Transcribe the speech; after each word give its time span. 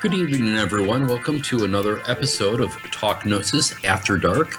Good 0.00 0.14
evening, 0.14 0.56
everyone. 0.56 1.06
Welcome 1.06 1.40
to 1.42 1.62
another 1.62 2.02
episode 2.08 2.60
of 2.60 2.72
Talk 2.90 3.24
Gnosis 3.24 3.72
After 3.84 4.18
Dark. 4.18 4.56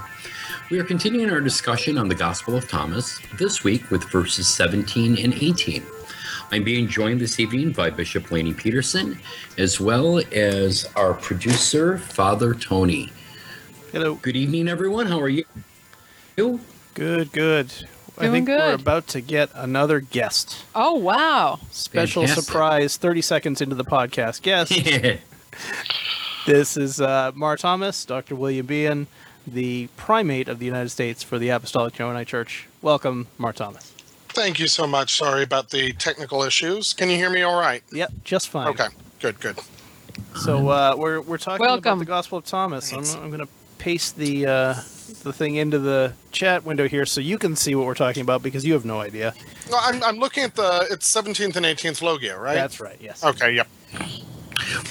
We 0.71 0.79
are 0.79 0.85
continuing 0.85 1.29
our 1.29 1.41
discussion 1.41 1.97
on 1.97 2.07
the 2.07 2.15
Gospel 2.15 2.55
of 2.55 2.69
Thomas, 2.69 3.19
this 3.37 3.61
week 3.61 3.91
with 3.91 4.09
verses 4.09 4.47
17 4.47 5.17
and 5.17 5.33
18. 5.33 5.83
I'm 6.53 6.63
being 6.63 6.87
joined 6.87 7.19
this 7.19 7.37
evening 7.37 7.73
by 7.73 7.89
Bishop 7.89 8.31
Laney 8.31 8.53
Peterson, 8.53 9.19
as 9.57 9.81
well 9.81 10.21
as 10.31 10.89
our 10.95 11.13
producer, 11.13 11.97
Father 11.97 12.53
Tony. 12.53 13.11
Hello. 13.91 14.15
Good 14.15 14.37
evening, 14.37 14.69
everyone. 14.69 15.07
How 15.07 15.19
are 15.19 15.27
you? 15.27 15.43
You? 16.37 16.61
Good, 16.93 17.33
good. 17.33 17.73
I 18.17 18.27
Doing 18.27 18.45
think 18.45 18.47
we're 18.47 18.73
about 18.73 19.07
to 19.09 19.21
get 19.21 19.49
another 19.53 19.99
guest. 19.99 20.63
Oh 20.73 20.93
wow! 20.93 21.59
Special 21.71 22.21
Fantastic. 22.23 22.45
surprise 22.45 22.97
30 22.97 23.21
seconds 23.21 23.61
into 23.61 23.75
the 23.75 23.83
podcast. 23.83 24.41
Guest. 24.41 24.71
this 26.45 26.77
is 26.77 27.01
uh, 27.01 27.33
Mar 27.35 27.57
Thomas, 27.57 28.05
Dr. 28.05 28.35
William 28.35 28.65
Bean, 28.65 29.07
the 29.45 29.89
primate 29.97 30.47
of 30.47 30.59
the 30.59 30.65
United 30.65 30.89
States 30.89 31.23
for 31.23 31.37
the 31.37 31.49
Apostolic 31.49 31.93
Johannite 31.95 32.27
Church. 32.27 32.67
Welcome, 32.81 33.27
Mar 33.37 33.51
Thomas. 33.51 33.91
Thank 34.29 34.59
you 34.59 34.67
so 34.67 34.87
much. 34.87 35.15
Sorry 35.17 35.43
about 35.43 35.69
the 35.69 35.91
technical 35.93 36.43
issues. 36.43 36.93
Can 36.93 37.09
you 37.09 37.17
hear 37.17 37.29
me 37.29 37.41
all 37.41 37.59
right? 37.59 37.83
Yep, 37.91 38.13
just 38.23 38.47
fine. 38.49 38.67
Okay, 38.69 38.87
good, 39.19 39.39
good. 39.41 39.59
So 40.41 40.69
uh, 40.69 40.95
we're, 40.97 41.19
we're 41.19 41.37
talking 41.37 41.65
about 41.65 41.83
Welcome. 41.83 41.99
the 41.99 42.05
Gospel 42.05 42.37
of 42.37 42.45
Thomas. 42.45 42.93
I'm, 42.93 43.03
I'm 43.21 43.29
going 43.29 43.45
to 43.45 43.51
paste 43.77 44.15
the 44.17 44.45
uh, 44.45 44.75
the 45.05 45.33
thing 45.33 45.55
into 45.55 45.79
the 45.79 46.13
chat 46.31 46.65
window 46.65 46.87
here 46.87 47.05
so 47.05 47.21
you 47.21 47.37
can 47.37 47.55
see 47.55 47.75
what 47.75 47.85
we're 47.85 47.93
talking 47.93 48.21
about 48.21 48.41
because 48.41 48.65
you 48.65 48.73
have 48.73 48.85
no 48.85 49.01
idea. 49.01 49.33
No, 49.69 49.77
I'm, 49.79 50.03
I'm 50.03 50.17
looking 50.17 50.43
at 50.43 50.55
the 50.55 50.87
it's 50.89 51.13
17th 51.13 51.55
and 51.55 51.65
18th 51.65 52.01
Logia, 52.01 52.37
right? 52.37 52.55
That's 52.55 52.79
right. 52.79 52.97
Yes. 52.99 53.23
Okay, 53.23 53.53
yep. 53.53 53.67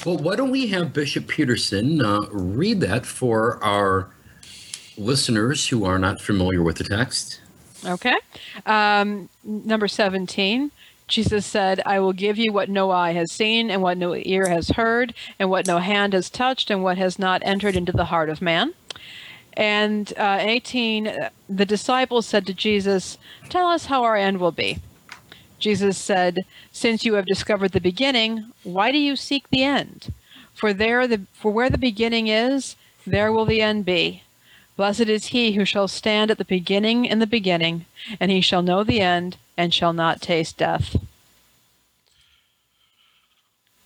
Well, 0.05 0.17
why 0.17 0.35
don't 0.35 0.51
we 0.51 0.67
have 0.67 0.93
Bishop 0.93 1.27
Peterson 1.27 2.03
uh, 2.03 2.21
read 2.31 2.79
that 2.81 3.05
for 3.05 3.61
our 3.63 4.09
listeners 4.97 5.67
who 5.67 5.83
are 5.85 5.99
not 5.99 6.21
familiar 6.21 6.61
with 6.61 6.77
the 6.77 6.83
text? 6.83 7.41
Okay. 7.85 8.15
Um, 8.65 9.29
number 9.43 9.87
seventeen. 9.87 10.71
Jesus 11.07 11.45
said, 11.45 11.81
"I 11.85 11.99
will 11.99 12.13
give 12.13 12.37
you 12.37 12.51
what 12.51 12.69
no 12.69 12.89
eye 12.89 13.11
has 13.11 13.31
seen, 13.31 13.69
and 13.69 13.81
what 13.81 13.97
no 13.97 14.15
ear 14.15 14.47
has 14.47 14.69
heard, 14.69 15.13
and 15.37 15.49
what 15.49 15.67
no 15.67 15.77
hand 15.77 16.13
has 16.13 16.29
touched, 16.29 16.71
and 16.71 16.83
what 16.83 16.97
has 16.97 17.19
not 17.19 17.41
entered 17.45 17.75
into 17.75 17.91
the 17.91 18.05
heart 18.05 18.29
of 18.29 18.41
man." 18.41 18.73
And 19.57 20.11
uh, 20.17 20.37
18, 20.41 21.07
uh, 21.07 21.29
the 21.47 21.65
disciples 21.65 22.25
said 22.25 22.45
to 22.47 22.53
Jesus, 22.53 23.17
Tell 23.49 23.67
us 23.67 23.85
how 23.85 24.03
our 24.03 24.15
end 24.15 24.39
will 24.39 24.51
be. 24.51 24.79
Jesus 25.59 25.97
said, 25.97 26.45
Since 26.71 27.05
you 27.05 27.13
have 27.13 27.25
discovered 27.25 27.71
the 27.71 27.79
beginning, 27.79 28.51
why 28.63 28.91
do 28.91 28.97
you 28.97 29.15
seek 29.15 29.49
the 29.49 29.63
end? 29.63 30.13
For 30.53 30.73
there 30.73 31.07
the 31.07 31.21
for 31.33 31.51
where 31.51 31.69
the 31.69 31.77
beginning 31.77 32.27
is, 32.27 32.75
there 33.05 33.31
will 33.31 33.45
the 33.45 33.61
end 33.61 33.85
be. 33.85 34.23
Blessed 34.77 35.01
is 35.01 35.27
he 35.27 35.53
who 35.53 35.63
shall 35.63 35.87
stand 35.87 36.31
at 36.31 36.37
the 36.37 36.45
beginning 36.45 37.05
in 37.05 37.19
the 37.19 37.27
beginning, 37.27 37.85
and 38.19 38.31
he 38.31 38.41
shall 38.41 38.61
know 38.61 38.83
the 38.83 38.99
end, 38.99 39.37
and 39.57 39.73
shall 39.73 39.93
not 39.93 40.21
taste 40.21 40.57
death. 40.57 40.97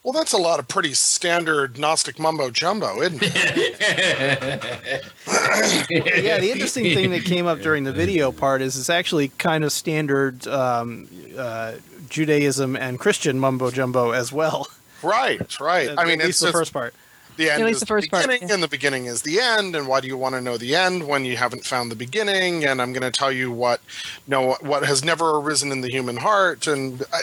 Well, 0.02 0.14
that's 0.14 0.32
a 0.32 0.38
lot 0.38 0.58
of 0.58 0.66
pretty 0.66 0.94
standard 0.94 1.78
Gnostic 1.78 2.18
mumbo 2.18 2.50
jumbo, 2.50 3.02
isn't 3.02 3.20
it? 3.22 3.80
yeah, 6.24 6.38
the 6.38 6.50
interesting 6.50 6.84
thing 6.94 7.10
that 7.10 7.24
came 7.24 7.46
up 7.46 7.60
during 7.60 7.84
the 7.84 7.92
video 7.92 8.32
part 8.32 8.62
is 8.62 8.78
it's 8.78 8.88
actually 8.88 9.28
kind 9.28 9.62
of 9.62 9.72
standard 9.72 10.46
um, 10.46 11.06
uh, 11.36 11.74
Judaism 12.08 12.76
and 12.76 12.98
Christian 12.98 13.38
mumbo 13.38 13.70
jumbo 13.70 14.12
as 14.12 14.32
well. 14.32 14.68
right, 15.02 15.60
right. 15.60 15.90
I 15.98 16.04
mean, 16.04 16.22
At 16.22 16.26
least 16.26 16.28
it's 16.28 16.40
the 16.40 16.46
just 16.46 16.58
first 16.58 16.72
part. 16.72 16.94
The 17.36 17.50
end 17.50 17.62
At 17.62 17.66
least 17.66 17.76
is 17.76 17.80
the 17.80 17.86
first 17.86 18.10
part, 18.10 18.26
beginning, 18.26 18.48
yeah. 18.48 18.54
and 18.54 18.62
the 18.62 18.68
beginning 18.68 19.06
is 19.06 19.22
the 19.22 19.40
end. 19.40 19.74
And 19.76 19.86
why 19.86 20.00
do 20.00 20.08
you 20.08 20.16
want 20.16 20.34
to 20.34 20.40
know 20.40 20.56
the 20.56 20.74
end 20.74 21.06
when 21.06 21.24
you 21.24 21.36
haven't 21.36 21.64
found 21.64 21.90
the 21.90 21.96
beginning? 21.96 22.64
And 22.64 22.80
I'm 22.80 22.92
going 22.92 23.02
to 23.02 23.10
tell 23.10 23.32
you 23.32 23.50
what, 23.50 23.80
no, 24.26 24.56
what 24.60 24.84
has 24.84 25.04
never 25.04 25.38
arisen 25.38 25.72
in 25.72 25.80
the 25.80 25.90
human 25.90 26.16
heart. 26.16 26.66
And 26.66 27.02
I, 27.12 27.22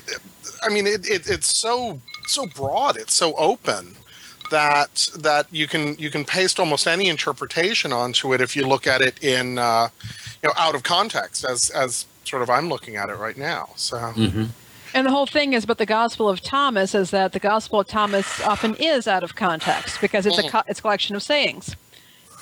I 0.63 0.69
mean, 0.69 0.87
it, 0.87 1.09
it, 1.09 1.29
it's 1.29 1.55
so 1.55 2.01
so 2.27 2.45
broad. 2.45 2.97
It's 2.97 3.13
so 3.13 3.33
open 3.35 3.95
that 4.51 5.09
that 5.17 5.47
you 5.51 5.67
can 5.67 5.95
you 5.97 6.09
can 6.09 6.25
paste 6.25 6.59
almost 6.59 6.87
any 6.87 7.07
interpretation 7.07 7.91
onto 7.91 8.33
it 8.33 8.41
if 8.41 8.55
you 8.55 8.65
look 8.65 8.87
at 8.87 9.01
it 9.01 9.21
in 9.23 9.57
uh, 9.57 9.89
you 10.41 10.49
know 10.49 10.53
out 10.57 10.75
of 10.75 10.83
context 10.83 11.43
as 11.43 11.69
as 11.69 12.05
sort 12.23 12.41
of 12.41 12.49
I'm 12.49 12.69
looking 12.69 12.95
at 12.95 13.09
it 13.09 13.15
right 13.15 13.37
now. 13.37 13.69
So. 13.75 13.97
Mm-hmm. 13.97 14.45
And 14.93 15.05
the 15.05 15.11
whole 15.11 15.25
thing 15.25 15.53
is 15.53 15.63
about 15.63 15.77
the 15.77 15.85
Gospel 15.85 16.29
of 16.29 16.41
Thomas 16.41 16.95
is 16.95 17.11
that 17.11 17.33
the 17.33 17.39
Gospel 17.39 17.81
of 17.81 17.87
Thomas 17.87 18.41
often 18.41 18.75
is 18.75 19.07
out 19.07 19.23
of 19.23 19.35
context 19.35 20.01
because 20.01 20.25
it's 20.25 20.37
a 20.37 20.43
mm. 20.43 20.49
co- 20.49 20.63
it's 20.67 20.79
a 20.79 20.81
collection 20.81 21.15
of 21.15 21.23
sayings. 21.23 21.75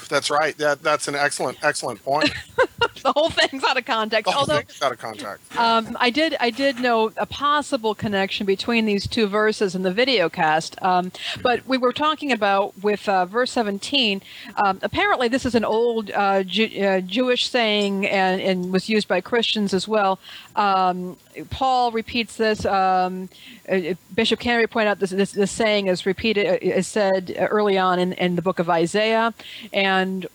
That's 0.10 0.30
right. 0.30 0.58
That 0.58 0.82
that's 0.82 1.08
an 1.08 1.16
excellent 1.16 1.58
excellent 1.64 2.04
point. 2.04 2.32
The 3.06 3.14
whole 3.14 3.30
thing's 3.30 3.64
out 3.64 3.78
of 3.78 3.86
context. 3.86 4.26
The 4.26 4.32
whole 4.32 4.42
Although 4.42 4.58
thing 4.58 4.66
is 4.68 4.82
out 4.82 4.92
of 4.92 4.98
context. 4.98 5.56
Um, 5.56 5.96
I 6.00 6.10
did. 6.10 6.36
I 6.40 6.50
did 6.50 6.80
know 6.80 7.12
a 7.18 7.28
possible 7.28 7.94
connection 7.94 8.48
between 8.48 8.86
these 8.86 9.06
two 9.08 9.28
verses 9.28 9.76
in 9.76 9.84
the 9.84 9.94
video 9.94 10.28
cast. 10.28 10.82
Um, 10.82 11.12
but 11.44 11.66
we 11.68 11.78
were 11.78 11.94
talking 11.94 12.32
about 12.32 12.74
with 12.82 13.08
uh, 13.08 13.28
verse 13.28 13.52
17. 13.52 14.24
Um, 14.66 14.80
apparently, 14.82 15.28
this 15.28 15.46
is 15.46 15.54
an 15.54 15.64
old 15.64 16.10
uh, 16.12 16.42
Ju- 16.42 16.82
uh, 16.82 17.02
Jewish 17.02 17.48
saying 17.48 18.08
and, 18.08 18.42
and 18.42 18.74
was 18.74 18.90
used 18.90 19.08
by 19.08 19.22
Christians 19.22 19.72
as 19.72 19.88
well. 19.88 20.18
Um, 20.56 21.18
Paul 21.52 21.92
repeats 21.92 22.38
this. 22.38 22.66
Um, 22.66 23.30
uh, 23.70 23.94
Bishop 24.14 24.40
Canary 24.40 24.68
pointed 24.68 24.90
out 24.90 25.00
this, 25.00 25.10
this, 25.10 25.32
this 25.34 25.52
saying 25.52 25.88
is 25.88 26.06
repeated, 26.06 26.48
uh, 26.48 26.58
is 26.62 26.88
said 26.88 27.36
early 27.38 27.78
on 27.78 28.00
in, 28.00 28.14
in 28.14 28.36
the 28.36 28.42
book 28.42 28.60
of 28.60 28.70
Isaiah, 28.70 29.34
and 29.74 29.85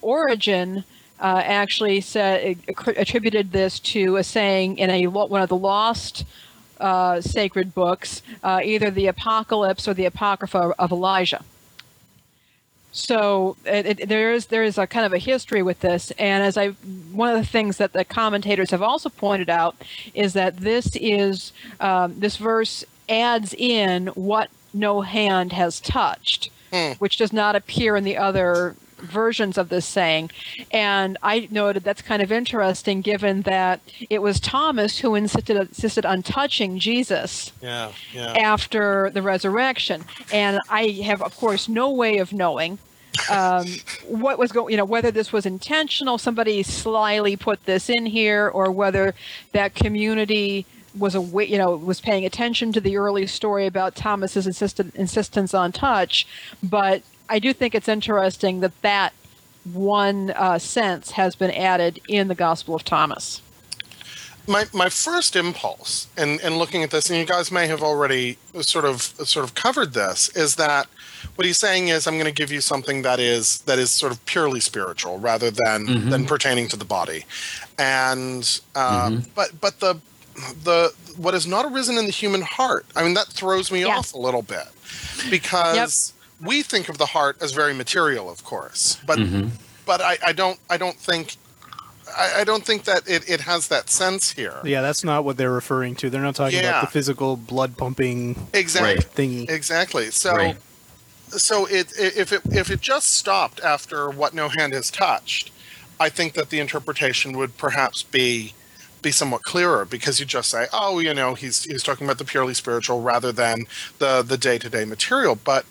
Origen 0.01 0.83
uh, 1.19 1.41
actually 1.43 2.01
said 2.01 2.57
attributed 2.97 3.51
this 3.51 3.79
to 3.79 4.17
a 4.17 4.23
saying 4.23 4.77
in 4.77 4.89
a 4.89 5.07
one 5.07 5.41
of 5.41 5.49
the 5.49 5.55
lost 5.55 6.25
uh, 6.79 7.21
sacred 7.21 7.75
books, 7.75 8.23
uh, 8.43 8.59
either 8.63 8.89
the 8.89 9.07
Apocalypse 9.07 9.87
or 9.87 9.93
the 9.93 10.05
Apocrypha 10.05 10.73
of 10.79 10.91
Elijah. 10.91 11.43
So 12.91 13.55
it, 13.65 13.85
it, 13.85 14.09
there 14.09 14.33
is 14.33 14.47
there 14.47 14.63
is 14.63 14.77
a 14.77 14.85
kind 14.85 15.05
of 15.05 15.13
a 15.13 15.17
history 15.17 15.63
with 15.63 15.79
this, 15.79 16.11
and 16.11 16.43
as 16.43 16.57
I 16.57 16.69
one 17.13 17.29
of 17.29 17.37
the 17.37 17.47
things 17.47 17.77
that 17.77 17.93
the 17.93 18.03
commentators 18.03 18.71
have 18.71 18.81
also 18.81 19.09
pointed 19.09 19.49
out 19.49 19.75
is 20.13 20.33
that 20.33 20.57
this 20.57 20.95
is 20.95 21.53
um, 21.79 22.19
this 22.19 22.35
verse 22.35 22.83
adds 23.07 23.53
in 23.53 24.07
what 24.07 24.49
no 24.73 25.01
hand 25.01 25.53
has 25.53 25.79
touched, 25.79 26.49
Hmm. 26.73 26.93
which 26.99 27.17
does 27.17 27.33
not 27.33 27.55
appear 27.55 27.95
in 27.97 28.03
the 28.03 28.17
other 28.17 28.75
versions 29.01 29.57
of 29.57 29.69
this 29.69 29.85
saying. 29.85 30.31
And 30.71 31.17
I 31.21 31.47
noted 31.51 31.83
that's 31.83 32.01
kind 32.01 32.21
of 32.21 32.31
interesting 32.31 33.01
given 33.01 33.41
that 33.43 33.81
it 34.09 34.21
was 34.21 34.39
Thomas 34.39 34.99
who 34.99 35.15
insisted 35.15 35.57
insisted 35.57 36.05
on 36.05 36.23
touching 36.23 36.79
Jesus 36.79 37.51
Yeah, 37.61 37.91
yeah. 38.13 38.33
after 38.33 39.09
the 39.09 39.21
resurrection. 39.21 40.03
And 40.31 40.59
I 40.69 40.87
have, 41.03 41.21
of 41.21 41.35
course, 41.35 41.67
no 41.67 41.91
way 41.91 42.17
of 42.19 42.33
knowing 42.33 42.77
um, 43.29 43.65
what 44.07 44.39
was 44.39 44.51
going, 44.51 44.71
you 44.71 44.77
know, 44.77 44.85
whether 44.85 45.11
this 45.11 45.33
was 45.33 45.45
intentional, 45.45 46.17
somebody 46.17 46.63
slyly 46.63 47.35
put 47.35 47.65
this 47.65 47.89
in 47.89 48.05
here, 48.05 48.47
or 48.47 48.71
whether 48.71 49.13
that 49.51 49.75
community 49.75 50.65
was 50.97 51.15
a 51.15 51.21
you 51.45 51.57
know 51.57 51.75
was 51.77 52.01
paying 52.01 52.25
attention 52.25 52.73
to 52.73 52.81
the 52.81 52.97
early 52.97 53.25
story 53.25 53.65
about 53.65 53.95
Thomas's 53.95 54.47
insistent 54.47 54.95
insistence 54.95 55.53
on 55.53 55.71
touch. 55.71 56.27
But 56.63 57.03
I 57.29 57.39
do 57.39 57.53
think 57.53 57.75
it's 57.75 57.87
interesting 57.87 58.59
that 58.61 58.79
that 58.81 59.13
one 59.73 60.31
uh, 60.31 60.57
sense 60.59 61.11
has 61.11 61.35
been 61.35 61.51
added 61.51 61.99
in 62.07 62.27
the 62.27 62.35
Gospel 62.35 62.75
of 62.75 62.83
Thomas. 62.83 63.41
my 64.47 64.65
my 64.73 64.89
first 64.89 65.35
impulse 65.35 66.07
in, 66.17 66.39
in 66.41 66.57
looking 66.57 66.81
at 66.83 66.89
this, 66.91 67.09
and 67.09 67.19
you 67.19 67.25
guys 67.25 67.51
may 67.51 67.67
have 67.67 67.83
already 67.83 68.37
sort 68.61 68.85
of 68.85 69.01
sort 69.01 69.43
of 69.45 69.53
covered 69.53 69.93
this, 69.93 70.29
is 70.35 70.55
that 70.55 70.87
what 71.35 71.45
he's 71.45 71.59
saying 71.59 71.89
is 71.89 72.07
I'm 72.07 72.15
going 72.15 72.25
to 72.25 72.31
give 72.31 72.51
you 72.51 72.59
something 72.61 73.03
that 73.03 73.19
is 73.19 73.59
that 73.59 73.77
is 73.77 73.91
sort 73.91 74.11
of 74.11 74.25
purely 74.25 74.59
spiritual 74.59 75.19
rather 75.19 75.51
than 75.51 76.09
than 76.09 76.25
pertaining 76.25 76.67
to 76.69 76.75
the 76.75 76.85
body, 76.85 77.25
and 77.77 78.59
uh, 78.75 79.11
but 79.35 79.61
but 79.61 79.79
the 79.79 79.99
the 80.63 80.91
what 81.17 81.35
has 81.35 81.45
not 81.45 81.65
arisen 81.71 81.97
in 81.97 82.05
the 82.05 82.11
human 82.11 82.41
heart. 82.41 82.85
I 82.95 83.03
mean 83.03 83.13
that 83.13 83.27
throws 83.27 83.71
me 83.71 83.81
Yeah. 83.81 83.97
off 83.97 84.13
a 84.15 84.17
little 84.17 84.41
bit 84.41 84.65
because 85.29 86.13
we 86.41 86.61
think 86.63 86.89
of 86.89 86.97
the 86.97 87.05
heart 87.07 87.37
as 87.41 87.51
very 87.51 87.73
material, 87.73 88.29
of 88.29 88.43
course, 88.43 88.97
but 89.05 89.19
mm-hmm. 89.19 89.49
but 89.85 90.01
I, 90.01 90.17
I 90.27 90.31
don't 90.33 90.59
I 90.69 90.77
don't 90.77 90.95
think 90.97 91.35
I, 92.17 92.41
I 92.41 92.43
don't 92.43 92.65
think 92.65 92.83
that 92.85 93.07
it, 93.07 93.29
it 93.29 93.41
has 93.41 93.67
that 93.69 93.89
sense 93.89 94.31
here. 94.31 94.59
Yeah, 94.63 94.81
that's 94.81 95.03
not 95.03 95.23
what 95.23 95.37
they're 95.37 95.51
referring 95.51 95.95
to. 95.95 96.09
They're 96.09 96.21
not 96.21 96.35
talking 96.35 96.59
Yeah. 96.59 96.69
about 96.69 96.81
the 96.81 96.91
physical 96.91 97.37
blood 97.37 97.77
pumping 97.77 98.47
Exactly. 98.53 99.03
Thingy. 99.27 99.49
Exactly. 99.49 100.11
So, 100.11 100.35
Right. 100.35 100.57
so 101.29 101.65
it 101.67 101.93
i- 101.99 102.03
if 102.19 102.33
it 102.33 102.41
if 102.51 102.69
it 102.71 102.81
just 102.81 103.15
stopped 103.15 103.59
after 103.61 104.09
what 104.09 104.33
no 104.33 104.49
hand 104.49 104.73
has 104.73 104.89
touched, 104.91 105.51
I 105.99 106.09
think 106.09 106.33
that 106.33 106.49
the 106.49 106.59
interpretation 106.59 107.37
would 107.37 107.57
perhaps 107.57 108.03
be 108.03 108.53
be 109.01 109.11
somewhat 109.11 109.41
clearer 109.43 109.83
because 109.85 110.19
you 110.19 110.25
just 110.27 110.49
say, 110.51 110.67
"Oh, 110.73 110.99
you 110.99 111.13
know, 111.13 111.33
he's 111.33 111.63
he's 111.63 111.81
talking 111.83 112.05
about 112.05 112.17
the 112.19 112.25
purely 112.25 112.53
spiritual 112.53 113.01
rather 113.01 113.31
than 113.31 113.65
the 113.99 114.21
the 114.21 114.37
day 114.37 114.57
to 114.59 114.69
day 114.69 114.85
material." 114.85 115.35
But 115.35 115.65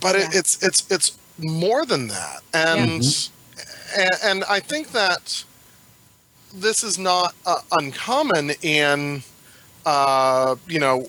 but 0.00 0.14
Yeah. 0.16 0.26
it, 0.28 0.34
it's 0.34 0.62
it's 0.62 0.86
it's 0.90 1.12
more 1.38 1.84
than 1.86 2.08
that, 2.08 2.40
and, 2.52 3.02
and 3.96 4.10
and 4.22 4.44
I 4.44 4.60
think 4.60 4.92
that 4.92 5.44
this 6.52 6.82
is 6.82 6.98
not 6.98 7.34
uh, 7.46 7.60
uncommon 7.72 8.50
in 8.62 9.22
uh, 9.86 10.56
you 10.68 10.78
know 10.78 11.08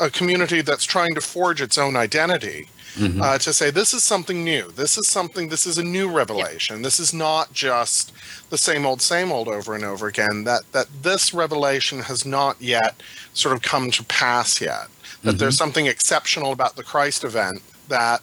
a, 0.00 0.06
a 0.06 0.10
community 0.10 0.60
that's 0.62 0.84
trying 0.84 1.14
to 1.14 1.20
forge 1.20 1.60
its 1.60 1.76
own 1.78 1.96
identity 1.96 2.68
Mhm. 2.96 3.22
uh, 3.22 3.38
to 3.38 3.52
say 3.52 3.70
this 3.70 3.92
is 3.92 4.02
something 4.02 4.42
new. 4.42 4.72
This 4.72 4.96
is 4.98 5.06
something 5.06 5.50
this 5.50 5.66
is 5.66 5.76
a 5.78 5.84
new 5.84 6.08
revelation. 6.10 6.82
This 6.82 6.98
is 6.98 7.12
not 7.12 7.52
just 7.52 8.12
the 8.50 8.58
same 8.58 8.86
old 8.86 9.02
same 9.02 9.30
old 9.30 9.46
over 9.46 9.74
and 9.74 9.84
over 9.84 10.06
again. 10.08 10.44
That 10.44 10.62
that 10.72 10.86
this 11.02 11.34
revelation 11.34 12.00
has 12.00 12.24
not 12.24 12.56
yet 12.60 12.94
sort 13.34 13.54
of 13.54 13.62
come 13.62 13.90
to 13.92 14.02
pass 14.04 14.60
yet. 14.60 14.86
That 15.22 15.38
there's 15.38 15.56
something 15.56 15.86
exceptional 15.86 16.50
about 16.50 16.76
the 16.76 16.82
christ 16.82 17.22
event 17.24 17.62
that 17.88 18.22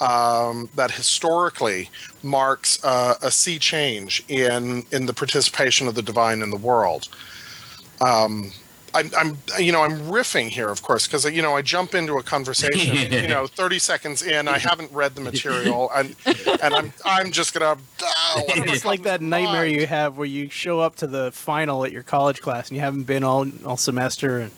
um, 0.00 0.68
that 0.74 0.90
historically 0.90 1.90
marks 2.22 2.82
uh, 2.84 3.14
a 3.22 3.30
sea 3.30 3.58
change 3.58 4.24
in 4.28 4.84
in 4.92 5.06
the 5.06 5.14
participation 5.14 5.86
of 5.88 5.94
the 5.94 6.02
divine 6.02 6.42
in 6.42 6.50
the 6.50 6.56
world. 6.56 7.08
Um, 8.00 8.52
I'm, 8.94 9.10
I'm, 9.16 9.38
you 9.58 9.72
know, 9.72 9.82
I'm 9.82 9.98
riffing 10.02 10.48
here, 10.48 10.68
of 10.68 10.82
course, 10.82 11.06
because 11.06 11.24
you 11.30 11.42
know 11.42 11.56
I 11.56 11.62
jump 11.62 11.94
into 11.94 12.14
a 12.14 12.22
conversation, 12.22 13.12
you 13.22 13.28
know, 13.28 13.46
30 13.46 13.78
seconds 13.80 14.22
in, 14.22 14.48
I 14.48 14.58
haven't 14.58 14.92
read 14.92 15.14
the 15.16 15.20
material, 15.20 15.90
and 15.94 16.14
and 16.62 16.74
I'm 16.74 16.92
I'm 17.04 17.32
just 17.32 17.52
gonna. 17.52 17.76
Oh, 18.02 18.42
It's 18.48 18.84
like 18.84 19.02
that 19.02 19.20
comes 19.20 19.30
nightmare 19.30 19.64
mind. 19.64 19.72
you 19.72 19.86
have 19.86 20.16
where 20.16 20.26
you 20.26 20.48
show 20.48 20.80
up 20.80 20.96
to 20.96 21.06
the 21.06 21.32
final 21.32 21.84
at 21.84 21.92
your 21.92 22.02
college 22.02 22.40
class 22.40 22.68
and 22.68 22.76
you 22.76 22.80
haven't 22.82 23.04
been 23.04 23.24
all 23.24 23.46
all 23.64 23.76
semester 23.76 24.38
and 24.38 24.52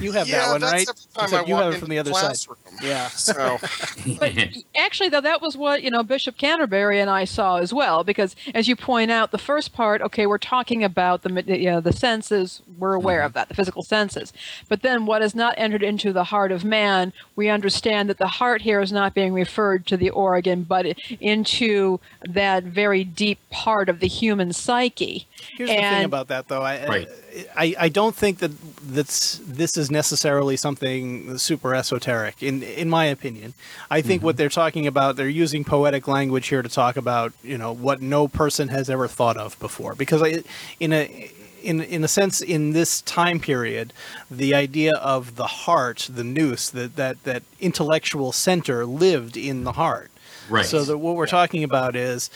you 0.00 0.12
have 0.12 0.28
yeah, 0.28 0.46
that 0.46 0.52
one, 0.52 0.60
right? 0.62 0.86
time 0.86 1.24
Except 1.24 1.44
I 1.44 1.46
you 1.46 1.56
have 1.56 1.74
it 1.74 1.78
from 1.78 1.88
the 1.88 1.98
other 1.98 2.12
side. 2.12 2.36
Yeah. 2.82 3.08
So 3.08 3.58
Actually, 4.76 5.08
though, 5.08 5.20
that 5.20 5.40
was 5.40 5.56
what 5.56 5.82
you 5.82 5.90
know 5.90 6.02
Bishop 6.02 6.36
Canterbury 6.36 7.00
and 7.00 7.10
I 7.10 7.24
saw 7.24 7.56
as 7.56 7.72
well. 7.72 8.04
Because 8.04 8.36
as 8.54 8.68
you 8.68 8.76
point 8.76 9.10
out, 9.10 9.30
the 9.30 9.38
first 9.38 9.72
part, 9.72 10.02
okay, 10.02 10.26
we're 10.26 10.38
talking 10.38 10.84
about 10.84 11.22
the 11.22 11.28
ma- 11.28 11.40
you 11.46 11.70
know, 11.70 11.80
the 11.80 11.92
senses. 11.92 12.62
We're 12.78 12.94
aware 12.94 13.20
mm-hmm. 13.20 13.26
of 13.26 13.32
that, 13.34 13.48
the 13.48 13.54
physical 13.54 13.73
senses. 13.82 14.32
But 14.68 14.82
then, 14.82 15.06
what 15.06 15.22
has 15.22 15.34
not 15.34 15.54
entered 15.56 15.82
into 15.82 16.12
the 16.12 16.24
heart 16.24 16.52
of 16.52 16.64
man, 16.64 17.12
we 17.36 17.48
understand 17.48 18.08
that 18.08 18.18
the 18.18 18.28
heart 18.28 18.62
here 18.62 18.80
is 18.80 18.92
not 18.92 19.14
being 19.14 19.32
referred 19.32 19.86
to 19.86 19.96
the 19.96 20.10
organ, 20.10 20.62
but 20.62 20.86
into 21.20 22.00
that 22.24 22.64
very 22.64 23.04
deep 23.04 23.38
part 23.50 23.88
of 23.88 24.00
the 24.00 24.08
human 24.08 24.52
psyche. 24.52 25.26
Here's 25.56 25.70
the 25.70 25.76
thing 25.76 26.04
about 26.04 26.28
that, 26.28 26.48
though. 26.48 26.62
I, 26.62 26.86
Right. 26.86 27.08
I, 27.56 27.74
I 27.78 27.88
don't 27.88 28.14
think 28.14 28.38
that 28.38 28.52
that's 28.82 29.40
this 29.44 29.76
is 29.76 29.90
necessarily 29.90 30.56
something 30.56 31.36
super 31.38 31.74
esoteric. 31.74 32.42
In 32.42 32.62
in 32.62 32.88
my 32.88 33.06
opinion, 33.06 33.54
I 33.90 34.00
think 34.02 34.20
mm-hmm. 34.20 34.26
what 34.26 34.36
they're 34.36 34.48
talking 34.48 34.86
about, 34.86 35.16
they're 35.16 35.28
using 35.28 35.64
poetic 35.64 36.06
language 36.06 36.48
here 36.48 36.62
to 36.62 36.68
talk 36.68 36.96
about, 36.96 37.32
you 37.42 37.58
know, 37.58 37.72
what 37.72 38.00
no 38.00 38.28
person 38.28 38.68
has 38.68 38.88
ever 38.88 39.08
thought 39.08 39.36
of 39.36 39.58
before. 39.58 39.94
Because 39.94 40.22
I, 40.22 40.44
in 40.78 40.92
a 40.92 41.30
in 41.64 41.80
in 41.80 42.04
a 42.04 42.08
sense, 42.08 42.40
in 42.40 42.72
this 42.72 43.00
time 43.02 43.40
period, 43.40 43.92
the 44.30 44.54
idea 44.54 44.92
of 45.00 45.36
the 45.36 45.46
heart, 45.46 46.08
the 46.12 46.24
nous, 46.24 46.70
that 46.70 46.96
that 46.96 47.22
that 47.24 47.42
intellectual 47.60 48.32
center, 48.32 48.84
lived 48.84 49.36
in 49.36 49.64
the 49.64 49.72
heart. 49.72 50.10
Right. 50.48 50.66
So 50.66 50.84
that 50.84 50.98
what 50.98 51.16
we're 51.16 51.26
talking 51.26 51.64
about 51.64 51.96
is 51.96 52.30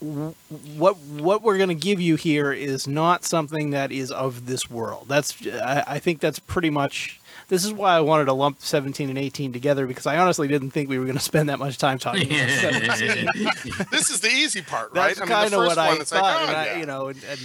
what 0.00 0.96
what 0.98 1.42
we're 1.42 1.56
going 1.56 1.70
to 1.70 1.74
give 1.74 2.00
you 2.00 2.16
here 2.16 2.52
is 2.52 2.86
not 2.86 3.24
something 3.24 3.70
that 3.70 3.90
is 3.90 4.10
of 4.12 4.46
this 4.46 4.70
world. 4.70 5.06
That's 5.08 5.34
I, 5.46 5.84
I 5.86 5.98
think 5.98 6.20
that's 6.20 6.38
pretty 6.38 6.70
much. 6.70 7.20
This 7.48 7.64
is 7.64 7.72
why 7.72 7.96
I 7.96 8.00
wanted 8.00 8.26
to 8.26 8.34
lump 8.34 8.60
17 8.60 9.08
and 9.08 9.16
18 9.16 9.54
together 9.54 9.86
because 9.86 10.06
I 10.06 10.18
honestly 10.18 10.48
didn't 10.48 10.70
think 10.70 10.90
we 10.90 10.98
were 10.98 11.06
going 11.06 11.16
to 11.16 11.22
spend 11.22 11.48
that 11.48 11.58
much 11.58 11.78
time 11.78 11.98
talking 11.98 12.26
about 12.26 12.50
17. 12.60 13.86
this 13.90 14.10
is 14.10 14.20
the 14.20 14.28
easy 14.28 14.60
part, 14.60 14.92
right? 14.92 15.16
That's 15.16 15.20
I 15.20 15.24
mean, 15.24 15.28
the 15.28 15.34
kind 15.34 15.46
of 15.46 15.60
first 15.60 15.68
what 15.68 15.78
I 15.78 15.88
one, 15.88 16.00
it's 16.02 16.12
like, 16.12 16.20
thought, 16.20 16.42
oh, 16.42 16.46
and 16.46 16.56
I, 16.56 16.66
yeah. 16.66 16.78
you 16.78 16.86
know, 16.86 17.08
and, 17.08 17.18
and 17.24 17.40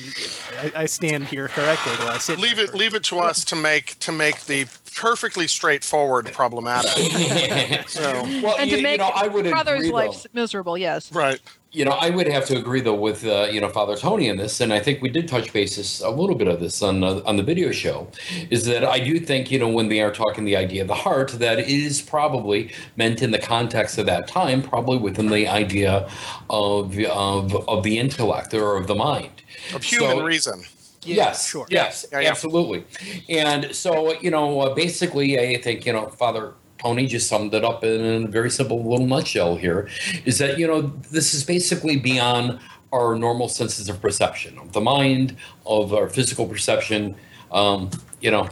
I, 0.76 0.82
I 0.82 0.86
stand 0.88 1.26
here 1.26 1.48
corrected. 1.48 1.98
While 2.00 2.10
I 2.10 2.18
sit 2.18 2.38
leave 2.38 2.60
it 2.60 2.72
for- 2.72 2.78
leave 2.78 2.96
it 2.96 3.04
to 3.06 3.20
us 3.20 3.46
to 3.46 3.56
make 3.56 3.98
to 4.00 4.12
make 4.12 4.42
the 4.42 4.68
perfectly 4.96 5.48
straightforward 5.48 6.32
problematic. 6.34 6.92
So 7.88 8.02
well, 8.44 8.56
and 8.58 8.70
you, 8.70 8.78
to 8.78 8.84
make 8.84 9.00
you 9.00 9.06
know, 9.06 9.12
I 9.14 9.28
would 9.28 9.46
brother's 9.46 9.80
agree, 9.82 9.92
life 9.92 10.26
miserable, 10.34 10.78
yes. 10.78 11.12
right. 11.12 11.40
You 11.75 11.86
know, 11.86 11.92
I 11.92 12.12
would 12.12 12.28
have 12.28 12.46
to 12.46 12.56
agree 12.56 12.81
though 12.81 12.94
with 12.94 13.25
uh, 13.25 13.48
you 13.52 13.60
know 13.60 13.68
Father 13.68 13.96
Tony 13.98 14.28
in 14.28 14.38
this, 14.38 14.62
and 14.62 14.72
I 14.72 14.80
think 14.80 15.02
we 15.02 15.10
did 15.10 15.28
touch 15.28 15.52
basis 15.52 16.02
a 16.02 16.10
little 16.12 16.36
bit 16.36 16.48
of 16.48 16.60
this 16.60 16.84
on 16.84 17.04
uh, 17.04 17.22
on 17.25 17.36
the 17.38 17.42
video 17.42 17.72
show. 17.72 18.08
Is 18.52 18.66
that 18.66 18.84
I 18.86 19.00
do 19.00 19.20
think 19.20 19.50
you 19.50 19.58
know 19.58 19.68
when 19.70 19.90
they 19.90 20.00
are 20.02 20.12
talking 20.12 20.46
the 20.46 20.56
idea 20.56 20.84
of 20.84 20.88
the 20.88 20.94
heart, 20.94 21.31
that 21.40 21.58
is 21.58 22.00
probably 22.00 22.72
meant 22.96 23.24
in 23.24 23.31
the 23.31 23.40
context 23.40 23.98
of 23.98 24.06
that 24.06 24.28
time, 24.28 24.62
probably 24.62 25.00
within 25.00 25.30
the 25.30 25.48
idea 25.48 26.08
of 26.52 26.96
of 27.06 27.56
of 27.68 27.81
the 27.84 27.98
intellect 27.98 28.54
or 28.54 28.78
of 28.78 28.86
the 28.86 28.96
mind 28.96 29.42
Of 29.74 29.84
human 29.84 30.18
So- 30.18 30.24
reason. 30.24 30.64
Yeah, 31.06 31.16
yes, 31.16 31.50
sure. 31.50 31.66
yes, 31.69 32.06
Yeah, 32.14 32.19
yeah. 32.22 32.30
absolutely. 32.30 32.86
And 33.28 33.76
so, 33.76 34.14
you 34.22 34.31
know, 34.31 34.62
uh, 34.62 34.74
basically, 34.74 35.38
I 35.38 35.58
think, 35.62 35.86
you 35.86 35.92
know, 35.92 36.08
Father 36.08 36.54
Tony 36.83 37.07
just 37.07 37.30
summed 37.30 37.53
it 37.53 37.63
up 37.63 37.83
in 37.83 38.25
a 38.25 38.27
very 38.27 38.50
simple 38.50 38.83
little 38.83 39.07
nutshell 39.07 39.56
here 39.56 39.88
is 40.25 40.38
that, 40.39 40.59
you 40.59 40.68
know, 40.68 40.81
this 41.12 41.33
is 41.33 41.44
basically 41.44 41.95
beyond 41.95 42.59
our 42.91 43.15
normal 43.15 43.47
senses 43.47 43.88
of 43.88 44.01
perception, 44.01 44.57
of 44.59 44.74
the 44.74 44.81
mind, 44.81 45.38
of 45.65 45.94
our 45.94 46.09
physical 46.09 46.45
perception. 46.45 47.15
Um, 47.53 47.89
you 48.19 48.31
know, 48.31 48.50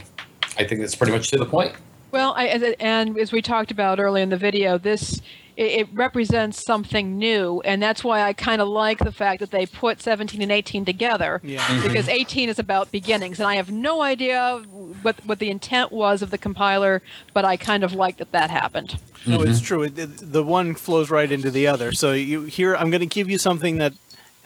I 0.58 0.64
think 0.64 0.80
that's 0.80 0.96
pretty 0.96 1.12
much 1.12 1.30
to 1.32 1.38
the 1.38 1.46
point. 1.46 1.74
Well, 2.12 2.34
I, 2.38 2.48
and 2.80 3.18
as 3.18 3.32
we 3.32 3.42
talked 3.42 3.70
about 3.70 4.00
earlier 4.00 4.24
in 4.24 4.30
the 4.30 4.38
video, 4.38 4.78
this 4.78 5.22
it, 5.58 5.64
it 5.82 5.88
represents 5.94 6.64
something 6.64 7.18
new, 7.18 7.62
and 7.66 7.82
that's 7.82 8.04
why 8.04 8.22
I 8.24 8.34
kind 8.34 8.62
of 8.62 8.68
like 8.68 9.00
the 9.00 9.12
fact 9.12 9.40
that 9.40 9.52
they 9.52 9.66
put 9.66 10.02
17 10.02 10.42
and 10.42 10.52
18 10.52 10.86
together. 10.86 11.42
Yeah. 11.44 11.82
Because 11.84 12.08
18 12.08 12.50
is 12.50 12.60
about 12.60 12.92
beginnings, 12.92 13.40
and 13.40 13.48
I 13.48 13.56
have 13.56 13.72
no 13.72 14.02
idea 14.02 14.64
what 15.02 15.16
what 15.26 15.40
the 15.40 15.50
intent 15.50 15.92
was 15.92 16.22
of 16.22 16.32
the 16.32 16.38
compiler, 16.38 17.02
but 17.34 17.46
I 17.46 17.58
kind 17.58 17.84
of 17.84 17.94
like 17.94 18.18
that 18.18 18.32
that 18.32 18.50
happened. 18.50 18.98
No, 19.26 19.42
it's 19.42 19.62
true. 19.62 19.84
It, 19.84 19.98
it- 20.00 20.32
the 20.32 20.44
one 20.44 20.74
flows 20.76 21.10
right 21.10 21.32
into 21.32 21.52
the 21.52 21.68
other. 21.68 21.92
So 21.92 22.14
you 22.14 22.44
here, 22.44 22.76
I'm 22.76 22.90
going 22.90 23.02
to 23.02 23.06
give 23.06 23.30
you 23.30 23.38
something 23.38 23.78
that 23.78 23.94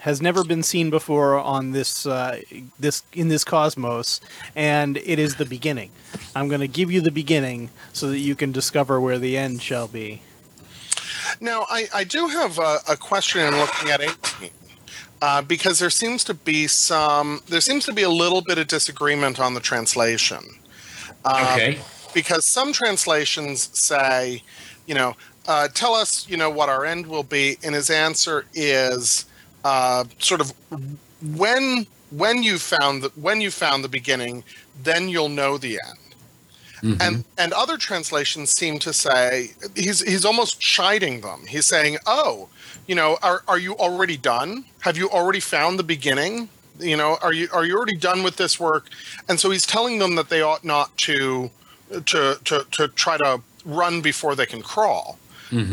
has 0.00 0.20
never 0.22 0.44
been 0.44 0.62
seen 0.62 0.90
before 0.90 1.38
on 1.38 1.72
this 1.72 2.06
uh, 2.06 2.40
this 2.78 3.02
in 3.12 3.28
this 3.28 3.42
cosmos, 3.44 4.20
and 4.54 4.98
it 4.98 5.18
is 5.18 5.36
the 5.36 5.46
beginning. 5.46 5.90
I'm 6.34 6.48
going 6.48 6.60
to 6.60 6.68
give 6.68 6.92
you 6.92 7.00
the 7.00 7.10
beginning 7.10 7.70
so 7.92 8.08
that 8.10 8.18
you 8.18 8.34
can 8.36 8.52
discover 8.52 9.00
where 9.00 9.18
the 9.18 9.36
end 9.36 9.62
shall 9.62 9.88
be. 9.88 10.22
Now, 11.40 11.66
I, 11.68 11.86
I 11.94 12.04
do 12.04 12.28
have 12.28 12.58
a, 12.58 12.78
a 12.88 12.96
question 12.96 13.40
in 13.42 13.56
looking 13.56 13.90
at 13.90 14.00
18. 14.00 14.50
Uh, 15.22 15.40
because 15.42 15.78
there 15.78 15.90
seems 15.90 16.22
to 16.24 16.34
be 16.34 16.66
some, 16.66 17.40
there 17.48 17.60
seems 17.62 17.86
to 17.86 17.92
be 17.92 18.02
a 18.02 18.10
little 18.10 18.42
bit 18.42 18.58
of 18.58 18.66
disagreement 18.66 19.40
on 19.40 19.54
the 19.54 19.60
translation. 19.60 20.44
Uh, 21.24 21.52
Okay. 21.54 21.78
because 22.14 22.44
some 22.44 22.72
translations 22.72 23.70
say, 23.78 24.42
you 24.86 24.94
know, 24.94 25.14
uh, 25.48 25.68
tell 25.68 25.94
us, 25.94 26.28
you 26.28 26.36
know, 26.36 26.50
what 26.50 26.68
our 26.68 26.84
end 26.84 27.06
will 27.06 27.22
be, 27.22 27.56
and 27.62 27.74
his 27.74 27.88
answer 27.90 28.44
is 28.52 29.24
uh, 29.64 30.04
sort 30.18 30.40
of 30.40 30.52
when 31.22 31.86
when 32.10 32.42
you 32.42 32.58
found 32.58 33.02
the 33.02 33.08
when 33.16 33.40
you 33.40 33.50
found 33.50 33.82
the 33.84 33.88
beginning, 33.88 34.44
then 34.82 35.08
you'll 35.08 35.28
know 35.28 35.56
the 35.56 35.78
end. 35.86 35.98
And 37.00 37.24
and 37.38 37.52
other 37.52 37.76
translations 37.76 38.50
seem 38.50 38.78
to 38.80 38.92
say 38.92 39.50
he's 39.74 40.00
he's 40.00 40.24
almost 40.24 40.60
chiding 40.60 41.20
them. 41.20 41.40
He's 41.48 41.66
saying, 41.66 41.98
"Oh, 42.06 42.48
you 42.86 42.94
know, 42.94 43.18
are 43.22 43.42
are 43.48 43.58
you 43.58 43.76
already 43.76 44.16
done? 44.16 44.64
Have 44.80 44.96
you 44.96 45.08
already 45.10 45.40
found 45.40 45.78
the 45.78 45.84
beginning? 45.84 46.48
You 46.78 46.96
know, 46.96 47.18
are 47.22 47.32
you 47.32 47.48
are 47.52 47.64
you 47.64 47.76
already 47.76 47.96
done 47.96 48.22
with 48.22 48.36
this 48.36 48.60
work?" 48.60 48.88
And 49.28 49.40
so 49.40 49.50
he's 49.50 49.66
telling 49.66 49.98
them 49.98 50.14
that 50.16 50.28
they 50.28 50.42
ought 50.42 50.64
not 50.64 50.96
to 50.98 51.50
to 51.90 52.38
to 52.44 52.66
to 52.70 52.88
try 52.88 53.16
to 53.18 53.40
run 53.64 54.00
before 54.00 54.34
they 54.36 54.46
can 54.46 54.62
crawl. 54.62 55.18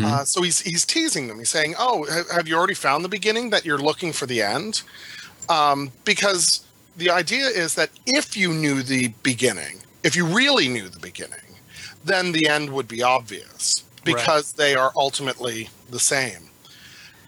Uh, 0.06 0.24
so 0.24 0.42
he's 0.42 0.62
he's 0.62 0.86
teasing 0.86 1.28
them. 1.28 1.38
He's 1.40 1.50
saying, 1.50 1.76
"Oh, 1.80 2.06
have 2.34 2.48
you 2.48 2.56
already 2.56 2.76
found 2.76 3.04
the 3.04 3.10
beginning? 3.10 3.50
That 3.50 3.66
you're 3.66 3.80
looking 3.90 4.14
for 4.14 4.26
the 4.26 4.42
end?" 4.42 4.84
Um, 5.50 5.92
because 6.06 6.62
the 6.96 7.10
idea 7.10 7.48
is 7.48 7.74
that 7.76 7.90
if 8.06 8.38
you 8.38 8.54
knew 8.54 8.84
the 8.84 9.10
beginning, 9.24 9.82
if 10.04 10.16
you 10.16 10.26
really 10.26 10.68
knew 10.68 10.90
the 10.90 11.00
beginning, 11.00 11.40
then 12.04 12.32
the 12.32 12.48
end 12.48 12.70
would 12.72 12.88
be 12.88 13.02
obvious 13.02 13.84
because 14.04 14.54
they 14.54 14.76
are 14.76 14.92
ultimately 14.96 15.70
the 15.90 16.00
same. 16.00 16.50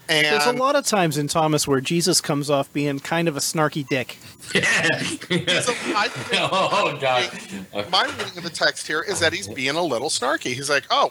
And 0.08 0.24
There's 0.24 0.46
a 0.46 0.52
lot 0.52 0.76
of 0.76 0.86
times 0.86 1.18
in 1.18 1.26
Thomas 1.26 1.66
where 1.66 1.80
Jesus 1.80 2.20
comes 2.20 2.48
off 2.48 2.72
being 2.72 3.00
kind 3.00 3.26
of 3.26 3.36
a 3.36 3.40
snarky 3.40 3.86
dick. 3.86 4.18
so 4.52 4.60
I 4.60 6.08
think 6.08 6.42
oh, 6.52 6.96
God. 7.00 7.90
my 7.90 8.04
reading 8.04 8.38
of 8.38 8.44
the 8.44 8.50
text 8.50 8.86
here 8.86 9.02
is 9.02 9.18
that 9.18 9.32
he's 9.32 9.48
being 9.48 9.74
a 9.74 9.82
little 9.82 10.08
snarky. 10.08 10.54
He's 10.54 10.70
like, 10.70 10.84
"Oh, 10.90 11.10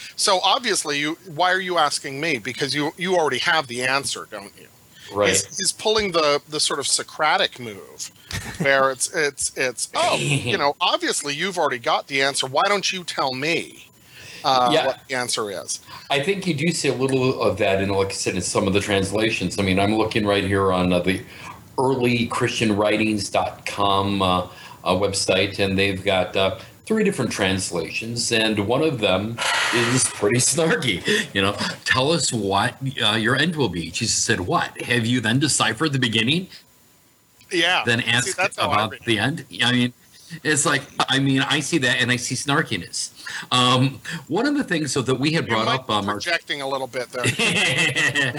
so 0.16 0.40
obviously 0.42 0.98
you. 0.98 1.18
Why 1.26 1.52
are 1.52 1.60
you 1.60 1.76
asking 1.76 2.18
me? 2.18 2.38
Because 2.38 2.74
you 2.74 2.92
you 2.96 3.16
already 3.16 3.40
have 3.40 3.66
the 3.66 3.82
answer, 3.82 4.26
don't 4.30 4.52
you?" 4.58 4.68
Right. 5.14 5.28
He's, 5.30 5.44
he's 5.58 5.72
pulling 5.72 6.12
the 6.12 6.40
the 6.48 6.60
sort 6.60 6.78
of 6.78 6.86
Socratic 6.86 7.58
move 7.58 8.10
where 8.60 8.90
it's 8.90 9.12
it's 9.14 9.52
it's 9.56 9.88
oh 9.94 10.16
you 10.16 10.56
know 10.56 10.74
obviously 10.80 11.34
you've 11.34 11.58
already 11.58 11.78
got 11.78 12.06
the 12.06 12.22
answer. 12.22 12.46
Why 12.46 12.62
don't 12.68 12.90
you 12.92 13.02
tell 13.04 13.34
me 13.34 13.86
uh, 14.44 14.70
Yeah. 14.72 14.86
what 14.86 15.00
the 15.08 15.14
answer 15.16 15.50
is? 15.50 15.80
I 16.10 16.20
think 16.22 16.46
you 16.46 16.54
do 16.54 16.68
see 16.68 16.88
a 16.88 16.94
little 16.94 17.42
of 17.42 17.58
that 17.58 17.82
in, 17.82 17.88
like 17.90 18.08
I 18.08 18.12
said, 18.12 18.34
in 18.36 18.40
some 18.42 18.66
of 18.66 18.72
the 18.72 18.80
translations. 18.80 19.58
I 19.58 19.62
mean, 19.62 19.78
I'm 19.78 19.96
looking 19.96 20.24
right 20.26 20.44
here 20.44 20.72
on 20.72 20.92
uh, 20.92 21.00
the 21.00 21.20
earlychristianwritings.com 21.76 24.22
uh, 24.22 24.40
uh, 24.42 24.48
website, 24.94 25.58
and 25.58 25.78
they've 25.78 26.02
got 26.04 26.36
uh, 26.36 26.58
three 26.90 27.04
different 27.04 27.30
translations, 27.30 28.32
and 28.32 28.66
one 28.66 28.82
of 28.82 28.98
them 28.98 29.38
is 29.72 30.02
pretty 30.08 30.38
snarky. 30.52 31.32
You 31.32 31.40
know, 31.40 31.52
tell 31.84 32.10
us 32.10 32.32
what 32.32 32.74
uh, 33.00 33.12
your 33.12 33.36
end 33.36 33.54
will 33.54 33.68
be. 33.68 33.92
Jesus 33.92 34.16
said, 34.16 34.40
"What 34.40 34.82
have 34.82 35.06
you 35.06 35.20
then 35.20 35.38
deciphered 35.38 35.92
the 35.92 36.00
beginning? 36.00 36.48
Yeah. 37.52 37.84
Then 37.86 38.00
See, 38.00 38.10
ask 38.10 38.40
I 38.40 38.46
about 38.64 38.98
the 39.04 39.20
end." 39.20 39.46
I 39.62 39.70
mean, 39.70 39.92
it's 40.42 40.66
like 40.66 40.82
I 41.08 41.20
mean, 41.20 41.42
I 41.42 41.60
see 41.60 41.78
that, 41.78 42.00
and 42.02 42.10
I 42.10 42.16
see 42.16 42.34
snarkiness. 42.34 43.12
Um, 43.52 44.00
one 44.26 44.46
of 44.46 44.56
the 44.56 44.64
things 44.64 44.90
so 44.90 45.00
that 45.02 45.14
we 45.14 45.32
had 45.32 45.46
brought 45.46 45.68
up, 45.68 45.88
Mark. 45.88 46.04
projecting 46.04 46.60
a 46.60 46.68
little 46.68 46.88
bit 46.88 47.08
there. 47.10 47.24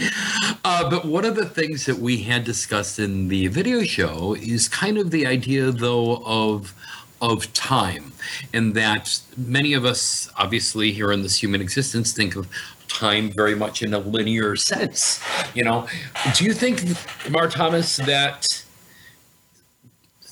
uh, 0.65 0.89
but 0.89 1.05
one 1.05 1.24
of 1.24 1.36
the 1.36 1.46
things 1.46 1.86
that 1.86 2.00
we 2.00 2.17
had 2.24 2.43
discussed 2.43 3.00
in 3.00 3.29
the 3.29 3.48
video 3.48 3.84
show 3.84 4.36
is 4.36 4.67
kind 4.67 4.98
of 4.98 5.10
the 5.10 5.25
idea, 5.25 5.72
though, 5.72 6.22
of 6.25 6.75
of 7.21 7.51
time, 7.53 8.13
and 8.53 8.73
that 8.75 9.21
many 9.37 9.73
of 9.73 9.85
us, 9.85 10.29
obviously, 10.37 10.91
here 10.91 11.11
in 11.11 11.21
this 11.21 11.41
human 11.41 11.61
existence, 11.61 12.11
think 12.11 12.35
of 12.35 12.47
time 12.87 13.31
very 13.31 13.55
much 13.55 13.81
in 13.81 13.93
a 13.93 13.99
linear 13.99 14.55
sense. 14.55 15.23
You 15.53 15.63
know, 15.63 15.87
do 16.35 16.43
you 16.43 16.53
think, 16.53 16.83
Mar 17.29 17.47
Thomas, 17.49 17.97
that 17.97 18.63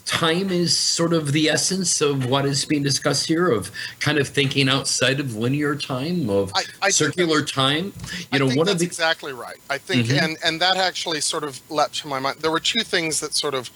time 0.09 0.49
is 0.49 0.75
sort 0.75 1.13
of 1.13 1.33
the 1.33 1.47
essence 1.49 2.01
of 2.01 2.25
what 2.25 2.43
is 2.43 2.65
being 2.65 2.81
discussed 2.81 3.27
here 3.27 3.47
of 3.49 3.71
kind 3.99 4.17
of 4.17 4.27
thinking 4.27 4.67
outside 4.67 5.19
of 5.19 5.35
linear 5.35 5.75
time 5.75 6.29
of 6.31 6.51
I- 6.55 6.63
I 6.81 6.89
circular 6.89 7.43
time 7.43 7.93
you 8.33 8.39
know 8.39 8.47
one 8.47 8.57
that's 8.65 8.71
of 8.71 8.79
the 8.79 8.85
exactly 8.85 9.33
right. 9.33 9.57
I 9.69 9.77
think, 9.77 10.07
Mhm. 10.07 10.23
and 10.23 10.37
and 10.43 10.59
that 10.61 10.77
actually 10.77 11.21
sort 11.21 11.43
of 11.43 11.61
leapt 11.69 11.99
to 11.99 12.07
my 12.07 12.17
mind. 12.19 12.37
There 12.41 12.49
were 12.49 12.59
two 12.59 12.83
things 12.83 13.19
that 13.19 13.35
sort 13.35 13.53
of 13.53 13.69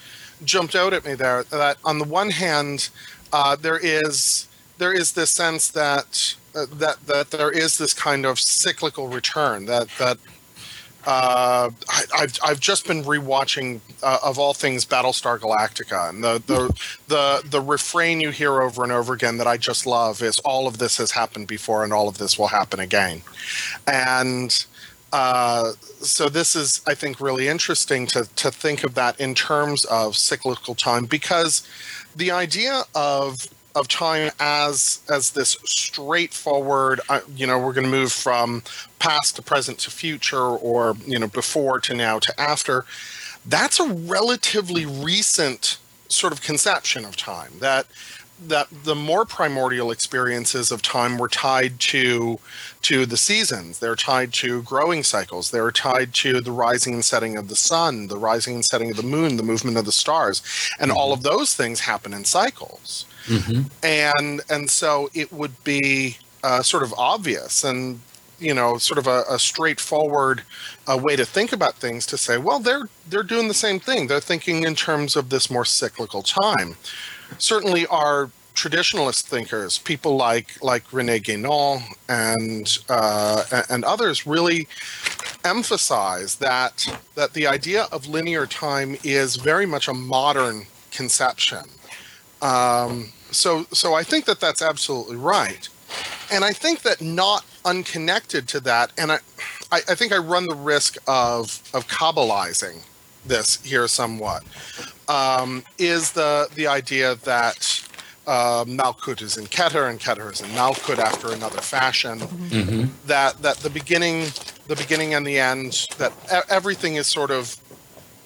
jumped 0.44 0.76
out 0.76 0.92
at 0.92 1.06
me 1.06 1.14
there. 1.14 1.44
That 1.44 1.78
on 1.86 2.00
the 2.00 2.06
one 2.06 2.32
hand, 2.32 2.90
uh, 3.32 3.56
there 3.56 3.78
is 3.82 4.48
there 4.80 4.92
is 4.92 5.12
this 5.12 5.30
sense 5.30 5.68
that 5.70 6.34
uh, 6.56 6.66
that 6.74 7.06
that 7.06 7.30
there 7.30 7.52
is 7.52 7.78
this 7.78 7.94
kind 7.94 8.26
of 8.26 8.40
cyclical 8.40 9.08
return. 9.08 9.66
That 9.66 9.88
that 10.00 10.18
uh, 11.06 11.70
I, 11.90 12.04
I've 12.18 12.38
I've 12.44 12.60
just 12.60 12.88
been 12.88 13.04
rewatching 13.04 13.82
uh, 14.02 14.20
of 14.24 14.40
all 14.40 14.54
things 14.54 14.86
Battlestar 14.86 15.40
Galactica, 15.40 16.10
and 16.10 16.24
the 16.24 16.42
the 16.46 16.74
the 17.08 17.42
the 17.46 17.62
refrain 17.62 18.22
you 18.22 18.32
hear 18.32 18.62
over 18.62 18.84
and 18.84 18.92
over 18.92 19.14
again 19.14 19.38
that 19.38 19.48
I 19.48 19.58
just 19.58 19.86
love 19.86 20.22
is 20.22 20.40
all 20.40 20.68
of 20.68 20.78
this 20.78 20.98
has 20.98 21.12
happened 21.12 21.48
before, 21.48 21.84
and 21.84 21.92
all 21.92 22.08
of 22.08 22.18
this 22.18 22.38
will 22.40 22.48
happen 22.48 22.80
again, 22.80 23.22
and 23.86 24.66
uh, 25.12 25.74
so 26.00 26.30
this 26.30 26.56
is 26.56 26.82
I 26.88 26.96
think 26.96 27.20
really 27.20 27.48
interesting 27.48 28.08
to 28.08 28.28
to 28.36 28.52
think 28.52 28.84
of 28.84 28.96
that 28.96 29.20
in 29.20 29.36
terms 29.36 29.86
of 29.86 30.16
cyclical 30.16 30.74
time 30.74 31.06
because 31.06 31.68
the 32.16 32.32
idea 32.32 32.84
of 32.96 33.48
of 33.76 33.88
time 33.88 34.32
as 34.40 35.02
as 35.10 35.32
this 35.32 35.58
straightforward 35.66 37.02
uh, 37.10 37.22
you 37.36 37.48
know 37.48 37.58
we're 37.58 37.74
going 37.74 37.86
to 37.86 37.90
move 37.90 38.12
from 38.12 38.64
past 39.00 39.36
to 39.36 39.42
present 39.42 39.80
to 39.80 39.92
future 39.92 40.38
or 40.42 40.96
you 41.06 41.20
know 41.20 41.28
before 41.28 41.80
to 41.80 41.94
now 41.94 42.20
to 42.20 42.40
after. 42.40 42.86
That's 43.46 43.80
a 43.80 43.88
relatively 43.90 44.86
recent 44.86 45.78
sort 46.08 46.32
of 46.32 46.42
conception 46.42 47.04
of 47.04 47.18
time 47.18 47.54
that 47.60 47.88
that 48.48 48.68
the 48.84 48.96
more 48.96 49.26
primordial 49.26 49.92
experiences 49.92 50.72
of 50.72 50.82
time 50.82 51.18
were 51.18 51.28
tied 51.28 51.80
to 51.80 52.40
to 52.82 53.06
the 53.06 53.18
seasons. 53.18 53.80
They're 53.80 53.96
tied 53.96 54.34
to 54.34 54.62
growing 54.64 55.04
cycles. 55.04 55.52
They're 55.52 55.72
tied 55.72 56.14
to 56.16 56.42
the 56.42 56.52
rising 56.52 56.96
and 56.96 57.06
setting 57.06 57.38
of 57.38 57.48
the 57.48 57.56
sun 57.56 58.08
the 58.08 58.18
rising 58.18 58.56
and 58.56 58.66
setting 58.66 58.92
of 58.92 58.98
the 58.98 59.04
moon 59.04 59.38
the 59.38 59.44
movement 59.44 59.78
of 59.78 59.86
the 59.86 59.92
stars. 59.92 60.42
And 60.80 60.92
all 60.92 61.14
of 61.14 61.24
those 61.24 61.56
things 61.56 61.82
happen 61.82 62.14
in 62.14 62.26
cycles 62.26 63.06
Mhm. 63.28 63.70
and 63.84 64.42
and 64.50 64.70
so 64.70 65.10
it 65.14 65.32
would 65.32 65.64
be 65.64 66.18
uh, 66.44 66.62
sort 66.62 66.84
of 66.84 66.94
obvious 66.98 67.64
and 67.64 68.02
you 68.40 68.54
know 68.54 68.78
sort 68.78 68.98
of 68.98 69.08
a, 69.08 69.24
a 69.30 69.40
straightforward 69.40 70.44
uh, 70.88 70.98
way 70.98 71.16
to 71.16 71.26
think 71.26 71.52
about 71.54 71.76
things 71.76 72.06
to 72.08 72.18
say 72.18 72.38
well 72.38 72.60
they're 72.60 72.90
they're 73.08 73.24
doing 73.24 73.48
the 73.48 73.54
same 73.54 73.80
thing. 73.80 74.08
They're 74.08 74.20
thinking 74.20 74.64
in 74.64 74.76
terms 74.76 75.16
of 75.16 75.30
this 75.30 75.50
more 75.50 75.66
cyclical 75.66 76.24
time. 76.24 76.78
Certainly 77.38 77.88
our 77.88 78.32
traditionalist 78.56 79.24
thinkers 79.24 79.80
people 79.80 80.16
like 80.16 80.62
like 80.62 80.84
rene 80.94 81.20
guénon 81.20 81.82
and 82.10 82.78
uh, 82.90 83.44
and 83.70 83.84
others 83.84 84.26
really 84.28 84.68
emphasize 85.44 86.36
that 86.38 86.86
that 87.16 87.34
the 87.34 87.48
idea 87.48 87.88
of 87.92 88.08
linear 88.08 88.46
time 88.46 88.98
is 89.04 89.36
very 89.36 89.66
much 89.66 89.88
a 89.88 89.94
modern 89.94 90.66
conception 90.92 91.64
um, 92.44 93.12
so, 93.32 93.66
so 93.72 93.94
I 93.96 94.04
think 94.04 94.26
that 94.26 94.40
that's 94.40 94.62
absolutely 94.62 95.16
right, 95.16 95.68
and 96.32 96.44
I 96.44 96.54
think 96.54 96.82
that 96.84 97.02
not 97.02 97.46
unconnected 97.66 98.48
to 98.50 98.60
that, 98.62 98.92
and 98.98 99.12
I, 99.12 99.20
I, 99.72 99.78
I 99.90 99.96
think 99.96 100.12
I 100.12 100.18
run 100.18 100.48
the 100.48 100.56
risk 100.56 100.98
of 101.08 101.62
of 101.74 101.88
kabbalizing 101.88 102.84
this 103.26 103.64
here 103.64 103.88
somewhat, 103.88 104.44
um, 105.08 105.64
is 105.78 106.12
the 106.12 106.48
the 106.56 106.68
idea 106.68 107.16
that 107.24 107.82
uh, 108.28 108.66
Malkut 108.66 109.22
is 109.22 109.38
in 109.38 109.46
Keter 109.46 109.90
and 109.90 110.00
Keter 110.00 110.32
is 110.32 110.42
in 110.42 110.50
Malkut 110.50 110.98
after 111.00 111.32
another 111.32 111.62
fashion. 111.62 112.20
Mhm. 112.20 112.90
That 113.08 113.42
that 113.42 113.58
the 113.58 113.70
beginning, 113.70 114.28
the 114.68 114.76
beginning 114.76 115.14
and 115.14 115.26
the 115.26 115.40
end, 115.40 115.88
that 115.98 116.12
everything 116.50 116.96
is 116.96 117.08
sort 117.08 117.32
of, 117.32 117.58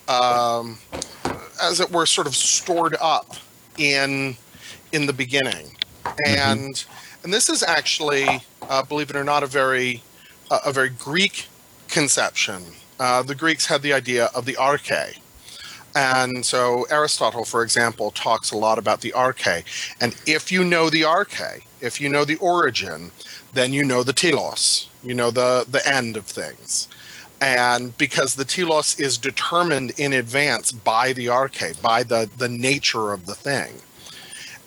um, 0.07 0.79
as 1.61 1.79
it 1.79 1.91
were, 1.91 2.05
sort 2.05 2.27
of 2.27 2.35
stored 2.35 2.95
up 2.99 3.35
in 3.77 4.35
in 4.91 5.05
the 5.05 5.13
beginning, 5.13 5.75
and 6.25 6.85
and 7.23 7.33
this 7.33 7.49
is 7.49 7.63
actually, 7.63 8.25
uh, 8.69 8.83
believe 8.83 9.09
it 9.09 9.15
or 9.15 9.23
not, 9.23 9.43
a 9.43 9.47
very 9.47 10.03
uh, 10.49 10.59
a 10.65 10.71
very 10.71 10.89
Greek 10.89 11.47
conception. 11.87 12.63
Uh, 12.99 13.21
the 13.21 13.35
Greeks 13.35 13.65
had 13.65 13.81
the 13.81 13.93
idea 13.93 14.29
of 14.35 14.45
the 14.45 14.53
arche. 14.53 15.19
And 15.95 16.45
so 16.45 16.85
Aristotle, 16.91 17.43
for 17.43 17.63
example, 17.63 18.11
talks 18.11 18.51
a 18.51 18.57
lot 18.57 18.77
about 18.77 19.01
the 19.01 19.11
arche. 19.15 19.63
And 19.99 20.15
if 20.27 20.51
you 20.51 20.63
know 20.63 20.89
the 20.89 21.01
arche, 21.01 21.63
if 21.81 21.99
you 21.99 22.07
know 22.07 22.23
the 22.23 22.37
origin, 22.37 23.11
then 23.53 23.73
you 23.73 23.83
know 23.83 24.03
the 24.03 24.13
telos, 24.13 24.89
you 25.03 25.13
know 25.13 25.31
the, 25.31 25.65
the 25.69 25.85
end 25.87 26.15
of 26.15 26.25
things. 26.25 26.87
And 27.41 27.95
because 27.97 28.35
the 28.35 28.45
telos 28.45 28.99
is 28.99 29.17
determined 29.17 29.91
in 29.97 30.13
advance 30.13 30.71
by 30.71 31.13
the 31.13 31.27
arche, 31.27 31.79
by 31.81 32.03
the, 32.03 32.29
the 32.37 32.49
nature 32.49 33.11
of 33.11 33.25
the 33.25 33.35
thing. 33.35 33.73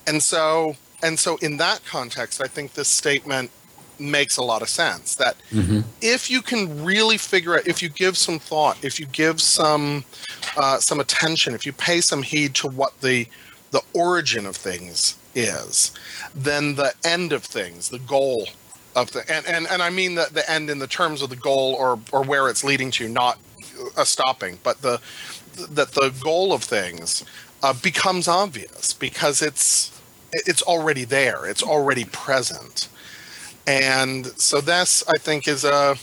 And 0.06 0.22
so 0.22 0.76
and 1.02 1.18
so 1.18 1.36
in 1.38 1.56
that 1.56 1.84
context, 1.86 2.42
I 2.42 2.46
think 2.46 2.74
this 2.74 2.88
statement 2.88 3.50
makes 3.98 4.36
a 4.36 4.42
lot 4.42 4.62
of 4.62 4.68
sense 4.68 5.14
that 5.16 5.36
Mhm. 5.52 5.84
if 6.00 6.30
you 6.30 6.42
can 6.42 6.84
really 6.84 7.18
figure 7.18 7.56
out 7.56 7.66
if 7.66 7.82
you 7.82 7.88
give 7.90 8.16
some 8.16 8.38
thought 8.38 8.78
if 8.82 8.98
you 8.98 9.04
give 9.06 9.40
some 9.42 10.04
uh, 10.56 10.78
some 10.78 11.00
attention 11.00 11.54
if 11.54 11.66
you 11.66 11.72
pay 11.74 12.00
some 12.00 12.22
heed 12.22 12.54
to 12.54 12.66
what 12.66 12.98
the 13.02 13.26
the 13.72 13.82
origin 13.92 14.46
of 14.46 14.56
things 14.56 15.16
is 15.34 15.90
then 16.34 16.76
the 16.76 16.94
end 17.04 17.30
of 17.34 17.44
things 17.44 17.90
the 17.90 17.98
goal 17.98 18.48
of 18.96 19.10
the 19.12 19.20
and 19.32 19.46
and, 19.46 19.66
and 19.68 19.82
i 19.82 19.90
mean 19.90 20.14
the, 20.14 20.28
the 20.32 20.48
end 20.50 20.70
in 20.70 20.78
the 20.78 20.86
terms 20.86 21.22
of 21.22 21.30
the 21.30 21.36
goal 21.36 21.74
or 21.78 21.98
or 22.12 22.22
where 22.24 22.48
it's 22.48 22.64
leading 22.64 22.90
to 22.90 23.08
not 23.08 23.38
a 23.96 24.04
stopping 24.04 24.58
but 24.62 24.80
the 24.82 25.00
that 25.70 25.92
the 25.92 26.14
goal 26.22 26.52
of 26.52 26.62
things 26.64 27.24
uh, 27.62 27.72
becomes 27.82 28.28
obvious 28.28 28.92
because 28.92 29.42
it's 29.42 29.92
it's 30.32 30.62
already 30.62 31.04
there. 31.04 31.44
It's 31.46 31.62
already 31.62 32.04
present. 32.04 32.88
And 33.66 34.26
so 34.40 34.60
this 34.60 35.04
i 35.08 35.18
think 35.18 35.48
is 35.48 35.64
a 35.64 35.96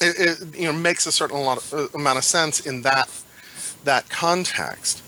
it, 0.00 0.40
it 0.42 0.56
you 0.56 0.66
know 0.66 0.72
makes 0.72 1.06
a 1.06 1.12
certain 1.12 1.36
of, 1.38 1.74
uh, 1.74 1.88
amount 1.94 2.18
of 2.18 2.24
sense 2.24 2.60
in 2.60 2.82
that 2.82 3.08
that 3.84 4.08
context. 4.10 5.02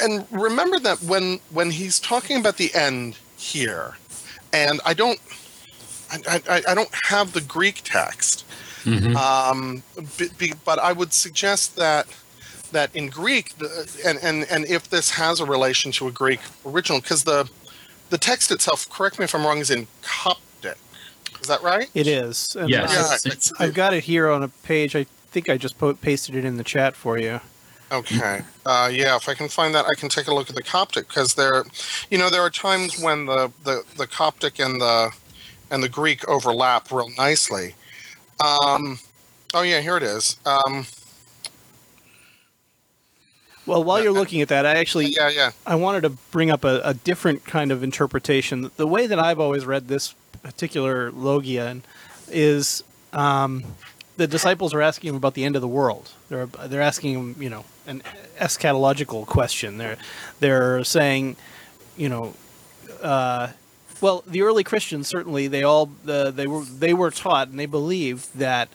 And 0.00 0.26
remember 0.30 0.78
that 0.80 1.02
when 1.02 1.40
when 1.50 1.70
he's 1.70 2.00
talking 2.00 2.38
about 2.38 2.56
the 2.56 2.74
end 2.74 3.18
here 3.36 3.96
and 4.52 4.80
i 4.86 4.94
don't 4.94 5.20
i, 6.10 6.40
I, 6.48 6.62
I 6.68 6.74
don't 6.74 6.90
have 7.04 7.32
the 7.32 7.40
greek 7.40 7.80
text 7.84 8.44
Mhm. 8.84 9.16
um, 9.16 9.82
b- 10.16 10.28
b- 10.38 10.52
but 10.64 10.78
I 10.78 10.92
would 10.92 11.12
suggest 11.12 11.74
that 11.74 12.06
that 12.70 12.94
in 12.94 13.08
Greek, 13.08 13.56
the- 13.58 13.88
and 14.06 14.16
and 14.22 14.46
and 14.48 14.64
if 14.66 14.88
this 14.90 15.10
has 15.10 15.40
a 15.40 15.44
relation 15.44 15.90
to 15.92 16.06
a 16.06 16.12
Greek 16.12 16.38
original, 16.64 17.00
because 17.00 17.24
the 17.24 17.48
the 18.10 18.18
text 18.18 18.52
itself, 18.52 18.88
correct 18.88 19.18
me 19.18 19.24
if 19.24 19.34
I'm 19.34 19.44
wrong, 19.44 19.58
is 19.58 19.70
in 19.70 19.88
Coptic. 20.02 20.76
Is 21.40 21.48
that 21.48 21.62
right? 21.64 21.88
It 21.94 22.06
is. 22.06 22.54
And 22.54 22.70
Yes. 22.70 22.92
Yeah, 22.92 23.30
I, 23.30 23.32
it's- 23.32 23.52
I've 23.58 23.74
got 23.74 23.92
it 23.92 24.04
here 24.04 24.30
on 24.30 24.44
a 24.44 24.48
page. 24.62 24.94
I 24.94 25.04
think 25.32 25.48
I 25.48 25.56
just 25.56 25.76
po- 25.78 25.94
pasted 25.94 26.36
it 26.36 26.44
in 26.44 26.56
the 26.56 26.64
chat 26.64 26.94
for 26.94 27.18
you. 27.18 27.40
Okay. 27.90 28.42
Uh, 28.64 28.88
yeah, 28.92 29.16
if 29.16 29.28
I 29.28 29.34
can 29.34 29.48
find 29.48 29.74
that, 29.74 29.86
I 29.86 29.94
can 29.96 30.08
take 30.08 30.28
a 30.28 30.34
look 30.34 30.48
at 30.48 30.54
the 30.54 30.62
Coptic 30.62 31.08
because 31.08 31.34
there, 31.34 31.64
you 32.08 32.18
know, 32.18 32.30
there 32.30 32.42
are 32.42 32.50
times 32.50 33.00
when 33.00 33.26
the, 33.26 33.50
the, 33.64 33.82
the 33.96 34.06
Coptic 34.06 34.60
and 34.60 34.80
the 34.80 35.10
and 35.70 35.82
the 35.82 35.88
Greek 35.88 36.26
overlap 36.28 36.90
real 36.90 37.10
nicely. 37.16 37.74
Um, 38.40 38.98
oh 39.54 39.62
yeah, 39.62 39.80
here 39.80 39.96
it 39.96 40.02
is. 40.02 40.36
Um, 40.44 40.86
Well, 43.66 43.82
while 43.82 44.00
you're 44.00 44.12
looking 44.12 44.40
at 44.42 44.48
that, 44.48 44.64
I 44.64 44.76
actually 44.76 45.06
yeah, 45.06 45.28
yeah. 45.28 45.50
I 45.66 45.74
wanted 45.74 46.02
to 46.02 46.10
bring 46.10 46.50
up 46.52 46.64
a, 46.64 46.80
a 46.84 46.94
different 46.94 47.44
kind 47.44 47.72
of 47.72 47.82
interpretation. 47.82 48.70
The 48.76 48.86
way 48.86 49.08
that 49.08 49.18
I've 49.18 49.40
always 49.40 49.66
read 49.66 49.88
this 49.88 50.14
particular 50.42 51.10
logia 51.10 51.80
is 52.28 52.84
um, 53.12 53.64
the 54.16 54.28
disciples 54.28 54.72
are 54.72 54.80
asking 54.80 55.10
him 55.10 55.16
about 55.16 55.34
the 55.34 55.44
end 55.44 55.56
of 55.56 55.62
the 55.62 55.68
world. 55.68 56.12
They're 56.28 56.46
they're 56.46 56.80
asking 56.82 57.14
him, 57.14 57.42
you 57.42 57.50
know, 57.50 57.64
an 57.88 58.04
eschatological 58.38 59.26
question. 59.26 59.78
They're 59.78 59.96
they're 60.38 60.84
saying, 60.84 61.34
you 61.96 62.08
know, 62.08 62.34
uh, 63.02 63.48
well, 64.00 64.22
the 64.26 64.42
early 64.42 64.64
Christians 64.64 65.08
certainly 65.08 65.48
they 65.48 65.62
all 65.62 65.90
uh, 66.08 66.30
they 66.30 66.46
were 66.46 66.64
they 66.64 66.92
were 66.94 67.10
taught 67.10 67.48
and 67.48 67.58
they 67.58 67.66
believed 67.66 68.36
that 68.38 68.68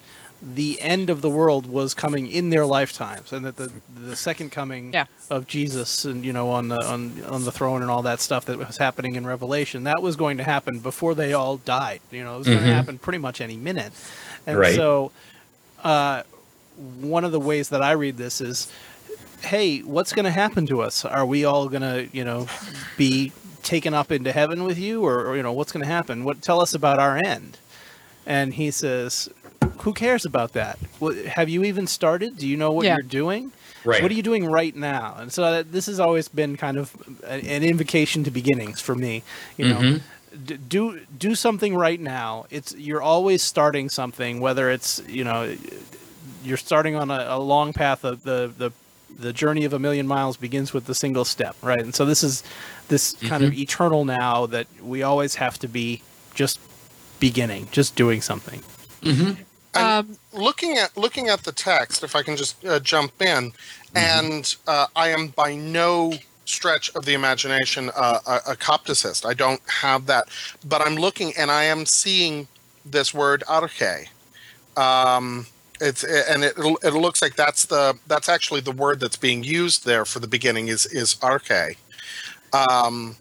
the 0.44 0.82
end 0.82 1.12
of 1.12 1.22
the 1.22 1.30
world 1.30 1.68
was 1.68 1.94
coming 1.94 2.28
in 2.28 2.50
their 2.50 2.66
lifetimes, 2.66 3.32
and 3.32 3.46
that 3.46 3.58
the 3.58 3.72
the 3.96 4.16
second 4.16 4.52
coming 4.52 4.92
Yeah. 4.92 5.06
of 5.30 5.46
Jesus 5.46 6.04
and 6.04 6.26
you 6.26 6.34
know 6.34 6.50
on 6.50 6.68
the 6.70 6.84
on 6.84 7.24
on 7.30 7.46
the 7.46 7.52
throne 7.52 7.84
and 7.84 7.92
all 7.92 8.02
that 8.02 8.20
stuff 8.22 8.46
that 8.46 8.58
was 8.58 8.78
happening 8.78 9.14
in 9.16 9.28
Revelation 9.28 9.84
that 9.84 10.02
was 10.02 10.16
going 10.16 10.38
to 10.38 10.44
happen 10.44 10.80
before 10.80 11.14
they 11.14 11.34
all 11.34 11.58
died. 11.58 12.02
You 12.12 12.24
know, 12.24 12.36
it 12.36 12.40
was 12.40 12.48
going 12.48 12.60
Mhm. 12.60 12.66
to 12.70 12.74
happen 12.74 12.98
pretty 12.98 13.20
much 13.20 13.40
any 13.40 13.56
minute, 13.56 13.94
and 14.48 14.58
Right. 14.58 14.76
so 14.76 15.12
uh, 15.84 16.24
one 17.00 17.24
of 17.24 17.32
the 17.32 17.40
ways 17.40 17.70
that 17.70 17.84
I 17.84 17.92
read 17.92 18.18
this 18.18 18.42
is, 18.42 18.68
hey, 19.44 19.80
what's 19.80 20.14
going 20.14 20.26
to 20.26 20.32
happen 20.32 20.66
to 20.68 20.82
us? 20.82 21.06
Are 21.06 21.26
we 21.26 21.46
all 21.46 21.70
going 21.70 21.82
to 21.84 22.08
you 22.12 22.24
know 22.26 22.48
be 22.98 23.32
taken 23.64 23.94
up 23.94 24.12
into 24.12 24.32
heaven 24.32 24.64
with 24.64 24.78
you, 24.78 25.04
or, 25.06 25.26
or 25.26 25.36
you 25.38 25.44
know 25.44 25.52
what's 25.54 25.72
going 25.72 25.84
to 25.86 25.92
happen? 25.92 26.24
What 26.24 26.42
tell 26.42 26.60
us 26.62 26.74
about 26.74 27.00
our 27.00 27.18
end? 27.24 27.58
And 28.26 28.54
he 28.54 28.72
says, 28.72 29.30
"Who 29.80 29.94
cares 29.94 30.26
about 30.26 30.54
that? 30.54 30.78
What, 31.00 31.16
have 31.18 31.50
you 31.50 31.64
even 31.64 31.88
started? 31.88 32.38
Do 32.38 32.48
you 32.48 32.58
know 32.58 32.72
what 32.72 32.86
Yeah. 32.86 32.96
you're 32.96 33.04
doing? 33.10 33.52
Right. 33.84 34.02
What 34.02 34.12
are 34.12 34.14
you 34.16 34.24
doing 34.24 34.46
right 34.46 34.76
now?" 34.76 35.16
And 35.20 35.32
so 35.32 35.42
that, 35.52 35.72
this 35.72 35.88
has 35.88 36.00
always 36.00 36.28
been 36.28 36.56
kind 36.58 36.78
of 36.78 36.92
a- 37.24 37.34
an 37.56 37.64
invocation 37.64 38.24
to 38.26 38.32
beginnings 38.32 38.80
for 38.80 38.94
me. 38.96 39.24
You 39.58 39.70
know, 39.70 39.80
Mhm. 39.80 40.02
D- 40.46 40.58
do 40.70 41.00
do 41.18 41.36
something 41.36 41.76
right 41.76 42.00
now. 42.00 42.46
It's 42.52 42.74
you're 42.78 43.02
always 43.02 43.42
starting 43.44 43.90
something, 43.90 44.40
whether 44.40 44.70
it's 44.70 45.02
you 45.08 45.24
know 45.24 45.54
you're 46.44 46.58
starting 46.58 46.96
on 46.96 47.12
a, 47.12 47.26
a 47.30 47.40
long 47.40 47.74
path 47.74 48.04
of 48.06 48.24
the 48.24 48.52
the 48.58 48.72
the 49.18 49.34
journey 49.34 49.66
of 49.66 49.74
a 49.74 49.80
million 49.80 50.08
miles 50.08 50.38
begins 50.38 50.74
with 50.74 50.86
the 50.86 50.96
single 50.96 51.26
step, 51.26 51.56
right? 51.62 51.80
And 51.82 51.94
so 51.94 52.06
this 52.06 52.24
is 52.24 52.44
this 52.88 53.14
kind 53.14 53.44
of 53.44 53.54
eternal 53.54 54.06
now 54.06 54.46
that 54.48 54.68
we 54.82 55.04
always 55.04 55.36
have 55.36 55.58
to 55.60 55.68
be 55.68 56.02
just 56.34 56.60
beginning, 57.20 57.68
just 57.72 57.96
doing 57.96 58.22
something. 58.22 58.62
And 59.04 59.38
Um, 59.74 60.18
looking 60.34 60.78
at 60.78 60.98
looking 60.98 61.30
at 61.30 61.44
the 61.44 61.52
text, 61.52 62.04
if 62.04 62.16
I 62.16 62.24
can 62.24 62.36
just 62.36 62.64
uh, 62.66 62.80
jump 62.80 63.22
in, 63.22 63.54
and 63.96 64.56
uh, 64.68 64.88
I 64.96 65.10
am 65.10 65.28
by 65.28 65.56
no 65.56 66.14
stretch 66.44 66.94
of 66.96 67.06
the 67.06 67.14
imagination 67.14 67.90
uh, 67.96 68.20
a, 68.28 68.52
a 68.52 68.56
Copticist. 68.56 69.26
I 69.26 69.34
don't 69.34 69.62
have 69.68 70.08
that, 70.08 70.28
but 70.68 70.82
I'm 70.82 70.96
looking 70.96 71.34
and 71.38 71.50
I 71.50 71.64
am 71.64 71.86
seeing 71.86 72.48
this 72.86 73.14
word 73.14 73.44
arche. 73.48 74.08
Um, 74.76 75.46
it's 75.82 76.04
and 76.04 76.44
it 76.44 76.54
it 76.58 76.94
looks 76.94 77.22
like 77.22 77.36
that's 77.36 77.66
the 77.66 77.98
that's 78.08 78.30
actually 78.30 78.62
the 78.62 78.72
word 78.72 79.00
that's 79.00 79.18
being 79.18 79.44
used 79.44 79.86
there 79.86 80.06
for 80.06 80.20
the 80.20 80.28
beginning 80.28 80.68
is 80.70 80.86
is 80.86 81.16
arche. 81.16 81.76
Um, 82.54 83.18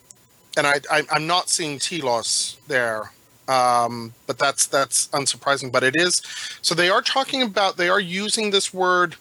and 0.57 0.67
I, 0.67 0.81
I 0.90 1.02
I'm 1.11 1.26
not 1.26 1.49
seeing 1.49 1.79
telos 1.79 2.59
there 2.69 3.11
um, 3.50 4.14
but 4.26 4.38
that's 4.38 4.67
that's 4.67 5.09
unsurprising. 5.09 5.73
But 5.73 5.83
it 5.83 5.97
is 5.97 6.23
so 6.62 6.75
they 6.75 6.88
are 6.88 7.02
talking 7.02 7.43
about 7.43 7.76
they 7.76 7.88
are 7.88 8.00
using 8.00 8.51
this 8.51 8.73
word 8.73 9.16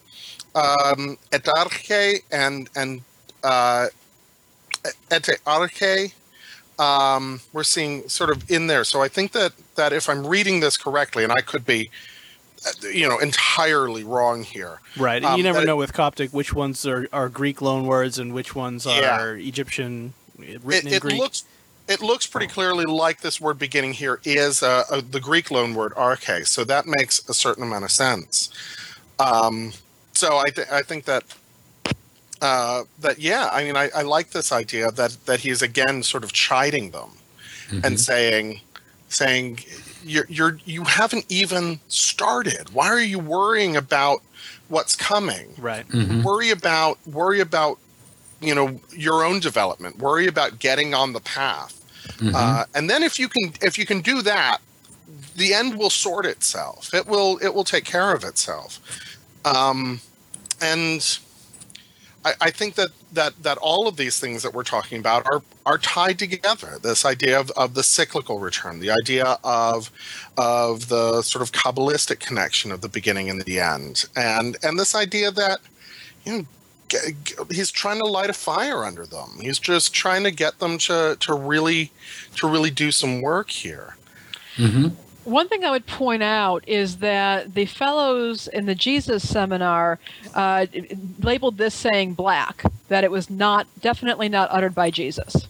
um, 0.56 1.17
etarche 1.32 2.21
and 2.32 2.69
and 2.75 3.02
uh, 3.43 3.88
etearche. 5.10 6.13
Um, 6.78 7.41
we're 7.52 7.63
seeing 7.63 8.08
sort 8.08 8.30
of 8.30 8.49
in 8.49 8.67
there. 8.67 8.84
So 8.84 9.02
I 9.02 9.08
think 9.08 9.32
that 9.32 9.54
that 9.75 9.91
if 9.91 10.08
I'm 10.08 10.25
reading 10.25 10.60
this 10.60 10.78
correctly, 10.78 11.23
and 11.23 11.34
I 11.34 11.41
could 11.41 11.65
be, 11.65 11.89
you 12.82 13.08
know, 13.08 13.17
entirely 13.19 14.04
wrong 14.04 14.43
here. 14.43 14.80
Right. 14.98 15.24
Um, 15.24 15.38
you 15.38 15.43
never 15.43 15.60
that- 15.62 15.65
know 15.65 15.76
with 15.78 15.93
Coptic 15.93 16.32
which 16.32 16.54
ones 16.54 16.86
are, 16.86 17.08
are 17.13 17.30
Greek 17.30 17.58
loanwords 17.60 18.19
and 18.19 18.34
which 18.34 18.56
ones 18.56 18.86
Yeah. 18.86 19.19
are 19.22 19.36
Egyptian 19.36 20.13
written 20.38 20.88
it, 20.88 20.91
in 20.91 20.93
it 20.93 21.02
Greek. 21.02 21.17
looks 21.19 21.43
it 21.88 22.02
looks 22.02 22.28
pretty 22.28 22.45
clearly 22.48 22.86
like 22.86 23.22
this 23.22 23.41
word 23.41 23.58
beginning 23.58 23.93
here 23.93 24.19
is 24.24 24.62
uh, 24.62 24.84
uh, 24.91 25.02
the 25.10 25.19
Greek 25.19 25.50
loan 25.50 25.74
word 25.74 25.91
arche, 25.95 26.45
so 26.45 26.63
that 26.63 26.86
makes 26.86 27.28
a 27.28 27.34
certain 27.34 27.63
amount 27.63 27.84
of 27.84 27.89
sense. 27.91 28.50
Um, 29.17 29.74
so 30.13 30.38
I, 30.38 30.50
th- 30.52 30.67
I 30.72 30.84
think 30.84 31.06
that 31.06 31.24
uh, 32.41 32.84
that 33.00 33.19
yeah, 33.19 33.50
I 33.52 33.63
mean, 33.63 33.76
I, 33.76 33.89
I 33.95 34.04
like 34.04 34.30
this 34.32 34.52
idea 34.52 34.91
that 34.91 35.17
that 35.26 35.39
he's 35.41 35.62
again 35.62 36.04
sort 36.04 36.24
of 36.24 36.32
chiding 36.32 36.91
them 36.91 37.10
and 37.84 38.00
saying 38.00 38.62
saying 39.10 39.60
you're 40.04 40.26
you're 40.30 40.58
you 40.65 40.84
haven't 40.86 41.26
even 41.30 41.80
started. 41.88 42.69
Why 42.74 42.88
are 42.88 43.00
you 43.02 43.19
worrying 43.19 43.76
about 43.76 44.22
what's 44.69 44.95
coming? 44.95 45.54
right. 45.58 45.88
Mhm. 45.89 46.24
worry 46.24 46.52
about 46.52 46.98
worry 47.08 47.39
about 47.41 47.78
you 48.41 48.56
know 48.56 48.80
your 48.95 49.24
own 49.26 49.39
development 49.41 49.98
worry 50.00 50.26
about 50.28 50.60
getting 50.60 50.93
on 50.93 51.12
the 51.13 51.19
path 51.19 51.76
Mhm. 52.19 52.34
uh, 52.34 52.65
and 52.74 52.89
then 52.89 53.04
if 53.04 53.19
you 53.19 53.28
can 53.28 53.52
if 53.62 53.78
you 53.78 53.86
can 53.86 54.00
do 54.02 54.22
that 54.22 54.60
the 55.36 55.54
end 55.54 55.76
will 55.78 55.89
sort 55.89 56.26
itself 56.26 56.93
it 56.93 57.06
will 57.06 57.38
it 57.41 57.54
will 57.54 57.65
take 57.65 57.84
care 57.84 58.13
of 58.13 58.24
itself 58.24 58.80
um, 59.43 60.00
and 60.62 61.19
I, 62.25 62.34
I 62.41 62.51
think 62.51 62.75
that 62.75 62.89
that 63.13 63.41
that 63.43 63.58
all 63.60 63.88
of 63.88 63.97
these 63.97 64.19
things 64.19 64.43
that 64.43 64.53
we're 64.53 64.63
talking 64.63 64.99
about 64.99 65.25
are 65.25 65.41
are 65.65 65.77
tied 65.77 66.19
together. 66.19 66.77
This 66.82 67.05
idea 67.05 67.39
of, 67.39 67.51
of 67.51 67.73
the 67.73 67.84
cyclical 67.84 68.39
return, 68.39 68.79
the 68.79 68.91
idea 68.91 69.38
of 69.43 69.91
of 70.38 70.89
the 70.89 71.21
sort 71.21 71.41
of 71.41 71.51
kabbalistic 71.51 72.19
connection 72.19 72.71
of 72.71 72.82
the 72.82 72.89
beginning 72.89 73.29
and 73.29 73.41
the 73.41 73.60
end, 73.60 74.05
and 74.15 74.58
and 74.63 74.77
this 74.79 74.95
idea 74.95 75.32
that 75.32 75.60
you 76.25 76.39
know 76.39 76.45
he's 77.51 77.71
trying 77.71 77.99
to 77.99 78.05
light 78.05 78.29
a 78.29 78.34
fire 78.34 78.84
under 78.84 79.05
them. 79.05 79.38
He's 79.39 79.60
just 79.60 79.93
trying 79.93 80.23
to 80.23 80.32
get 80.32 80.60
them 80.60 80.77
to 80.79 81.15
to 81.19 81.34
really 81.34 81.91
to 82.36 82.47
really 82.47 82.71
do 82.71 82.91
some 82.91 83.21
work 83.21 83.49
here. 83.49 83.95
Mhm. 84.58 84.93
One 85.30 85.48
thing 85.48 85.63
I 85.63 85.70
would 85.72 85.86
point 85.86 86.24
out 86.24 86.63
is 86.68 86.98
that 86.98 87.54
the 87.54 87.65
fellows 87.65 88.48
in 88.48 88.65
the 88.65 88.76
Jesus 88.76 89.28
seminar 89.28 90.00
uh, 90.34 90.65
labeled 91.22 91.58
this 91.58 91.76
saying 91.76 92.15
black, 92.15 92.63
that 92.88 93.04
it 93.04 93.12
was 93.12 93.30
not 93.30 93.68
definitely 93.80 94.28
not 94.30 94.50
uttered 94.52 94.74
by 94.74 94.89
Jesus, 94.89 95.48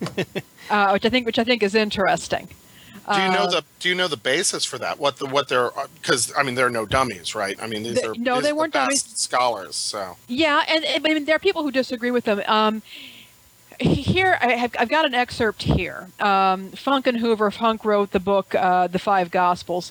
uh, 0.70 0.90
which 0.90 1.04
I 1.04 1.08
think 1.10 1.26
which 1.26 1.38
I 1.38 1.44
think 1.44 1.62
is 1.62 1.74
interesting. 1.74 2.48
Do 3.14 3.20
you 3.20 3.28
know 3.30 3.44
Uh, 3.44 3.50
the 3.50 3.64
Do 3.78 3.88
you 3.88 3.94
know 3.94 4.08
the 4.08 4.16
basis 4.16 4.64
for 4.64 4.78
that? 4.78 4.98
What 4.98 5.18
the 5.18 5.26
what 5.26 5.48
they're 5.48 5.70
because 6.00 6.32
I 6.36 6.42
mean 6.42 6.54
there 6.56 6.66
are 6.66 6.70
no 6.70 6.86
dummies, 6.86 7.34
right? 7.34 7.56
I 7.62 7.66
mean 7.68 7.82
these 7.84 8.00
They- 8.00 8.06
are 8.08 8.14
no, 8.16 8.34
these 8.36 8.44
they 8.44 8.50
are 8.50 8.54
weren't 8.56 8.72
best 8.72 8.86
dummies. 9.06 9.20
scholars. 9.20 9.76
So 9.76 10.16
Yeah, 10.26 10.64
and, 10.68 10.84
and 10.84 11.06
I 11.06 11.14
mean 11.14 11.24
there 11.24 11.36
are 11.36 11.40
people 11.40 11.62
who 11.62 11.70
disagree 11.70 12.10
with 12.10 12.24
them. 12.24 12.42
Um, 12.46 12.82
here 13.78 14.38
I 14.40 14.52
have, 14.52 14.74
I've 14.78 14.88
got 14.88 15.04
an 15.04 15.14
excerpt 15.14 15.62
here. 15.62 16.08
Um, 16.20 16.70
Funk 16.70 17.06
and 17.06 17.18
Hoover. 17.18 17.50
Funk 17.50 17.84
wrote 17.84 18.12
the 18.12 18.20
book 18.20 18.54
uh, 18.54 18.86
The 18.86 18.98
Five 18.98 19.30
Gospels. 19.30 19.90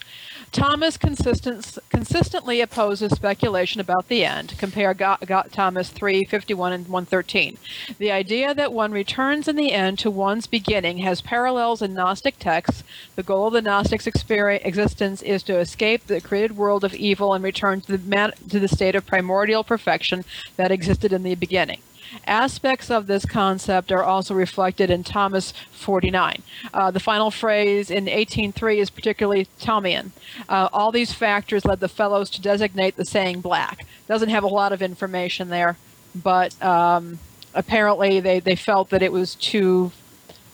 Thomas 0.51 0.97
consistent, 0.97 1.77
consistently 1.89 2.61
opposes 2.61 3.11
speculation 3.11 3.81
about 3.81 4.07
the 4.07 4.23
end. 4.23 4.55
Compare 4.57 4.93
Go, 4.93 5.17
Go, 5.25 5.43
Thomas 5.51 5.89
three 5.89 6.23
fifty 6.23 6.53
one 6.53 6.71
and 6.71 6.87
one 6.87 7.05
thirteen. 7.05 7.57
The 7.97 8.11
idea 8.11 8.53
that 8.53 8.71
one 8.71 8.91
returns 8.91 9.47
in 9.47 9.55
the 9.55 9.73
end 9.73 9.99
to 9.99 10.09
one's 10.09 10.47
beginning 10.47 10.99
has 10.99 11.21
parallels 11.21 11.81
in 11.81 11.93
Gnostic 11.93 12.39
texts. 12.39 12.83
The 13.15 13.23
goal 13.23 13.47
of 13.47 13.53
the 13.53 13.61
Gnostics' 13.61 14.07
existence 14.07 15.21
is 15.21 15.43
to 15.43 15.59
escape 15.59 16.07
the 16.07 16.21
created 16.21 16.55
world 16.55 16.83
of 16.83 16.93
evil 16.93 17.33
and 17.33 17.43
return 17.43 17.81
to 17.81 17.97
the 17.97 18.07
man, 18.07 18.31
to 18.49 18.59
the 18.59 18.67
state 18.67 18.95
of 18.95 19.05
primordial 19.05 19.63
perfection 19.63 20.23
that 20.55 20.71
existed 20.71 21.11
in 21.11 21.23
the 21.23 21.35
beginning. 21.35 21.81
Aspects 22.27 22.89
of 22.89 23.07
this 23.07 23.25
concept 23.25 23.91
are 23.91 24.03
also 24.03 24.33
reflected 24.33 24.89
in 24.89 25.03
Thomas 25.03 25.53
49. 25.71 26.41
Uh, 26.73 26.91
the 26.91 26.99
final 26.99 27.31
phrase 27.31 27.91
in 27.91 28.05
18.3 28.05 28.77
is 28.77 28.89
particularly 28.89 29.47
Thomian. 29.59 30.11
Uh, 30.49 30.69
all 30.73 30.91
these 30.91 31.13
factors 31.13 31.65
led 31.65 31.79
the 31.79 31.87
fellows 31.87 32.29
to 32.31 32.41
designate 32.41 32.95
the 32.95 33.05
saying 33.05 33.41
black. 33.41 33.85
Doesn't 34.07 34.29
have 34.29 34.43
a 34.43 34.47
lot 34.47 34.71
of 34.73 34.81
information 34.81 35.49
there, 35.49 35.77
but 36.15 36.61
um, 36.63 37.19
apparently 37.53 38.19
they, 38.19 38.39
they 38.39 38.55
felt 38.55 38.89
that 38.89 39.01
it 39.01 39.11
was 39.11 39.35
too 39.35 39.91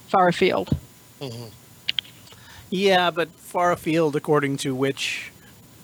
far 0.08 0.28
afield. 0.28 0.78
Yeah, 2.70 3.12
but 3.12 3.30
far 3.32 3.72
afield 3.72 4.16
according 4.16 4.58
to 4.58 4.74
which 4.74 5.31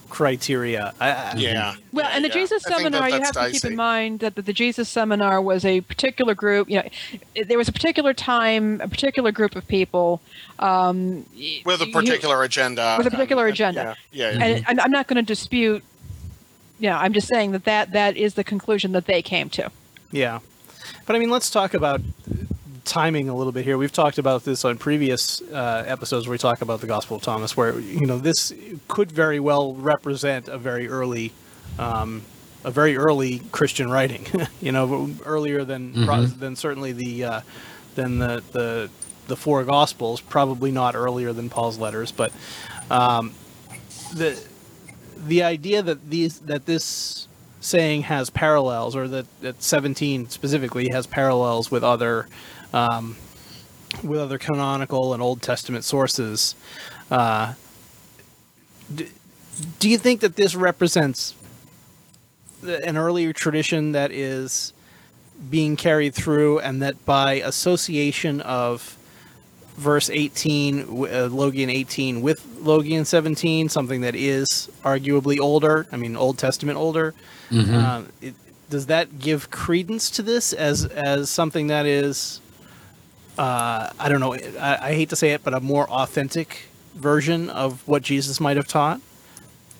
criteria. 0.10 0.93
I, 1.00 1.10
I, 1.12 1.34
Yeah. 1.38 1.76
Well, 1.91 2.06
Yeah, 2.06 2.15
and 2.15 2.24
the 2.24 2.30
yeah. 2.30 2.34
Jesus 2.34 2.65
I 2.65 2.70
think 2.70 2.84
that 2.84 2.93
seminar, 2.93 3.10
you 3.10 3.20
that's 3.20 3.38
have 3.38 3.46
to 3.46 3.52
keep 3.52 3.65
in 3.65 3.76
mind 3.76 4.20
that 4.22 4.36
the, 4.36 4.41
the 4.41 4.54
Jesus 4.54 4.89
seminar 4.89 5.41
was 5.41 5.65
a 5.65 5.82
particular 5.82 6.34
group. 6.36 6.70
You 6.70 6.84
know, 6.84 7.43
there 7.48 7.58
was 7.58 7.67
a 7.67 7.74
particular 7.74 8.13
time, 8.13 8.82
a 8.82 8.88
particular 8.88 9.32
group 9.32 9.56
of 9.56 9.67
people. 9.67 10.22
Um, 10.60 11.26
with 11.65 11.82
a 11.82 11.88
you- 11.88 11.93
particular 11.93 12.43
agenda. 12.43 12.96
With 12.98 13.08
a 13.08 13.12
particular 13.12 13.46
and- 13.46 13.54
agenda. 13.54 13.98
Yeah, 14.12 14.32
yeah. 14.32 14.38
yeah. 14.39 14.46
and, 14.46 14.65
and 14.70 14.82
I'm 14.82 14.91
not 14.91 15.08
going 15.08 15.17
to 15.17 15.28
dispute. 15.28 15.84
Yeah, 16.80 16.98
I'm 17.00 17.13
just 17.13 17.28
saying 17.28 17.52
that, 17.54 17.65
that 17.65 17.91
that 17.93 18.17
is 18.17 18.36
the 18.36 18.43
conclusion 18.43 18.91
that 18.91 19.06
they 19.06 19.22
came 19.22 19.50
to. 19.52 19.72
Yeah. 20.12 20.39
But 21.06 21.15
I 21.15 21.20
mean, 21.20 21.30
let's 21.30 21.50
talk 21.50 21.74
about 21.74 22.02
timing 22.88 23.30
a 23.30 23.36
little 23.36 23.52
bit 23.52 23.65
here. 23.65 23.78
We've 23.78 23.91
talked 23.91 24.17
about 24.17 24.43
this 24.43 24.65
on 24.65 24.78
previous 24.78 25.41
uh, 25.41 25.84
episodes 25.86 26.28
where 26.28 26.34
we 26.34 26.38
talk 26.38 26.62
about 26.62 26.82
the 26.82 26.88
Gospel 26.88 27.17
of 27.17 27.23
Thomas, 27.23 27.56
where, 27.56 27.80
you 27.80 28.06
know, 28.06 28.17
this 28.17 28.54
could 28.88 29.12
very 29.12 29.39
well 29.39 29.73
represent 29.76 30.47
a 30.47 30.58
very 30.58 30.88
early. 30.88 31.34
Um, 31.78 32.23
a 32.63 32.71
very 32.71 32.97
early 32.97 33.39
Christian 33.52 33.89
writing, 33.89 34.26
you 34.62 34.71
know, 34.71 35.10
earlier 35.23 35.63
than 35.63 36.06
pro- 36.06 36.26
than 36.26 36.56
certainly 36.56 36.91
the 36.91 37.23
uh, 37.23 37.41
than 37.95 38.17
the, 38.19 38.43
the 38.52 38.89
the 39.28 39.36
four 39.38 39.63
Gospels, 39.63 40.19
probably 40.19 40.71
not 40.71 40.95
earlier 40.95 41.32
than 41.34 41.50
Paul's 41.50 41.78
letters, 41.78 42.12
but 42.12 42.34
um, 42.89 43.34
the 44.13 44.41
the 45.28 45.43
idea 45.43 45.82
that 45.82 46.10
these 46.10 46.39
that 46.41 46.65
this 46.65 47.27
saying 47.68 48.04
has 48.04 48.30
parallels, 48.30 48.96
or 48.96 49.08
that, 49.08 49.26
that 49.42 49.62
17 49.62 50.30
specifically 50.30 50.90
has 50.90 51.06
parallels 51.06 51.70
with 51.70 51.84
other 51.84 52.28
um, 52.74 53.18
with 54.04 54.20
other 54.20 54.38
canonical 54.38 55.14
and 55.14 55.22
Old 55.22 55.42
Testament 55.42 55.84
sources. 55.84 56.56
Uh, 57.10 57.54
d- 58.94 59.10
do 59.80 59.90
you 59.90 59.98
think 59.98 60.22
that 60.22 60.36
this 60.36 60.56
represents 60.56 61.34
an 62.64 62.98
earlier 62.98 63.34
tradition 63.34 63.92
that 63.94 64.12
is 64.12 64.74
being 65.50 65.76
carried 65.76 66.16
through, 66.16 66.60
and 66.60 66.82
that 66.82 67.06
by 67.06 67.36
association 67.36 68.42
of 68.42 68.97
verse 69.78 70.10
18, 70.10 70.86
w- 70.88 71.06
uh, 71.13 71.30
Logion 71.30 71.70
18 71.70 72.22
with 72.22 72.46
Logion 72.62 73.06
17, 73.06 73.70
something 73.70 74.02
that 74.02 74.16
is 74.16 74.70
arguably 74.84 75.40
older, 75.40 75.86
I 75.92 75.98
mean, 75.98 76.16
Old 76.16 76.38
Testament 76.38 76.78
older, 76.78 77.13
um, 77.52 78.10
it, 78.22 78.34
does 78.70 78.88
that 78.88 79.20
give 79.20 79.50
credence 79.52 80.10
to 80.12 80.22
this 80.22 80.52
as 80.52 80.84
as 80.86 81.30
something 81.30 81.68
that 81.68 81.86
is, 81.86 82.42
uh, 83.38 83.90
I 84.00 84.10
don't 84.10 84.20
know, 84.20 84.34
I, 84.34 84.90
I 84.90 84.94
hate 84.94 85.10
to 85.10 85.16
say 85.16 85.32
it, 85.32 85.44
but 85.44 85.54
a 85.54 85.60
more 85.62 85.90
authentic 85.90 86.66
version 86.96 87.50
of 87.50 87.88
what 87.88 88.02
Jesus 88.02 88.40
might 88.42 88.58
have 88.58 88.68
taught, 88.68 89.00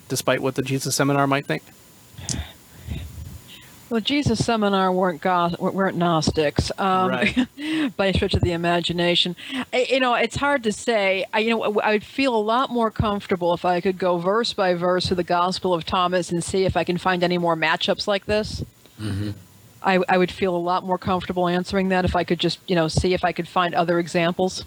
despite 0.08 0.40
what 0.40 0.54
the 0.54 0.62
Jesus 0.62 0.94
seminar 0.96 1.26
might 1.26 1.44
think? 1.46 1.62
Well, 3.90 4.00
Jesus 4.02 4.44
seminar 4.44 4.92
weren't 4.92 5.22
go- 5.22 5.54
weren't 5.58 5.96
Gnostics 5.96 6.70
um, 6.78 7.08
Right. 7.10 7.48
by 7.96 8.06
a 8.06 8.14
stretch 8.14 8.34
of 8.34 8.42
the 8.42 8.52
imagination. 8.52 9.34
I, 9.72 9.86
you 9.90 9.98
know, 10.00 10.14
it's 10.14 10.36
hard 10.36 10.62
to 10.64 10.72
say. 10.72 11.24
I, 11.32 11.38
you 11.38 11.50
know, 11.50 11.80
I 11.80 11.92
would 11.92 12.04
feel 12.04 12.34
a 12.36 12.38
lot 12.40 12.70
more 12.70 12.90
comfortable 12.90 13.54
if 13.54 13.64
I 13.64 13.80
could 13.80 13.98
go 13.98 14.18
verse 14.18 14.52
by 14.52 14.74
verse 14.74 15.06
through 15.06 15.16
the 15.16 15.24
Gospel 15.24 15.72
of 15.72 15.86
Thomas 15.86 16.30
and 16.30 16.44
see 16.44 16.64
if 16.66 16.76
I 16.76 16.84
can 16.84 16.98
find 16.98 17.24
any 17.24 17.38
more 17.38 17.56
matchups 17.56 18.06
like 18.06 18.26
this. 18.26 18.62
I, 19.82 20.00
I 20.08 20.18
would 20.18 20.32
feel 20.32 20.54
a 20.54 20.58
lot 20.58 20.84
more 20.84 20.98
comfortable 20.98 21.48
answering 21.48 21.88
that 21.90 22.04
if 22.04 22.14
I 22.16 22.24
could 22.24 22.40
just, 22.40 22.58
you 22.66 22.74
know, 22.74 22.88
see 22.88 23.14
if 23.14 23.24
I 23.24 23.32
could 23.32 23.48
find 23.48 23.74
other 23.74 23.98
examples. 23.98 24.64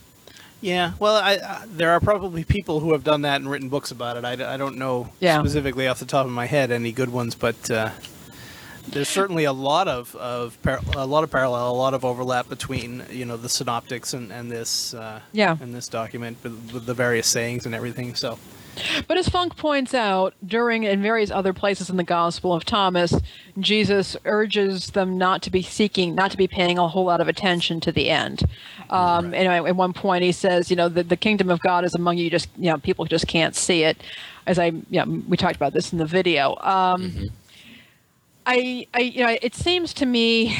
Yeah, 0.62 0.94
well, 1.00 1.16
I, 1.16 1.34
I, 1.34 1.64
there 1.68 1.92
are 1.92 2.00
probably 2.00 2.44
people 2.44 2.80
who 2.80 2.94
have 2.94 3.04
done 3.04 3.24
that 3.24 3.42
and 3.42 3.50
written 3.52 3.68
books 3.68 3.92
about 3.92 4.16
it. 4.18 4.24
I, 4.24 4.54
I 4.54 4.58
don't 4.58 4.78
know 4.78 5.10
Yeah. 5.20 5.40
specifically 5.40 5.88
off 5.88 6.00
the 6.00 6.06
top 6.06 6.26
of 6.26 6.32
my 6.32 6.46
head 6.46 6.72
any 6.72 6.92
good 6.92 7.10
ones, 7.12 7.36
but 7.36 7.70
uh, 7.70 7.90
there's 8.90 9.10
certainly 9.10 9.44
a 9.46 9.54
lot 9.54 9.88
of, 9.88 10.16
of 10.16 10.62
par- 10.64 10.80
a 10.96 11.06
lot 11.06 11.24
of 11.24 11.32
parallel, 11.32 11.70
a 11.70 11.74
lot 11.74 11.94
of 11.94 12.04
overlap 12.06 12.50
between 12.50 13.04
you 13.10 13.26
know 13.26 13.38
the 13.38 13.50
synoptics 13.50 14.14
and, 14.14 14.32
and 14.32 14.52
this 14.52 14.94
uh, 14.94 15.20
Yeah. 15.34 15.58
and 15.62 15.74
this 15.74 15.88
document 15.88 16.38
with, 16.44 16.72
with 16.74 16.86
the 16.86 16.94
various 16.94 17.28
sayings 17.28 17.66
and 17.66 17.74
everything. 17.76 18.16
So 18.16 18.38
But 19.08 19.18
as 19.18 19.28
Funk 19.30 19.58
points 19.58 19.94
out, 19.94 20.34
during 20.46 20.86
and 20.86 21.02
various 21.02 21.30
other 21.32 21.54
places 21.54 21.90
in 21.90 21.98
the 21.98 22.04
Gospel 22.06 22.54
of 22.54 22.64
Thomas, 22.66 23.14
Jesus 23.60 24.16
urges 24.26 24.88
them 24.92 25.18
not 25.18 25.42
to 25.44 25.50
be 25.52 25.62
seeking, 25.62 26.16
not 26.16 26.32
to 26.32 26.38
be 26.38 26.48
paying 26.48 26.78
a 26.78 26.88
whole 26.88 27.06
lot 27.06 27.20
of 27.22 27.28
attention 27.28 27.80
to 27.82 27.92
the 27.92 28.10
end. 28.10 28.44
Um, 28.90 29.34
And 29.34 29.48
at 29.48 29.76
one 29.76 29.94
point, 29.94 30.24
he 30.24 30.32
says, 30.32 30.70
"You 30.70 30.76
know, 30.78 30.90
the, 30.90 31.04
the 31.04 31.18
kingdom 31.18 31.50
of 31.50 31.60
God 31.62 31.84
is 31.86 31.94
among 31.96 32.18
you. 32.18 32.30
Just 32.30 32.50
you 32.58 32.70
know, 32.72 32.78
people 32.78 33.06
just 33.06 33.28
can't 33.28 33.56
see 33.56 33.84
it." 33.84 33.98
As 34.48 34.58
I, 34.58 34.68
you 34.68 34.84
know, 35.06 35.22
we 35.28 35.38
talked 35.38 35.56
about 35.56 35.74
this 35.74 35.94
in 35.94 36.00
the 36.00 36.06
video. 36.06 36.56
Um, 36.62 37.30
I, 38.46 38.88
I, 38.94 39.00
you 39.02 39.24
know, 39.24 39.38
it 39.42 39.56
seems 39.56 39.94
to 39.96 40.06
me 40.06 40.58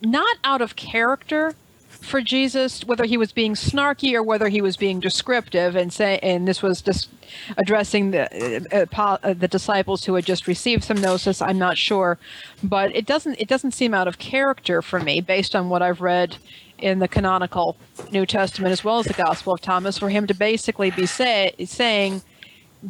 not 0.00 0.36
out 0.44 0.60
of 0.60 0.76
character 0.76 1.54
for 1.88 2.20
Jesus, 2.20 2.84
whether 2.84 3.04
he 3.04 3.16
was 3.16 3.32
being 3.32 3.54
snarky 3.54 4.12
or 4.14 4.22
whether 4.22 4.48
he 4.48 4.60
was 4.60 4.76
being 4.76 5.00
descriptive, 5.00 5.76
and 5.76 5.92
say, 5.92 6.18
and 6.22 6.46
this 6.46 6.62
was 6.62 6.82
just 6.82 7.08
addressing 7.56 8.10
the 8.10 8.66
uh, 8.72 8.86
uh, 8.96 9.18
uh, 9.22 9.34
the 9.34 9.48
disciples 9.48 10.04
who 10.04 10.14
had 10.14 10.26
just 10.26 10.46
received 10.46 10.84
some 10.84 11.00
gnosis. 11.00 11.40
I'm 11.40 11.58
not 11.58 11.78
sure, 11.78 12.18
but 12.62 12.94
it 12.94 13.06
doesn't 13.06 13.40
it 13.40 13.48
doesn't 13.48 13.70
seem 13.72 13.94
out 13.94 14.08
of 14.08 14.18
character 14.18 14.82
for 14.82 14.98
me 15.00 15.20
based 15.20 15.54
on 15.54 15.68
what 15.68 15.80
I've 15.80 16.00
read 16.00 16.36
in 16.78 16.98
the 16.98 17.08
canonical 17.08 17.76
New 18.10 18.26
Testament 18.26 18.72
as 18.72 18.82
well 18.82 18.98
as 18.98 19.06
the 19.06 19.12
Gospel 19.12 19.54
of 19.54 19.60
Thomas, 19.60 19.96
for 19.96 20.10
him 20.10 20.26
to 20.26 20.34
basically 20.34 20.90
be 20.90 21.06
say, 21.06 21.54
saying, 21.64 22.22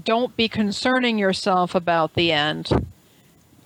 "Don't 0.04 0.34
be 0.36 0.48
concerning 0.48 1.18
yourself 1.18 1.74
about 1.74 2.14
the 2.14 2.32
end." 2.32 2.70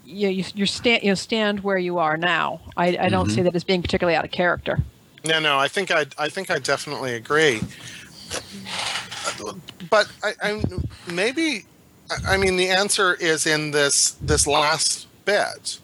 You, 0.07 0.29
you, 0.29 0.45
you 0.55 0.67
stand 0.67 1.03
you 1.03 1.11
know, 1.11 1.15
stand 1.15 1.61
where 1.61 1.79
you 1.79 1.99
are 1.99 2.17
now. 2.17 2.61
I, 2.77 2.97
I 2.97 3.09
don't 3.09 3.29
see 3.29 3.37
mm-hmm. 3.37 3.45
that 3.45 3.57
as 3.57 3.65
being 3.65 3.83
particularly 3.83 4.17
out 4.17 4.25
of 4.25 4.31
character. 4.31 4.79
No, 5.25 5.41
no, 5.41 5.59
I 5.59 5.67
think 5.69 5.91
I, 5.91 6.07
I 6.19 6.29
think 6.29 6.51
I 6.51 6.59
definitely 6.59 7.15
agree. 7.15 7.61
But 9.91 10.11
I, 10.23 10.33
I 10.43 10.63
maybe, 11.13 11.65
I- 12.11 12.35
I 12.35 12.37
mean, 12.37 12.57
the 12.57 12.69
answer 12.69 13.15
is 13.15 13.47
in 13.47 13.73
this 13.73 14.13
this 14.13 14.47
last 14.47 15.09
bit 15.25 15.81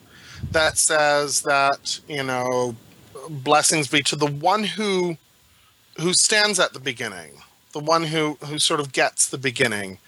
that 0.52 0.78
says 0.78 1.42
that 1.42 2.00
you 2.08 2.22
know, 2.22 2.76
blessings 3.28 3.88
be 3.88 4.02
to 4.04 4.16
the 4.16 4.26
one 4.26 4.64
who 4.64 5.16
who 6.00 6.12
stands 6.12 6.58
at 6.60 6.72
the 6.72 6.80
beginning, 6.80 7.42
the 7.72 7.80
one 7.80 8.04
who 8.04 8.38
who 8.46 8.58
sort 8.58 8.80
of 8.80 8.92
gets 8.92 9.28
the 9.28 9.38
beginning, 9.38 9.98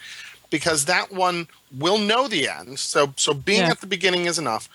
because 0.55 0.85
that 0.85 1.11
one 1.11 1.49
will 1.77 1.99
know 1.99 2.29
the 2.29 2.49
end. 2.49 2.79
So 2.79 3.13
so 3.17 3.35
being 3.35 3.63
Yeah. 3.63 3.73
at 3.73 3.81
the 3.81 3.89
beginning 3.97 4.27
is 4.27 4.39
enough 4.39 4.69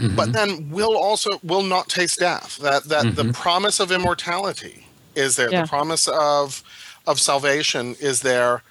mm-hmm. 0.00 0.16
but 0.16 0.32
then 0.32 0.70
will 0.70 0.96
also 0.96 1.30
will 1.42 1.62
not 1.62 1.88
taste 1.88 2.18
death. 2.20 2.56
That 2.58 2.84
that 2.84 3.16
the 3.16 3.22
mm-hmm. 3.24 3.30
promise 3.32 3.78
of 3.80 3.92
immortality 3.92 4.86
is 5.14 5.36
there. 5.36 5.50
Yeah. 5.50 5.62
the 5.62 5.68
promise 5.68 6.08
of 6.08 6.62
of 7.06 7.20
salvation 7.20 7.96
is 8.00 8.20
there. 8.20 8.62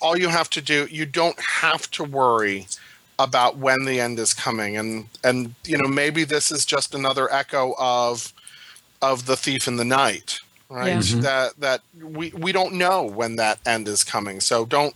All 0.00 0.18
you 0.18 0.28
have 0.28 0.50
to 0.50 0.60
do 0.60 0.88
you 0.90 1.06
don't 1.06 1.40
have 1.40 1.90
to 1.92 2.02
worry 2.02 2.66
about 3.20 3.56
when 3.56 3.84
the 3.84 4.00
end 4.00 4.18
is 4.18 4.34
coming. 4.34 4.76
And 4.76 5.06
and 5.22 5.54
you 5.64 5.78
know 5.78 5.88
maybe 5.88 6.24
this 6.24 6.50
is 6.50 6.64
just 6.64 6.94
another 6.94 7.32
echo 7.32 7.74
of 7.78 8.32
of 9.00 9.26
the 9.26 9.36
thief 9.36 9.68
in 9.68 9.76
the 9.76 9.84
night 9.84 10.40
right? 10.68 10.88
Yeah. 10.88 10.98
Mm-hmm. 10.98 11.20
that 11.20 11.56
that 11.58 11.80
we 12.02 12.30
we 12.30 12.52
don't 12.52 12.74
know 12.74 13.04
when 13.04 13.36
that 13.36 13.58
end 13.64 13.88
is 13.88 14.04
coming. 14.04 14.40
So 14.40 14.66
don't 14.66 14.94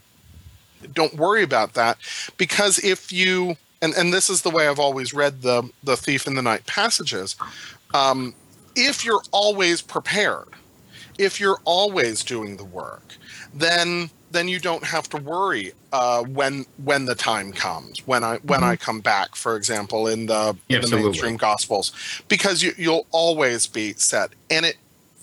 don't 0.93 1.15
worry 1.15 1.43
about 1.43 1.75
that 1.75 1.99
because 2.37 2.79
if 2.79 3.13
you 3.13 3.57
and 3.81 3.95
and 3.95 4.13
this 4.13 4.31
is 4.31 4.43
the 4.43 4.51
way 4.51 4.69
I've 4.69 4.79
always 4.79 5.13
read 5.15 5.43
the 5.43 5.69
the 5.83 5.97
thief 5.97 6.27
in 6.27 6.35
the 6.35 6.43
night 6.43 6.67
passages 6.67 7.37
um, 7.95 8.35
if 8.75 9.05
you're 9.05 9.23
always 9.31 9.83
prepared 9.83 10.49
if 11.19 11.39
you're 11.39 11.61
always 11.65 12.25
doing 12.25 12.57
the 12.57 12.65
work 12.65 13.17
then 13.55 14.11
then 14.33 14.49
you 14.49 14.59
don't 14.59 14.85
have 14.85 15.09
to 15.11 15.19
worry 15.19 15.73
uh, 15.93 16.23
when 16.23 16.65
when 16.85 17.05
the 17.05 17.15
time 17.15 17.53
comes 17.53 17.99
when 18.07 18.25
I 18.25 18.39
when 18.39 18.65
I 18.65 18.77
come 18.77 19.01
back 19.01 19.37
for 19.37 19.57
example 19.57 20.09
in 20.09 20.27
the, 20.27 20.57
in 20.69 20.81
the 20.81 20.97
mainstream 20.97 21.37
gospels 21.37 21.93
because 22.29 22.63
you, 22.63 22.73
you'll 22.77 23.07
always 23.11 23.67
be 23.67 23.93
set. 23.95 24.31
And 24.51 24.65
it 24.67 24.77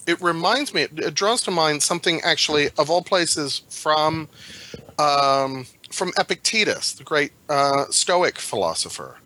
it 0.07 0.21
reminds 0.21 0.73
me 0.73 0.83
it 0.83 1.13
draws 1.13 1.41
to 1.43 1.51
mind 1.51 1.83
something 1.83 2.21
actually 2.21 2.69
of 2.77 2.89
all 2.89 3.01
places 3.01 3.63
from 3.69 4.27
um, 4.99 5.65
from 5.91 6.11
Epictetus, 6.17 6.93
the 6.93 7.03
great 7.03 7.31
uh, 7.49 7.85
Stoic 7.89 8.37
philosopher, 8.37 9.17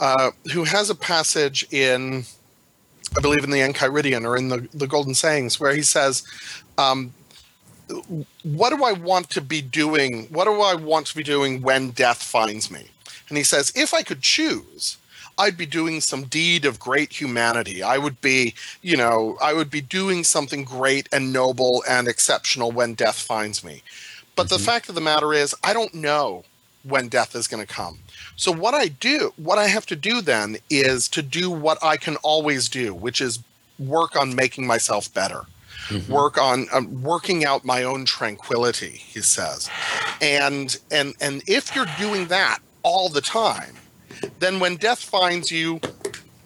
uh, 0.00 0.32
who 0.52 0.64
has 0.64 0.90
a 0.90 0.94
passage 0.94 1.66
in, 1.70 2.24
I 3.16 3.20
believe, 3.20 3.44
in 3.44 3.50
the 3.50 3.60
Enchiridion 3.60 4.26
or 4.26 4.36
in 4.36 4.48
the, 4.48 4.68
the 4.74 4.86
Golden 4.86 5.14
Sayings, 5.14 5.60
where 5.60 5.74
he 5.74 5.82
says, 5.82 6.24
um, 6.76 7.14
"What 8.42 8.70
do 8.70 8.84
I 8.84 8.92
want 8.92 9.30
to 9.30 9.40
be 9.40 9.62
doing? 9.62 10.26
What 10.30 10.44
do 10.44 10.60
I 10.60 10.74
want 10.74 11.06
to 11.08 11.16
be 11.16 11.22
doing 11.22 11.62
when 11.62 11.90
death 11.90 12.22
finds 12.22 12.70
me?" 12.70 12.88
And 13.28 13.38
he 13.38 13.44
says, 13.44 13.72
"If 13.74 13.94
I 13.94 14.02
could 14.02 14.22
choose." 14.22 14.98
I'd 15.38 15.56
be 15.56 15.64
doing 15.66 16.02
some 16.02 16.24
deed 16.24 16.66
of 16.66 16.78
great 16.78 17.18
humanity. 17.18 17.82
I 17.82 17.96
would 17.96 18.20
be, 18.20 18.54
you 18.82 18.98
know, 18.98 19.38
I 19.40 19.54
would 19.54 19.70
be 19.70 19.80
doing 19.80 20.24
something 20.24 20.62
great 20.62 21.08
and 21.10 21.32
noble 21.32 21.82
and 21.88 22.06
exceptional 22.06 22.70
when 22.70 22.92
death 22.92 23.18
finds 23.18 23.64
me. 23.64 23.82
But 24.34 24.48
the 24.48 24.58
fact 24.58 24.88
of 24.88 24.94
the 24.94 25.00
matter 25.00 25.32
is, 25.32 25.54
I 25.62 25.72
don't 25.72 25.94
know 25.94 26.44
when 26.84 27.08
death 27.08 27.34
is 27.34 27.46
going 27.46 27.64
to 27.64 27.72
come. 27.72 27.98
So 28.36 28.50
what 28.50 28.74
I 28.74 28.88
do, 28.88 29.32
what 29.36 29.58
I 29.58 29.68
have 29.68 29.86
to 29.86 29.96
do 29.96 30.20
then 30.20 30.56
is 30.70 31.08
to 31.10 31.22
do 31.22 31.50
what 31.50 31.78
I 31.82 31.96
can 31.96 32.16
always 32.16 32.68
do, 32.68 32.94
which 32.94 33.20
is 33.20 33.40
work 33.78 34.16
on 34.16 34.34
making 34.34 34.66
myself 34.66 35.12
better. 35.12 35.42
Mm-hmm. 35.88 36.12
Work 36.12 36.38
on 36.38 36.66
um, 36.72 37.02
working 37.02 37.44
out 37.44 37.64
my 37.64 37.82
own 37.82 38.04
tranquility, 38.04 38.90
he 38.90 39.20
says, 39.20 39.68
and 40.20 40.78
and 40.92 41.14
and 41.20 41.42
if 41.48 41.74
you're 41.74 41.88
doing 41.98 42.28
that 42.28 42.60
all 42.84 43.08
the 43.08 43.20
time, 43.20 43.74
then 44.38 44.60
when 44.60 44.76
death 44.76 45.00
finds 45.00 45.50
you, 45.50 45.80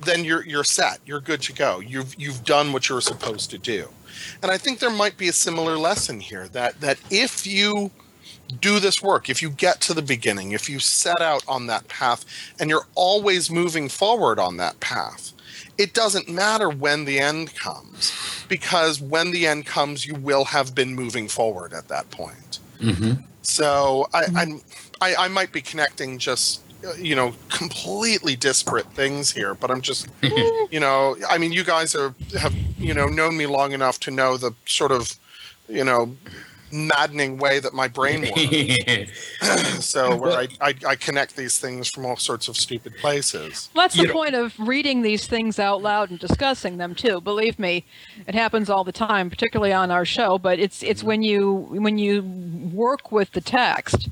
then 0.01 0.25
you're 0.25 0.45
you're 0.47 0.65
set. 0.65 1.01
You're 1.05 1.21
good 1.21 1.43
to 1.43 1.53
go. 1.53 1.81
You've 1.81 2.15
you've 2.19 2.45
done 2.45 2.73
what 2.73 2.89
you're 2.89 3.03
supposed 3.03 3.51
to 3.51 3.59
do. 3.59 3.91
And 4.43 4.51
I 4.51 4.59
think 4.59 4.79
there 4.79 4.91
might 4.91 5.17
be 5.17 5.29
a 5.29 5.33
similar 5.33 5.77
lesson 5.77 6.21
here 6.21 6.49
that 6.49 6.81
that 6.81 6.99
if 7.11 7.47
you 7.47 7.91
do 8.61 8.79
this 8.79 9.03
work, 9.03 9.29
if 9.29 9.43
you 9.43 9.51
get 9.51 9.81
to 9.83 9.95
the 9.95 10.03
beginning, 10.03 10.53
if 10.53 10.69
you 10.69 10.79
set 10.79 11.21
out 11.21 11.45
on 11.49 11.67
that 11.67 11.89
path 11.89 12.25
and 12.59 12.71
you're 12.71 12.87
always 12.95 13.51
moving 13.51 13.89
forward 13.89 14.39
on 14.39 14.57
that 14.59 14.79
path, 14.81 15.33
it 15.79 15.93
doesn't 15.93 16.29
matter 16.29 16.69
when 16.69 17.05
the 17.05 17.19
end 17.19 17.55
comes 17.55 18.13
because 18.49 19.01
when 19.01 19.31
the 19.31 19.47
end 19.47 19.67
comes, 19.67 20.07
you 20.07 20.15
will 20.15 20.45
have 20.45 20.75
been 20.75 20.95
moving 20.95 21.29
forward 21.29 21.73
at 21.73 21.89
that 21.89 22.11
point. 22.11 22.61
Mm-hmm. 22.79 23.23
So 23.43 24.09
I, 24.13 24.25
I'm, 24.35 24.61
I, 25.01 25.15
I 25.17 25.29
might 25.29 25.53
be 25.53 25.61
connecting 25.61 26.19
just 26.19 26.63
you 26.99 27.15
know 27.15 27.35
completely 27.49 28.37
disparate 28.37 28.87
things 28.93 29.33
here 29.33 29.55
but 29.55 29.71
i'm 29.71 29.81
just 29.81 30.09
you 30.71 30.81
know 30.81 31.17
i 31.29 31.39
mean 31.39 31.53
you 31.53 31.65
guys 31.65 31.95
are 31.95 32.15
have 32.39 32.55
you 32.79 32.95
know 32.95 33.07
known 33.07 33.37
me 33.37 33.47
long 33.47 33.73
enough 33.73 33.99
to 34.01 34.11
know 34.11 34.37
the 34.37 34.53
sort 34.67 34.93
of 34.93 35.17
you 35.69 35.85
know 35.85 36.15
maddening 36.73 37.39
way 37.39 37.59
that 37.61 37.73
my 37.73 37.89
brain 37.89 38.23
works. 38.23 39.13
so 39.85 40.17
where 40.17 40.33
I, 40.33 40.49
I, 40.61 40.75
I, 40.87 40.97
connect 40.97 41.37
these 41.37 41.59
things 41.59 41.89
from 41.89 42.05
all 42.05 42.17
sorts 42.17 42.49
of 42.49 42.57
stupid 42.57 42.97
places. 42.97 43.71
Well, 43.75 43.85
that's 43.85 43.97
the 43.97 44.05
you 44.05 44.13
point 44.13 44.35
of 44.35 44.59
reading 44.59 45.03
these 45.03 45.27
things 45.27 45.59
out 45.59 45.83
loud 45.83 46.11
and 46.11 46.19
discussing 46.19 46.77
them 46.79 46.95
too. 46.95 47.21
Believe 47.21 47.59
me, 47.59 47.85
it 48.27 48.35
happens 48.35 48.69
all 48.69 48.85
the 48.85 48.93
time, 48.93 49.31
particularly 49.31 49.73
on 49.73 49.91
our 49.91 50.05
show. 50.05 50.39
But 50.39 50.59
it's 50.59 50.83
it's 50.83 51.03
when 51.03 51.23
you 51.23 51.67
when 51.71 51.99
you 51.99 52.23
work 52.73 53.13
with 53.13 53.33
the 53.33 53.41
text, 53.41 54.09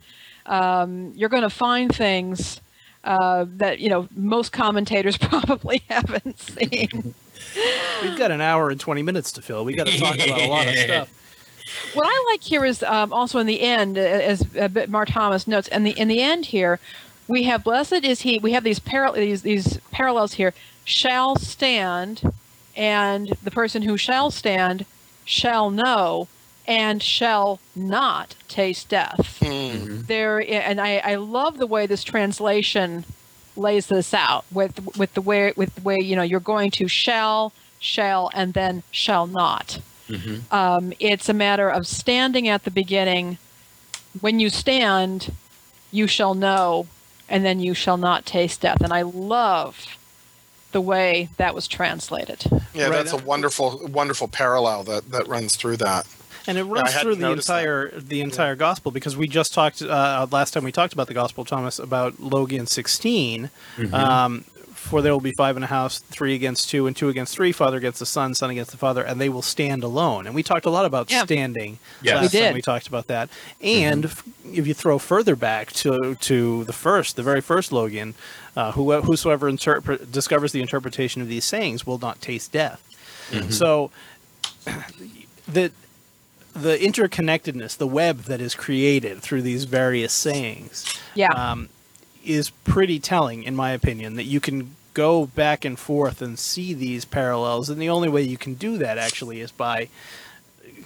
um, 0.47 1.13
you're 1.15 1.29
going 1.29 1.43
to 1.43 1.51
find 1.51 1.95
things 1.95 2.61
uh, 3.05 3.45
that 3.57 3.79
you 3.79 3.89
know 3.89 4.09
most 4.17 4.53
commentators 4.53 5.17
probably 5.19 5.83
haven't 5.89 6.39
seen. 6.41 7.15
We've 8.03 8.19
got 8.19 8.31
an 8.31 8.41
hour 8.41 8.71
and 8.71 8.81
twenty 8.81 9.03
minutes 9.03 9.31
to 9.33 9.43
fill. 9.43 9.65
We 9.65 9.75
got 9.75 9.87
to 9.87 9.99
talk 9.99 10.17
about 10.17 10.41
a 10.41 10.49
lot 10.49 10.67
of 10.67 10.75
stuff. 10.79 11.21
What 11.95 12.07
I 12.07 12.33
like 12.33 12.43
here 12.43 12.65
is 12.65 12.83
um, 12.83 13.13
also 13.13 13.39
in 13.39 13.47
the 13.47 13.61
end, 13.61 13.97
as 13.99 14.43
uh, 14.57 14.69
Mar 14.89 15.07
Thomas 15.07 15.47
notes, 15.47 15.69
and 15.69 15.87
the 15.87 15.91
in 15.93 16.09
the 16.09 16.21
end 16.21 16.47
here, 16.47 16.81
we 17.29 17.45
have 17.45 17.65
blessed 17.65 18.05
is 18.05 18.23
he. 18.23 18.39
We 18.39 18.53
have 18.53 18.65
these 18.65 18.79
parallel 18.79 19.21
these 19.21 19.43
these 19.43 19.79
parallels 19.91 20.35
here. 20.35 20.55
Shall 20.85 21.37
stand, 21.37 22.23
and 22.77 23.29
the 23.43 23.51
person 23.51 23.83
who 23.83 23.97
shall 23.97 24.31
stand 24.31 24.87
shall 25.25 25.71
know 25.71 26.29
and 26.67 27.03
shall 27.03 27.61
not 27.77 28.35
taste 28.49 28.89
death. 28.89 29.39
Mm-hmm. 29.41 30.03
There, 30.03 30.39
and 30.41 30.81
I, 30.81 30.99
I 30.99 31.15
love 31.17 31.59
the 31.59 31.67
way 31.67 31.87
this 31.87 32.05
translation 32.05 33.05
lays 33.57 33.87
this 33.87 34.13
out 34.13 34.45
with 34.51 34.97
with 34.97 35.15
the 35.15 35.21
way 35.21 35.53
with 35.57 35.75
the 35.77 35.81
way 35.83 35.97
you 36.01 36.17
know 36.17 36.23
you're 36.23 36.41
going 36.41 36.73
to 36.73 36.89
shall 36.89 37.53
shall 37.79 38.31
and 38.35 38.55
then 38.55 38.83
shall 38.91 39.27
not. 39.27 39.81
Mm-hmm. 40.09 40.55
Um, 40.55 40.93
it's 40.99 41.29
a 41.29 41.35
matter 41.35 41.69
of 41.69 41.87
standing 41.87 42.49
at 42.49 42.65
the 42.65 42.71
beginning. 42.71 43.39
When 44.21 44.39
you 44.39 44.51
stand, 44.51 45.33
you 45.91 46.07
shall 46.07 46.35
know, 46.35 46.87
and 47.29 47.45
then 47.45 47.61
you 47.61 47.75
shall 47.75 47.97
not 47.97 48.27
taste 48.27 48.61
death. 48.61 48.81
And 48.81 48.93
I 48.93 49.03
love 49.03 49.87
the 50.73 50.81
way 50.81 51.29
that 51.37 51.55
was 51.55 51.67
translated. 51.69 52.45
Yeah, 52.75 52.85
right. 52.85 52.93
that's 52.93 53.13
a 53.13 53.17
wonderful, 53.17 53.89
wonderful 53.93 54.29
parallel 54.29 54.83
that 54.85 55.11
that 55.11 55.27
runs 55.29 55.57
through 55.57 55.79
that. 55.79 56.07
And 56.47 56.59
it 56.59 56.65
runs 56.65 56.93
yeah, 56.93 57.01
through 57.01 57.17
the 57.17 57.31
entire 57.31 57.91
that. 57.91 58.09
the 58.09 58.21
entire 58.21 58.53
yeah. 58.53 58.57
gospel 58.57 58.93
because 58.93 59.17
we 59.17 59.27
just 59.29 59.55
talked 59.55 59.83
uh, 59.83 60.27
last 60.31 60.53
time 60.53 60.65
we 60.65 60.73
talked 60.73 60.93
about 60.93 61.07
the 61.07 61.15
gospel, 61.15 61.45
Thomas, 61.45 61.79
about 61.79 62.21
Logion 62.21 62.67
16, 62.67 63.51
mm-hmm. 63.77 63.95
um, 63.95 64.45
for 64.85 65.01
there 65.01 65.13
will 65.13 65.21
be 65.21 65.33
five 65.33 65.57
in 65.57 65.63
a 65.63 65.67
house, 65.67 65.99
three 65.99 66.35
against 66.35 66.69
two, 66.69 66.87
and 66.87 66.95
two 66.95 67.09
against 67.09 67.35
three, 67.35 67.53
father 67.53 67.79
against 67.79 67.99
the 67.99 68.07
son, 68.07 68.35
son 68.35 68.51
against 68.51 68.71
the 68.71 68.77
father, 68.77 69.03
and 69.03 69.19
they 69.19 69.31
will 69.31 69.43
stand 69.43 69.83
alone. 69.83 70.27
And 70.27 70.35
we 70.35 70.43
talked 70.43 70.67
a 70.67 70.71
lot 70.71 70.85
about 70.85 71.11
yeah. 71.11 71.25
standing. 71.25 71.79
Yes. 72.03 72.21
we 72.21 72.29
did. 72.29 72.55
we 72.55 72.61
talked 72.61 72.87
about 72.87 73.07
that. 73.07 73.31
And 73.63 74.05
mm-hmm. 74.05 74.55
if 74.55 74.67
you 74.67 74.75
throw 74.75 74.99
further 74.99 75.37
back 75.37 75.73
to 75.73 76.17
to 76.17 76.65
the 76.65 76.75
first, 76.75 77.17
the 77.17 77.23
very 77.23 77.41
first 77.41 77.73
Logion, 77.73 78.15
uh, 78.57 78.73
who, 78.73 78.93
whosoever 79.01 79.49
interpret, 79.49 80.13
discovers 80.13 80.53
the 80.53 80.61
interpretation 80.61 81.23
of 81.23 81.29
these 81.29 81.47
sayings 81.47 81.87
will 81.87 81.99
not 81.99 82.21
taste 82.21 82.53
death. 82.53 82.83
Mm-hmm. 83.31 83.51
So 83.51 83.91
the 85.49 85.73
the 86.55 86.79
interconnectedness, 86.79 87.77
the 87.77 87.87
web 87.87 88.21
that 88.23 88.41
is 88.41 88.55
created 88.55 89.21
through 89.21 89.43
these 89.43 89.65
various 89.65 90.13
sayings, 90.13 90.99
yeah. 91.15 91.33
Um, 91.33 91.69
is 92.25 92.51
pretty 92.51 92.99
telling, 92.99 93.43
in 93.43 93.55
my 93.55 93.73
opinion, 93.73 94.17
that 94.17 94.25
you 94.25 94.41
can 94.41 94.77
go 94.95 95.27
back 95.27 95.65
and 95.65 95.79
forth 95.79 96.23
and 96.23 96.39
see 96.39 96.73
these 96.73 97.05
parallels. 97.05 97.69
And 97.69 97.83
the 97.83 97.91
only 97.91 98.09
way 98.09 98.23
you 98.23 98.39
can 98.39 98.55
do 98.55 98.79
that 98.79 98.97
actually 98.97 99.41
is 99.41 99.51
by 99.51 99.89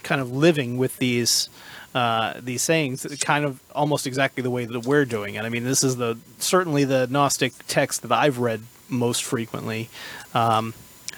kind 0.03 0.19
of 0.19 0.31
living 0.31 0.77
with 0.77 0.97
these 0.97 1.49
uh, 1.95 2.33
these 2.39 2.61
sayings, 2.61 3.05
kind 3.21 3.45
of 3.45 3.59
almost 3.73 4.05
exactly 4.05 4.43
the 4.43 4.51
way 4.51 4.65
that 4.65 4.85
we're 4.85 5.05
doing 5.05 5.35
it. 5.35 5.43
I 5.43 5.49
mean, 5.49 5.63
this 5.63 5.83
is 5.83 5.95
the 5.95 6.17
certainly 6.37 6.83
the 6.83 7.07
Gnostic 7.07 7.53
text 7.67 8.03
that 8.03 8.11
I've 8.11 8.37
read 8.37 8.61
most 8.89 9.23
frequently. 9.23 9.89
Um, 10.33 10.73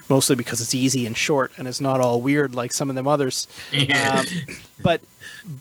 mostly 0.10 0.36
because 0.36 0.62
it's 0.62 0.76
easy 0.76 1.06
and 1.06 1.18
short 1.18 1.52
and 1.58 1.68
it's 1.68 1.82
not 1.82 2.00
all 2.00 2.22
weird 2.22 2.54
like 2.56 2.74
some 2.74 2.90
of 2.90 2.96
them 2.96 3.08
others. 3.08 3.48
um, 3.74 4.26
but 4.82 5.02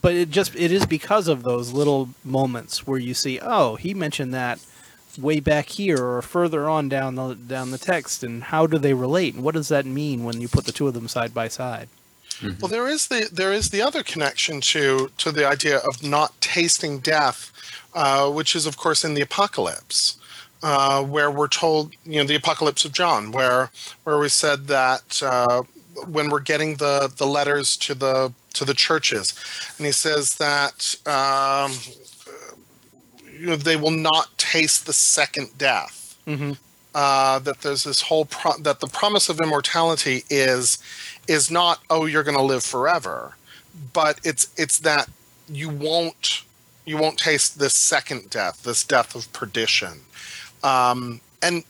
but 0.03 0.15
it 0.15 0.31
just 0.31 0.55
it 0.57 0.73
is 0.73 0.87
because 0.87 1.29
of 1.29 1.43
those 1.43 1.73
little 1.73 2.11
moments 2.25 2.87
where 2.87 2.99
you 2.99 3.15
see, 3.15 3.39
oh, 3.41 3.77
he 3.77 3.95
mentioned 3.95 4.35
that 4.35 4.61
way 5.19 5.41
back 5.41 5.69
here 5.69 6.03
or 6.05 6.23
further 6.23 6.69
on 6.69 6.89
down 6.89 7.15
the 7.15 7.35
down 7.35 7.71
the 7.71 7.79
text, 7.79 8.23
and 8.23 8.45
how 8.45 8.67
do 8.67 8.79
they 8.79 8.95
relate, 8.95 9.35
and 9.35 9.43
what 9.43 9.55
does 9.55 9.69
that 9.69 9.87
mean 9.87 10.25
when 10.25 10.41
you 10.41 10.49
put 10.49 10.65
the 10.65 10.73
two 10.73 10.87
of 10.89 10.95
them 10.95 11.09
side 11.09 11.35
by 11.35 11.49
side? 11.49 11.89
Mm-hmm. 12.41 12.61
Well, 12.61 12.69
there 12.69 12.89
is 12.89 13.09
the 13.09 13.29
there 13.33 13.53
is 13.53 13.71
the 13.71 13.83
other 13.83 14.03
connection 14.03 14.61
to 14.63 15.11
to 15.19 15.33
the 15.33 15.47
idea 15.47 15.79
of 15.79 16.03
not 16.03 16.41
tasting 16.41 17.01
death, 17.01 17.53
uh, 17.95 18.31
which 18.31 18.55
is 18.55 18.67
of 18.67 18.77
course 18.77 19.05
in 19.05 19.15
the 19.15 19.21
apocalypse 19.21 20.17
uh, 20.63 21.03
where 21.03 21.31
we're 21.31 21.49
told, 21.49 21.95
you 22.05 22.21
know, 22.21 22.27
the 22.27 22.35
Apocalypse 22.35 22.85
of 22.85 22.93
John, 22.93 23.33
where 23.33 23.71
where 24.05 24.19
we 24.19 24.29
said 24.29 24.67
that 24.67 25.23
uh, 25.23 25.63
when 26.07 26.31
we're 26.31 26.41
getting 26.41 26.77
the 26.77 27.13
the 27.17 27.27
letters 27.27 27.77
to 27.79 27.95
the 27.95 28.33
to 28.55 28.65
the 28.65 28.75
churches, 28.75 29.35
and 29.79 29.87
he 29.87 29.93
says 29.93 30.35
that 30.35 30.97
um, 31.07 31.73
you 33.39 33.47
know 33.47 33.57
they 33.57 33.77
will 33.77 33.91
not 33.91 34.37
taste 34.39 34.87
the 34.87 34.93
second 34.93 35.57
death. 35.57 36.19
Mm-hmm. 36.27 36.53
Uh, 36.93 37.39
that 37.39 37.61
there's 37.61 37.85
this 37.85 38.03
whole 38.03 38.25
pro- 38.25 38.59
that 38.59 38.81
the 38.81 38.89
promise 38.89 39.29
of 39.29 39.41
immortality 39.41 40.25
is 40.29 40.79
is 41.29 41.51
not 41.51 41.81
oh 41.89 42.05
you're 42.05 42.25
going 42.25 42.37
to 42.37 42.43
live 42.43 42.65
forever, 42.65 43.37
but 43.93 44.19
it's 44.25 44.53
it's 44.57 44.79
that 44.81 45.09
you 45.49 45.69
won't 45.69 46.43
you 46.85 46.97
won't 46.97 47.19
taste 47.19 47.59
this 47.59 47.75
second 47.75 48.31
death, 48.31 48.63
this 48.65 48.85
death 48.85 49.15
of 49.15 49.33
perdition. 49.33 50.01
Um, 50.63 51.21
and 51.43 51.65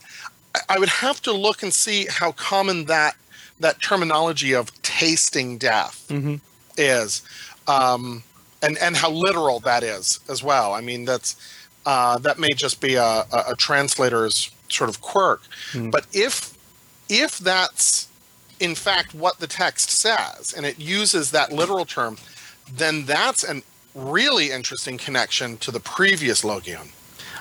I 0.69 0.79
would 0.79 0.89
have 0.89 1.21
to 1.23 1.31
look 1.31 1.63
and 1.63 1.73
see 1.73 2.07
how 2.09 2.33
common 2.33 2.85
that 2.85 3.15
that 3.59 3.81
terminology 3.81 4.53
of 4.53 4.81
tasting 4.81 5.57
death 5.57 6.05
mm-hmm. 6.09 6.35
is, 6.77 7.21
um, 7.67 8.23
and 8.61 8.77
and 8.79 8.97
how 8.97 9.11
literal 9.11 9.59
that 9.61 9.83
is 9.83 10.19
as 10.29 10.43
well. 10.43 10.73
I 10.73 10.81
mean, 10.81 11.05
that's 11.05 11.35
uh, 11.85 12.17
that 12.19 12.39
may 12.39 12.49
just 12.49 12.81
be 12.81 12.95
a, 12.95 13.03
a, 13.31 13.43
a 13.49 13.55
translator's 13.55 14.51
sort 14.69 14.89
of 14.89 15.01
quirk, 15.01 15.41
mm-hmm. 15.71 15.89
but 15.89 16.05
if 16.13 16.57
if 17.07 17.37
that's 17.37 18.07
in 18.59 18.75
fact 18.75 19.13
what 19.13 19.39
the 19.39 19.47
text 19.47 19.89
says, 19.89 20.53
and 20.55 20.65
it 20.65 20.79
uses 20.79 21.31
that 21.31 21.51
literal 21.51 21.85
term, 21.85 22.17
then 22.71 23.05
that's 23.05 23.43
a 23.43 23.61
really 23.95 24.51
interesting 24.51 24.97
connection 24.97 25.57
to 25.57 25.71
the 25.71 25.79
previous 25.79 26.43
logion. 26.43 26.89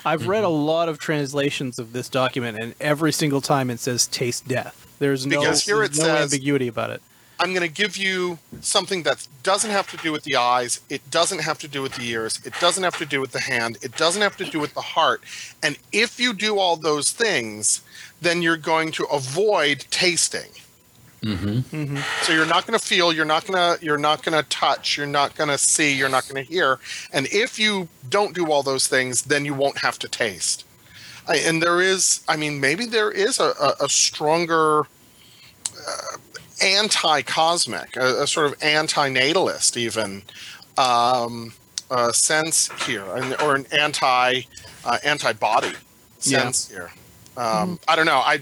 I've 0.04 0.26
read 0.26 0.44
a 0.44 0.48
lot 0.48 0.88
of 0.88 0.98
translations 0.98 1.78
of 1.78 1.92
this 1.92 2.08
document, 2.08 2.58
and 2.60 2.74
every 2.80 3.12
single 3.12 3.40
time 3.40 3.70
it 3.70 3.80
says 3.80 4.06
"taste 4.06 4.48
death." 4.48 4.86
There's 4.98 5.26
no, 5.26 5.40
because 5.40 5.64
here 5.64 5.82
it 5.82 5.96
no 5.96 6.04
says, 6.04 6.32
ambiguity 6.32 6.68
about 6.68 6.90
it. 6.90 7.02
I'm 7.40 7.54
going 7.54 7.66
to 7.66 7.74
give 7.74 7.96
you 7.96 8.38
something 8.60 9.02
that 9.04 9.26
doesn't 9.42 9.70
have 9.70 9.90
to 9.92 9.96
do 9.96 10.12
with 10.12 10.24
the 10.24 10.36
eyes. 10.36 10.80
It 10.90 11.10
doesn't 11.10 11.38
have 11.40 11.58
to 11.60 11.68
do 11.68 11.80
with 11.80 11.94
the 11.94 12.06
ears. 12.06 12.38
It 12.44 12.52
doesn't 12.60 12.82
have 12.82 12.98
to 12.98 13.06
do 13.06 13.18
with 13.18 13.32
the 13.32 13.40
hand. 13.40 13.78
It 13.80 13.96
doesn't 13.96 14.20
have 14.20 14.36
to 14.36 14.44
do 14.44 14.60
with 14.60 14.74
the 14.74 14.82
heart. 14.82 15.22
And 15.62 15.78
if 15.90 16.20
you 16.20 16.34
do 16.34 16.58
all 16.58 16.76
those 16.76 17.12
things, 17.12 17.80
then 18.20 18.42
you're 18.42 18.58
going 18.58 18.92
to 18.92 19.04
avoid 19.04 19.86
tasting. 19.90 20.50
Mm-hmm. 21.22 21.98
So 22.22 22.32
you're 22.32 22.46
not 22.46 22.66
going 22.66 22.78
to 22.78 22.84
feel, 22.84 23.12
you're 23.12 23.26
not 23.26 23.46
going 23.46 23.58
to 23.78 23.84
you're 23.84 23.98
not 23.98 24.22
going 24.22 24.42
to 24.42 24.48
touch, 24.48 24.96
you're 24.96 25.06
not 25.06 25.34
going 25.34 25.50
to 25.50 25.58
see, 25.58 25.94
you're 25.94 26.08
not 26.08 26.26
going 26.28 26.44
to 26.44 26.50
hear. 26.50 26.78
And 27.12 27.26
if 27.30 27.58
you 27.58 27.88
don't 28.08 28.34
do 28.34 28.50
all 28.50 28.62
those 28.62 28.86
things, 28.86 29.22
then 29.22 29.44
you 29.44 29.52
won't 29.52 29.78
have 29.78 29.98
to 30.00 30.08
taste. 30.08 30.64
I, 31.28 31.36
and 31.36 31.62
there 31.62 31.80
is, 31.80 32.22
I 32.26 32.36
mean, 32.36 32.60
maybe 32.60 32.86
there 32.86 33.10
is 33.10 33.38
a, 33.38 33.52
a, 33.60 33.84
a 33.84 33.88
stronger 33.88 34.80
uh, 34.80 36.16
anti-cosmic, 36.62 37.96
a, 37.96 38.22
a 38.22 38.26
sort 38.26 38.46
of 38.50 38.62
anti-natalist 38.62 39.76
even 39.76 40.22
um, 40.78 41.52
uh, 41.90 42.12
sense 42.12 42.70
here, 42.86 43.04
or 43.42 43.54
an 43.56 43.66
anti 43.72 44.42
uh, 44.84 44.98
anti-body 45.04 45.72
Yeah. 46.22 46.38
sense 46.44 46.68
here. 46.70 46.90
Um, 47.36 47.78
I 47.86 47.96
don't 47.96 48.06
know. 48.06 48.18
I 48.18 48.40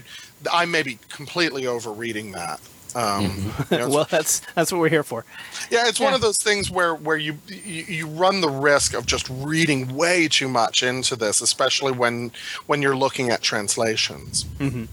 I 0.51 0.65
may 0.65 0.83
be 0.83 0.99
completely 1.09 1.67
overreading 1.67 2.31
that. 2.33 2.59
Um, 2.95 3.53
you 3.69 3.77
know, 3.77 3.89
well, 3.95 4.07
that's 4.09 4.41
that's 4.55 4.71
what 4.71 4.79
we're 4.81 4.89
here 4.89 5.03
for. 5.03 5.23
yeah, 5.69 5.87
it's 5.87 5.99
one 5.99 6.13
of 6.13 6.21
those 6.21 6.37
things 6.37 6.71
where 6.71 6.95
where 6.95 7.17
you, 7.17 7.37
you 7.47 7.83
you 7.83 8.07
run 8.07 8.41
the 8.41 8.49
risk 8.49 8.93
of 8.95 9.05
just 9.05 9.29
reading 9.29 9.95
way 9.95 10.27
too 10.27 10.47
much 10.47 10.81
into 10.81 11.15
this, 11.15 11.41
especially 11.41 11.91
when 11.91 12.31
when 12.65 12.81
you're 12.81 12.95
looking 12.97 13.29
at 13.29 13.41
translations. 13.41 14.45
Mhm. 14.59 14.87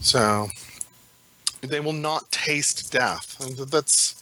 So 0.00 0.48
they 1.62 1.80
will 1.80 1.92
not 1.94 2.30
taste 2.30 2.92
death, 2.92 3.36
that's. 3.70 4.14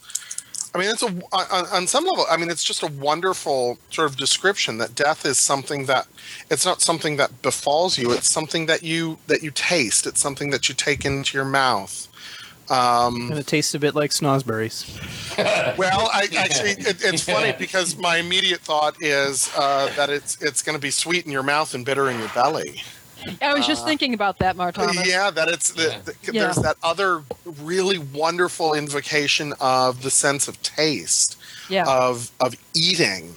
I 0.77 0.79
mean, 0.81 0.91
it's 0.91 1.03
a 1.03 1.07
on, 1.07 1.67
on 1.73 1.87
some 1.87 2.05
level. 2.05 2.27
I 2.31 2.37
mean, 2.37 2.51
it's 2.51 2.63
just 2.63 2.83
a 2.83 2.87
wonderful 2.87 3.79
sort 3.91 4.11
of 4.11 4.19
description 4.19 4.77
that 4.77 4.95
death 4.95 5.25
is 5.25 5.39
something 5.39 5.87
that 5.87 6.07
it's 6.51 6.67
not 6.67 6.83
something 6.83 7.17
that 7.17 7.41
befalls 7.41 7.97
you. 7.97 8.13
It's 8.13 8.29
something 8.29 8.67
that 8.67 8.83
you 8.83 9.19
that 9.27 9.43
you 9.43 9.51
taste. 9.51 10.07
It's 10.07 10.21
something 10.21 10.51
that 10.51 10.69
you 10.69 10.75
take 10.75 11.07
into 11.07 11.39
your 11.39 11.47
mouth. 11.47 12.09
Um, 12.69 13.31
And 13.31 13.39
it 13.39 13.47
tastes 13.47 13.75
a 13.75 13.79
bit 13.79 13.95
like 13.95 14.11
snozzberries. 14.11 14.85
well, 15.79 16.11
I 16.13 16.29
actually, 16.37 16.73
it, 16.73 17.03
it's 17.03 17.23
funny 17.23 17.55
because 17.57 17.97
my 17.97 18.17
immediate 18.19 18.61
thought 18.61 18.97
is 19.01 19.51
uh, 19.57 19.89
that 19.97 20.11
it's 20.11 20.43
it's 20.43 20.63
going 20.63 20.77
to 20.77 20.83
be 20.83 20.91
sweet 20.91 21.25
in 21.25 21.33
your 21.33 21.45
mouth 21.45 21.75
and 21.75 21.87
bitter 21.87 22.11
in 22.11 22.19
your 22.19 22.29
belly. 22.31 22.83
I 23.43 23.55
was 23.55 23.67
just 23.67 23.85
thinking 23.85 24.15
about 24.15 24.39
that, 24.39 24.57
Mar 24.57 24.73
Thomas. 24.73 25.07
Yeah, 25.07 25.31
that 25.31 25.49
it's 25.49 25.71
the, 25.73 25.83
Yeah. 25.83 25.99
the- 26.05 26.15
Yeah. 26.33 26.43
there's 26.45 26.57
that 26.57 26.77
other 26.83 27.23
really 27.63 27.99
wonderful 27.99 28.75
invocation 28.75 29.55
of 29.61 30.03
the 30.03 30.11
sense 30.11 30.49
of 30.49 30.61
taste 30.63 31.37
Yeah. 31.69 31.85
of 31.87 32.31
of 32.41 32.55
eating, 32.75 33.37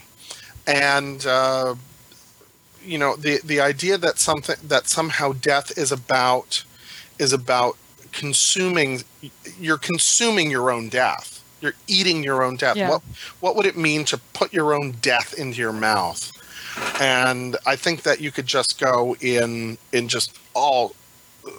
and 0.68 1.26
uh, 1.26 1.76
you 2.84 2.98
know 2.98 3.16
the 3.16 3.40
the 3.44 3.60
idea 3.62 3.98
that 3.98 4.20
something 4.20 4.56
that 4.64 4.88
somehow 4.88 5.34
death 5.34 5.78
is 5.78 5.92
about 5.92 6.64
is 7.18 7.34
about 7.34 7.78
consuming. 8.12 9.04
You're 9.60 9.78
consuming 9.78 10.50
your 10.52 10.72
own 10.72 10.90
death. 10.90 11.42
You're 11.62 11.76
eating 11.88 12.24
your 12.24 12.42
own 12.44 12.56
death. 12.56 12.78
Yeah. 12.78 12.90
What 12.90 13.02
what 13.42 13.56
would 13.56 13.66
it 13.66 13.76
mean 13.78 14.06
to 14.06 14.18
put 14.34 14.54
your 14.54 14.74
own 14.74 14.92
death 15.02 15.34
into 15.34 15.58
your 15.60 15.74
mouth? 15.74 16.32
And 17.00 17.56
I 17.66 17.76
think 17.76 18.04
that 18.04 18.20
you 18.20 18.32
could 18.32 18.46
just 18.46 18.80
go 18.80 19.16
in 19.22 19.78
in 19.92 20.08
just 20.08 20.38
all 20.54 20.96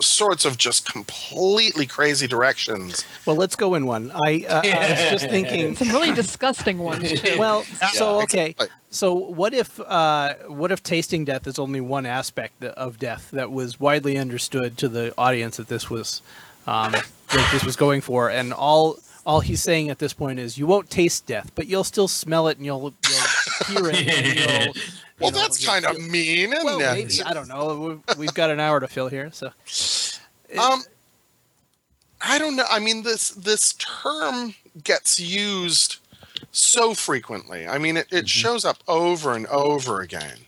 sorts 0.00 0.44
of 0.44 0.56
just 0.56 0.90
completely 0.90 1.87
crazy 1.87 2.26
directions. 2.26 3.04
Well, 3.26 3.37
let's 3.37 3.56
go 3.56 3.74
in 3.74 3.87
one. 3.87 4.12
I, 4.12 4.44
uh, 4.48 4.62
I 4.64 4.90
was 4.90 5.11
just 5.11 5.30
thinking. 5.30 5.74
Some 5.76 5.88
really 5.88 6.12
disgusting 6.12 6.78
ones 6.78 7.20
too. 7.20 7.30
Well, 7.38 7.62
so 7.92 8.20
okay. 8.22 8.50
exactly. 8.50 8.68
So 8.90 9.14
what 9.14 9.54
if 9.54 9.80
uh, 9.80 10.35
what 10.48 10.72
if 10.72 10.83
tasting 10.83 11.24
death 11.24 11.46
is 11.46 11.59
only 11.59 11.80
one 11.80 12.06
aspect 12.06 12.62
of 12.64 12.98
death 12.98 13.30
that 13.33 13.50
was 13.50 13.80
widely 13.80 14.18
understood 14.18 14.76
to 14.78 14.88
the 14.88 15.14
audience 15.16 15.56
that 15.56 15.68
this 15.68 15.88
was 15.88 16.22
um, 16.66 16.92
that 16.92 17.48
this 17.52 17.64
was 17.64 17.76
going 17.76 18.00
for, 18.00 18.28
and 18.28 18.52
all 18.52 18.98
all 19.24 19.40
he's 19.40 19.62
saying 19.62 19.90
at 19.90 19.98
this 19.98 20.12
point 20.12 20.38
is 20.38 20.59
you 20.59 20.66
won't 20.66 20.90
taste 20.90 21.26
death, 21.26 21.52
but 21.54 21.66
you'll 21.66 21.85
still 21.85 22.09
smell 22.09 22.48
it 22.48 22.56
and 22.56 22.66
you'll, 22.66 22.92
you'll 23.09 23.83
hear 23.83 23.90
it. 23.90 24.09
And 24.09 24.26
you'll, 24.66 24.74
you 24.74 24.83
Well, 25.20 25.30
know, 25.30 25.38
that's 25.38 25.64
kind 25.64 25.85
of 25.85 25.98
mean, 25.98 26.52
isn't 26.52 26.64
Well, 26.64 26.80
it? 26.80 26.94
maybe 26.94 27.22
I 27.22 27.33
don't 27.35 27.48
know. 27.48 28.00
We've, 28.09 28.18
we've 28.18 28.35
got 28.35 28.50
an 28.50 28.61
hour 28.61 28.80
to 28.80 28.88
fill 28.88 29.09
here, 29.09 29.30
so 29.33 29.50
Um, 30.59 30.83
I 32.22 32.38
don't 32.38 32.56
know. 32.56 32.64
I 32.68 32.78
mean, 32.80 33.02
this 33.02 33.30
this 33.30 33.74
term 33.74 34.54
gets 34.85 35.20
used 35.20 35.96
so 36.52 36.94
frequently. 36.94 37.66
I 37.66 37.78
mean, 37.78 37.96
it, 37.96 38.06
it 38.11 38.28
shows 38.28 38.64
up 38.64 38.78
over 38.88 39.35
and 39.35 39.46
over 39.46 40.00
again. 40.00 40.38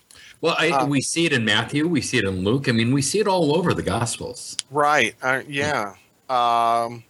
Well, 0.40 0.56
I, 0.58 0.70
Uh, 0.70 0.87
we 0.87 1.00
see 1.00 1.24
it 1.26 1.32
in 1.32 1.44
Matthew, 1.44 1.87
we 1.87 2.00
see 2.00 2.18
it 2.18 2.24
in 2.24 2.42
Luke. 2.42 2.68
I 2.68 2.72
mean, 2.72 2.92
we 2.92 3.00
see 3.02 3.20
it 3.20 3.28
all 3.28 3.56
over 3.56 3.72
the 3.74 3.82
Gospels. 3.82 4.56
Right. 4.70 5.14
Uh, 5.22 5.42
yeah. 5.46 5.94
Um, 6.28 7.04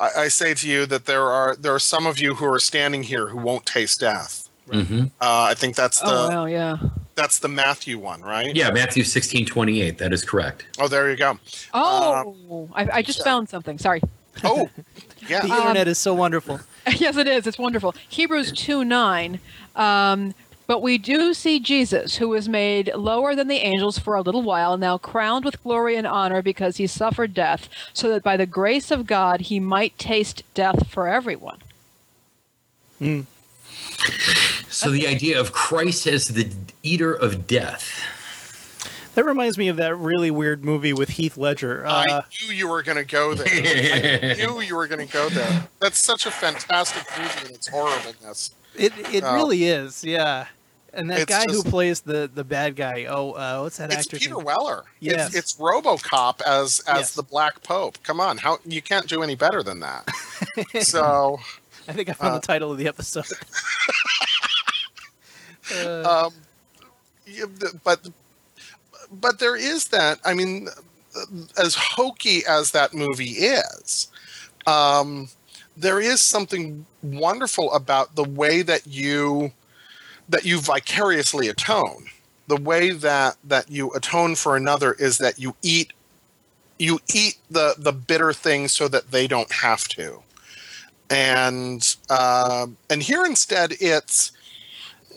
I, 0.00 0.10
I 0.16 0.28
say 0.28 0.54
to 0.54 0.68
you 0.68 0.84
that 0.86 1.06
there 1.06 1.22
are 1.28 1.54
there 1.54 1.74
are 1.74 1.78
some 1.78 2.06
of 2.06 2.18
you 2.18 2.34
who 2.34 2.46
are 2.46 2.58
standing 2.58 3.04
here 3.04 3.28
who 3.28 3.38
won't 3.38 3.64
taste 3.64 4.00
death. 4.00 4.47
Hmm 4.70 5.04
Uh, 5.20 5.42
I 5.50 5.54
think 5.54 5.76
that's 5.76 6.00
the 6.00 6.06
oh 6.06 6.28
wow, 6.28 6.44
yeah. 6.46 6.76
that's 7.14 7.38
the 7.38 7.48
Matthew 7.48 7.98
one, 7.98 8.22
right? 8.22 8.54
Yeah, 8.54 8.70
Matthew 8.70 9.04
sixteen 9.04 9.44
twenty 9.46 9.80
eight. 9.82 9.98
That 9.98 10.12
is 10.12 10.24
correct. 10.24 10.66
Oh, 10.78 10.88
there 10.88 11.10
you 11.10 11.16
go. 11.16 11.38
Oh, 11.74 12.68
I, 12.74 12.88
I 12.98 13.02
just 13.02 13.22
found 13.24 13.48
something. 13.48 13.78
Sorry. 13.78 14.00
Oh, 14.44 14.68
yeah. 15.28 15.40
the 15.42 15.48
yeah. 15.48 15.58
internet 15.58 15.88
is 15.88 15.98
so 15.98 16.14
wonderful. 16.14 16.60
yes, 16.96 17.16
it 17.16 17.26
is. 17.26 17.46
It's 17.46 17.58
wonderful. 17.58 17.94
Hebrews 18.08 18.52
2 18.52 18.84
9. 18.84 19.40
Um, 19.76 20.34
but 20.66 20.82
we 20.82 20.98
do 20.98 21.32
see 21.32 21.60
Jesus, 21.60 22.16
who 22.16 22.28
was 22.28 22.46
made 22.46 22.94
lower 22.94 23.34
than 23.34 23.48
the 23.48 23.56
angels 23.56 23.98
for 23.98 24.14
a 24.16 24.20
little 24.20 24.42
while, 24.42 24.76
now 24.76 24.98
crowned 24.98 25.44
with 25.46 25.62
glory 25.62 25.96
and 25.96 26.06
honor 26.06 26.42
because 26.42 26.76
he 26.76 26.86
suffered 26.86 27.32
death, 27.32 27.70
so 27.94 28.10
that 28.10 28.22
by 28.22 28.36
the 28.36 28.44
grace 28.44 28.90
of 28.90 29.06
God 29.06 29.40
he 29.42 29.60
might 29.60 29.96
taste 29.98 30.42
death 30.52 30.88
for 30.90 31.08
everyone. 31.08 31.58
So 34.70 34.90
the 34.90 35.06
idea 35.06 35.40
of 35.40 35.52
Christ 35.52 36.06
as 36.06 36.28
the 36.28 36.50
eater 36.82 37.12
of 37.12 37.46
death. 37.46 38.00
That 39.14 39.24
reminds 39.24 39.58
me 39.58 39.66
of 39.68 39.76
that 39.78 39.96
really 39.96 40.30
weird 40.30 40.64
movie 40.64 40.92
with 40.92 41.08
Heath 41.10 41.36
Ledger. 41.36 41.84
Uh, 41.84 41.90
I 42.08 42.22
knew 42.46 42.52
you 42.54 42.68
were 42.68 42.82
going 42.84 42.98
to 42.98 43.04
go 43.04 43.34
there. 43.34 43.48
I 43.48 44.34
knew 44.46 44.60
you 44.60 44.76
were 44.76 44.86
going 44.86 45.04
to 45.04 45.12
go 45.12 45.28
there. 45.28 45.66
That's 45.80 45.98
such 45.98 46.24
a 46.26 46.30
fantastic 46.30 47.02
movie 47.18 47.48
in 47.48 47.54
its 47.54 47.66
horribleness. 47.68 48.52
It 48.76 48.92
it 49.12 49.24
Oh. 49.24 49.34
really 49.34 49.64
is, 49.64 50.04
yeah. 50.04 50.46
And 50.92 51.10
that 51.10 51.26
guy 51.26 51.44
just- 51.46 51.64
who 51.64 51.70
plays 51.70 52.00
the 52.02 52.30
the 52.32 52.44
bad 52.44 52.76
guy, 52.76 53.06
oh, 53.08 53.32
uh, 53.32 53.60
what's 53.62 53.78
that 53.78 53.92
It's 53.92 54.06
actor? 54.06 54.18
Peter 54.18 54.36
name? 54.36 54.44
Weller. 54.44 54.84
Yes. 55.00 55.28
It's, 55.34 55.36
it's 55.36 55.56
RoboCop 55.56 56.40
as 56.42 56.80
as 56.86 56.96
Yes. 56.98 57.14
the 57.14 57.24
Black 57.24 57.62
Pope. 57.64 57.98
Come 58.04 58.20
on, 58.20 58.38
how 58.38 58.58
you 58.64 58.80
can't 58.80 59.08
do 59.08 59.24
any 59.24 59.34
better 59.34 59.64
than 59.64 59.80
that. 59.80 60.08
so, 60.82 61.40
I 61.88 61.92
think 61.92 62.08
I 62.08 62.12
found 62.12 62.34
uh, 62.34 62.38
the 62.38 62.46
title 62.46 62.70
of 62.70 62.78
the 62.78 62.86
episode. 62.86 63.26
Uh, 65.70 66.28
um, 66.28 66.34
but 67.84 68.08
but 69.10 69.38
there 69.38 69.56
is 69.56 69.86
that. 69.88 70.20
I 70.24 70.34
mean, 70.34 70.68
as 71.58 71.74
hokey 71.74 72.42
as 72.48 72.70
that 72.72 72.94
movie 72.94 73.32
is, 73.32 74.08
um, 74.66 75.28
there 75.76 76.00
is 76.00 76.20
something 76.20 76.86
wonderful 77.02 77.72
about 77.72 78.14
the 78.16 78.24
way 78.24 78.62
that 78.62 78.86
you 78.86 79.52
that 80.28 80.44
you 80.44 80.60
vicariously 80.60 81.48
atone. 81.48 82.06
The 82.48 82.56
way 82.56 82.90
that 82.90 83.36
that 83.44 83.70
you 83.70 83.92
atone 83.92 84.34
for 84.34 84.56
another 84.56 84.94
is 84.94 85.18
that 85.18 85.38
you 85.38 85.54
eat 85.62 85.92
you 86.78 87.00
eat 87.14 87.36
the 87.50 87.74
the 87.78 87.92
bitter 87.92 88.32
things 88.32 88.72
so 88.72 88.88
that 88.88 89.10
they 89.10 89.26
don't 89.26 89.52
have 89.52 89.88
to. 89.88 90.22
And 91.10 91.96
uh, 92.10 92.66
and 92.90 93.02
here 93.02 93.24
instead 93.24 93.72
it's 93.80 94.32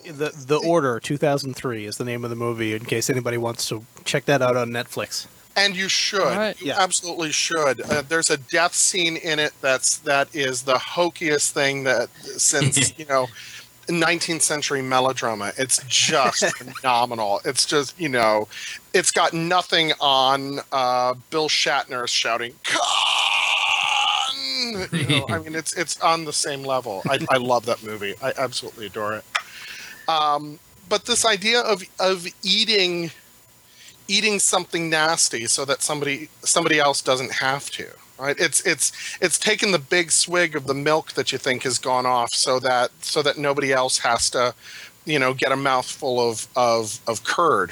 the 0.03 0.31
the 0.47 0.57
Order 0.57 0.99
2003 0.99 1.85
is 1.85 1.97
the 1.97 2.05
name 2.05 2.23
of 2.23 2.29
the 2.29 2.35
movie. 2.35 2.73
In 2.73 2.85
case 2.85 3.09
anybody 3.09 3.37
wants 3.37 3.67
to 3.69 3.85
check 4.05 4.25
that 4.25 4.41
out 4.41 4.55
on 4.57 4.69
Netflix. 4.69 5.27
And 5.55 5.75
you 5.75 5.89
should. 5.89 6.21
All 6.21 6.27
right. 6.37 6.59
You 6.61 6.67
Yeah. 6.67 6.79
absolutely 6.81 7.31
should. 7.33 7.81
Uh, 7.81 8.03
there's 8.07 8.29
a 8.29 8.37
death 8.37 8.73
scene 8.73 9.17
in 9.17 9.37
it 9.37 9.51
that's 9.61 9.97
that 9.99 10.33
is 10.33 10.61
the 10.63 10.75
hokiest 10.75 11.51
thing 11.51 11.83
that 11.83 12.09
since 12.37 12.93
you 12.99 13.05
know 13.05 13.27
19th 13.87 14.41
century 14.41 14.81
melodrama. 14.81 15.51
It's 15.57 15.83
just 15.87 16.45
phenomenal. 16.57 17.41
It's 17.43 17.65
just 17.65 17.99
you 17.99 18.07
know, 18.09 18.47
it's 18.93 19.11
got 19.11 19.33
nothing 19.33 19.91
on 19.99 20.59
uh, 20.71 21.15
Bill 21.29 21.49
Shatner 21.49 22.07
shouting 22.07 22.53
"Khan." 22.63 22.79
You 24.93 25.07
know, 25.07 25.25
I 25.29 25.39
mean, 25.39 25.55
it's 25.55 25.73
it's 25.73 25.99
on 26.01 26.23
the 26.23 26.31
same 26.33 26.63
level. 26.63 27.01
I, 27.09 27.19
I 27.29 27.37
love 27.37 27.65
that 27.65 27.83
movie. 27.83 28.15
I 28.21 28.31
absolutely 28.37 28.85
adore 28.85 29.15
it. 29.15 29.25
Um, 30.11 30.59
but 30.89 31.05
this 31.05 31.25
idea 31.25 31.59
of 31.61 31.83
of 31.99 32.25
eating 32.43 33.11
eating 34.07 34.39
something 34.39 34.89
nasty 34.89 35.45
so 35.45 35.63
that 35.65 35.81
somebody 35.81 36.29
somebody 36.43 36.79
else 36.79 37.01
doesn't 37.01 37.31
have 37.31 37.69
to 37.71 37.87
right 38.19 38.35
it's 38.39 38.59
it's 38.71 38.91
it's 39.21 39.39
taken 39.39 39.71
the 39.71 39.79
big 39.79 40.11
swig 40.11 40.55
of 40.55 40.63
the 40.67 40.73
milk 40.73 41.13
that 41.13 41.31
you 41.31 41.37
think 41.37 41.63
has 41.63 41.77
gone 41.79 42.05
off 42.05 42.31
so 42.33 42.59
that 42.59 42.91
so 43.01 43.21
that 43.21 43.37
nobody 43.37 43.71
else 43.71 43.99
has 43.99 44.29
to 44.29 44.53
you 45.05 45.17
know 45.17 45.33
get 45.33 45.51
a 45.51 45.55
mouthful 45.55 46.19
of 46.29 46.47
of 46.55 46.99
of 47.07 47.23
curd 47.23 47.71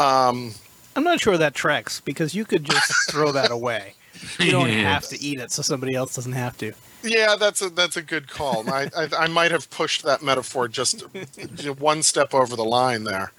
um 0.00 0.52
I'm 0.96 1.04
not 1.04 1.20
sure 1.20 1.38
that 1.38 1.54
tracks 1.54 2.00
because 2.00 2.34
you 2.34 2.44
could 2.44 2.64
just 2.64 2.90
throw 3.10 3.30
that 3.32 3.52
away. 3.52 3.94
you 4.40 4.50
don't 4.50 4.68
Yeah. 4.68 4.82
have 4.94 5.06
to 5.08 5.20
eat 5.20 5.38
it, 5.38 5.52
so 5.52 5.62
somebody 5.62 5.94
else 5.94 6.16
doesn't 6.16 6.32
have 6.32 6.56
to. 6.58 6.72
Yeah, 7.02 7.36
that's 7.36 7.62
a 7.62 7.70
that's 7.70 7.96
a 7.96 8.02
good 8.02 8.28
call. 8.28 8.68
I, 8.68 8.90
I 8.96 9.08
I 9.20 9.26
might 9.28 9.52
have 9.52 9.70
pushed 9.70 10.02
that 10.02 10.22
metaphor 10.22 10.68
just 10.68 11.02
one 11.78 12.02
step 12.02 12.34
over 12.34 12.56
the 12.56 12.64
line 12.64 13.04
there. 13.04 13.32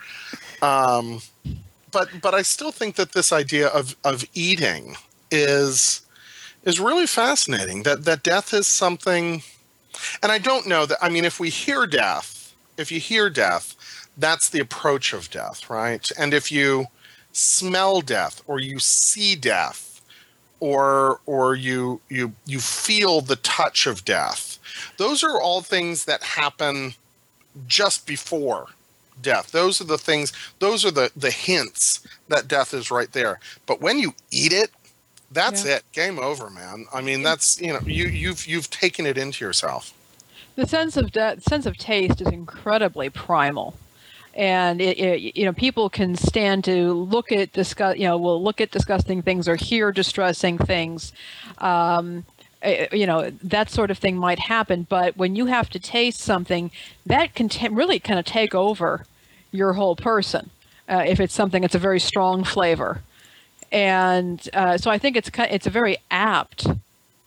Um, 0.61 1.21
but 1.91 2.21
but 2.21 2.33
I 2.33 2.41
still 2.41 2.71
think 2.71 2.95
that 2.95 3.13
this 3.13 3.33
idea 3.33 3.67
of 3.67 3.95
of 4.03 4.23
eating 4.33 4.95
is 5.31 6.01
is 6.63 6.79
really 6.79 7.07
fascinating. 7.07 7.83
That 7.83 8.05
that 8.05 8.23
death 8.23 8.53
is 8.53 8.67
something, 8.67 9.43
and 10.23 10.31
I 10.31 10.37
don't 10.37 10.67
know 10.67 10.85
that. 10.85 10.97
I 11.01 11.09
mean, 11.09 11.25
if 11.25 11.39
we 11.39 11.49
hear 11.49 11.85
death, 11.85 12.55
if 12.77 12.91
you 12.91 12.99
hear 12.99 13.29
death, 13.29 13.75
that's 14.17 14.49
the 14.49 14.59
approach 14.59 15.13
of 15.13 15.29
death, 15.29 15.69
right? 15.69 16.09
And 16.17 16.33
if 16.33 16.51
you 16.51 16.87
smell 17.33 18.01
death 18.01 18.41
or 18.47 18.59
you 18.59 18.79
see 18.79 19.35
death 19.35 19.88
or 20.59 21.19
or 21.25 21.55
you 21.55 22.01
you 22.09 22.33
you 22.45 22.59
feel 22.59 23.21
the 23.21 23.35
touch 23.37 23.85
of 23.87 24.05
death. 24.05 24.57
Those 24.97 25.23
are 25.23 25.39
all 25.39 25.61
things 25.61 26.05
that 26.05 26.21
happen 26.23 26.93
just 27.67 28.05
before 28.07 28.67
death. 29.21 29.51
Those 29.51 29.81
are 29.81 29.85
the 29.85 29.97
things 29.97 30.31
those 30.59 30.85
are 30.85 30.91
the 30.91 31.11
the 31.15 31.31
hints 31.31 32.01
that 32.27 32.47
death 32.47 32.73
is 32.73 32.91
right 32.91 33.11
there. 33.11 33.39
But 33.65 33.81
when 33.81 33.99
you 33.99 34.13
eat 34.31 34.53
it 34.53 34.71
that's 35.31 35.63
Yeah. 35.63 35.75
it. 35.75 35.83
Game 35.91 36.17
over 36.17 36.49
man. 36.49 36.87
I 36.93 37.01
mean 37.01 37.21
that's 37.23 37.59
you 37.61 37.73
know 37.73 37.81
you 37.85 38.07
you've 38.07 38.47
you've 38.47 38.69
taken 38.69 39.05
it 39.05 39.17
into 39.17 39.45
yourself. 39.45 39.93
The 40.55 40.67
sense 40.67 40.97
of 40.97 41.11
de- 41.11 41.39
sense 41.41 41.65
of 41.65 41.77
taste 41.77 42.19
is 42.21 42.27
incredibly 42.27 43.09
primal 43.09 43.77
and 44.39 44.79
it, 44.79 44.97
it, 44.97 45.37
you 45.37 45.43
know 45.43 45.51
people 45.51 45.89
can 45.89 46.15
stand 46.15 46.63
to 46.63 46.93
look 46.93 47.29
at 47.29 47.51
discuss 47.51 47.97
you 47.97 48.05
know 48.05 48.17
will 48.17 48.41
look 48.41 48.61
at 48.61 48.71
disgusting 48.71 49.21
things 49.21 49.47
or 49.49 49.57
hear 49.57 49.91
distressing 49.91 50.57
things. 50.57 51.11
Um, 51.57 52.23
eh, 52.61 52.87
you 52.93 53.05
know 53.05 53.29
that 53.43 53.69
sort 53.69 53.91
of 53.91 53.97
thing 53.97 54.17
might 54.17 54.39
happen 54.39 54.87
but 54.89 55.17
when 55.17 55.35
you 55.35 55.47
have 55.47 55.69
to 55.69 55.79
taste 55.79 56.21
something 56.21 56.71
that 57.05 57.35
can 57.35 57.49
ta 57.49 57.67
really 57.69 57.99
kind 57.99 58.17
of 58.17 58.25
take 58.25 58.55
over 58.55 59.05
your 59.51 59.73
whole 59.73 59.97
person 59.97 60.49
uh, 60.87 61.03
if 61.05 61.19
it's 61.19 61.33
something 61.33 61.61
that's 61.61 61.75
a 61.75 61.79
very 61.79 61.99
strong 61.99 62.43
flavor. 62.43 63.01
And 63.71 64.39
uh, 64.53 64.77
so 64.77 64.89
i 64.89 64.97
think 64.97 65.15
it's 65.17 65.29
it's 65.35 65.67
a 65.67 65.69
very 65.69 65.97
apt 66.09 66.65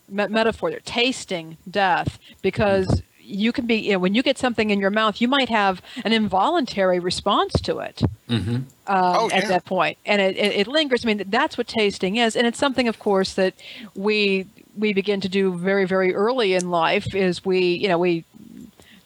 me- 0.08 0.28
metaphor 0.28 0.70
there, 0.70 0.80
tasting 0.80 1.56
death, 1.70 2.18
because 2.40 3.02
you 3.22 3.52
can 3.52 3.66
be, 3.66 3.76
you 3.76 3.92
know, 3.92 3.98
when 3.98 4.14
you 4.14 4.22
get 4.22 4.38
something 4.38 4.70
in 4.70 4.80
your 4.80 4.90
mouth, 4.90 5.20
you 5.20 5.28
might 5.28 5.48
have 5.48 5.80
an 6.04 6.12
involuntary 6.12 6.98
response 6.98 7.52
to 7.62 7.78
it 7.78 8.02
Mm-hmm. 8.28 8.54
um, 8.54 8.64
Oh, 8.86 9.30
at 9.32 9.42
yeah. 9.42 9.48
that 9.48 9.64
point, 9.64 9.98
and 10.06 10.20
it, 10.20 10.36
it, 10.36 10.52
it 10.60 10.66
lingers. 10.66 11.04
I 11.04 11.06
mean, 11.08 11.24
that's 11.28 11.56
what 11.58 11.66
tasting 11.68 12.16
is, 12.16 12.34
and 12.36 12.46
it's 12.46 12.58
something, 12.58 12.88
of 12.88 12.98
course, 12.98 13.34
that 13.34 13.54
we 13.94 14.46
we 14.76 14.92
begin 14.94 15.20
to 15.20 15.28
do 15.28 15.54
very, 15.54 15.84
very 15.86 16.14
early 16.14 16.54
in 16.54 16.70
life. 16.70 17.14
Is 17.14 17.44
we, 17.44 17.58
you 17.74 17.88
know, 17.88 17.98
we 17.98 18.24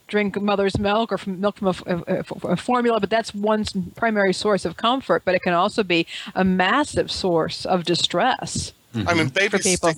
drink 0.06 0.40
mother's 0.40 0.78
milk 0.78 1.10
or 1.10 1.18
from 1.18 1.40
milk 1.40 1.56
from 1.56 1.66
a, 1.68 1.74
a- 1.86 2.04
a- 2.20 2.48
a 2.52 2.56
formula, 2.56 3.00
but 3.00 3.10
that's 3.10 3.34
one 3.34 3.64
primary 3.96 4.32
source 4.32 4.64
of 4.64 4.76
comfort. 4.76 5.22
But 5.24 5.34
it 5.34 5.42
can 5.42 5.52
also 5.54 5.82
be 5.82 6.06
a 6.36 6.44
massive 6.44 7.10
source 7.10 7.66
of 7.66 7.82
distress. 7.84 8.72
I 9.06 9.14
mean 9.14 9.28
babies 9.28 9.76
stick 9.76 9.96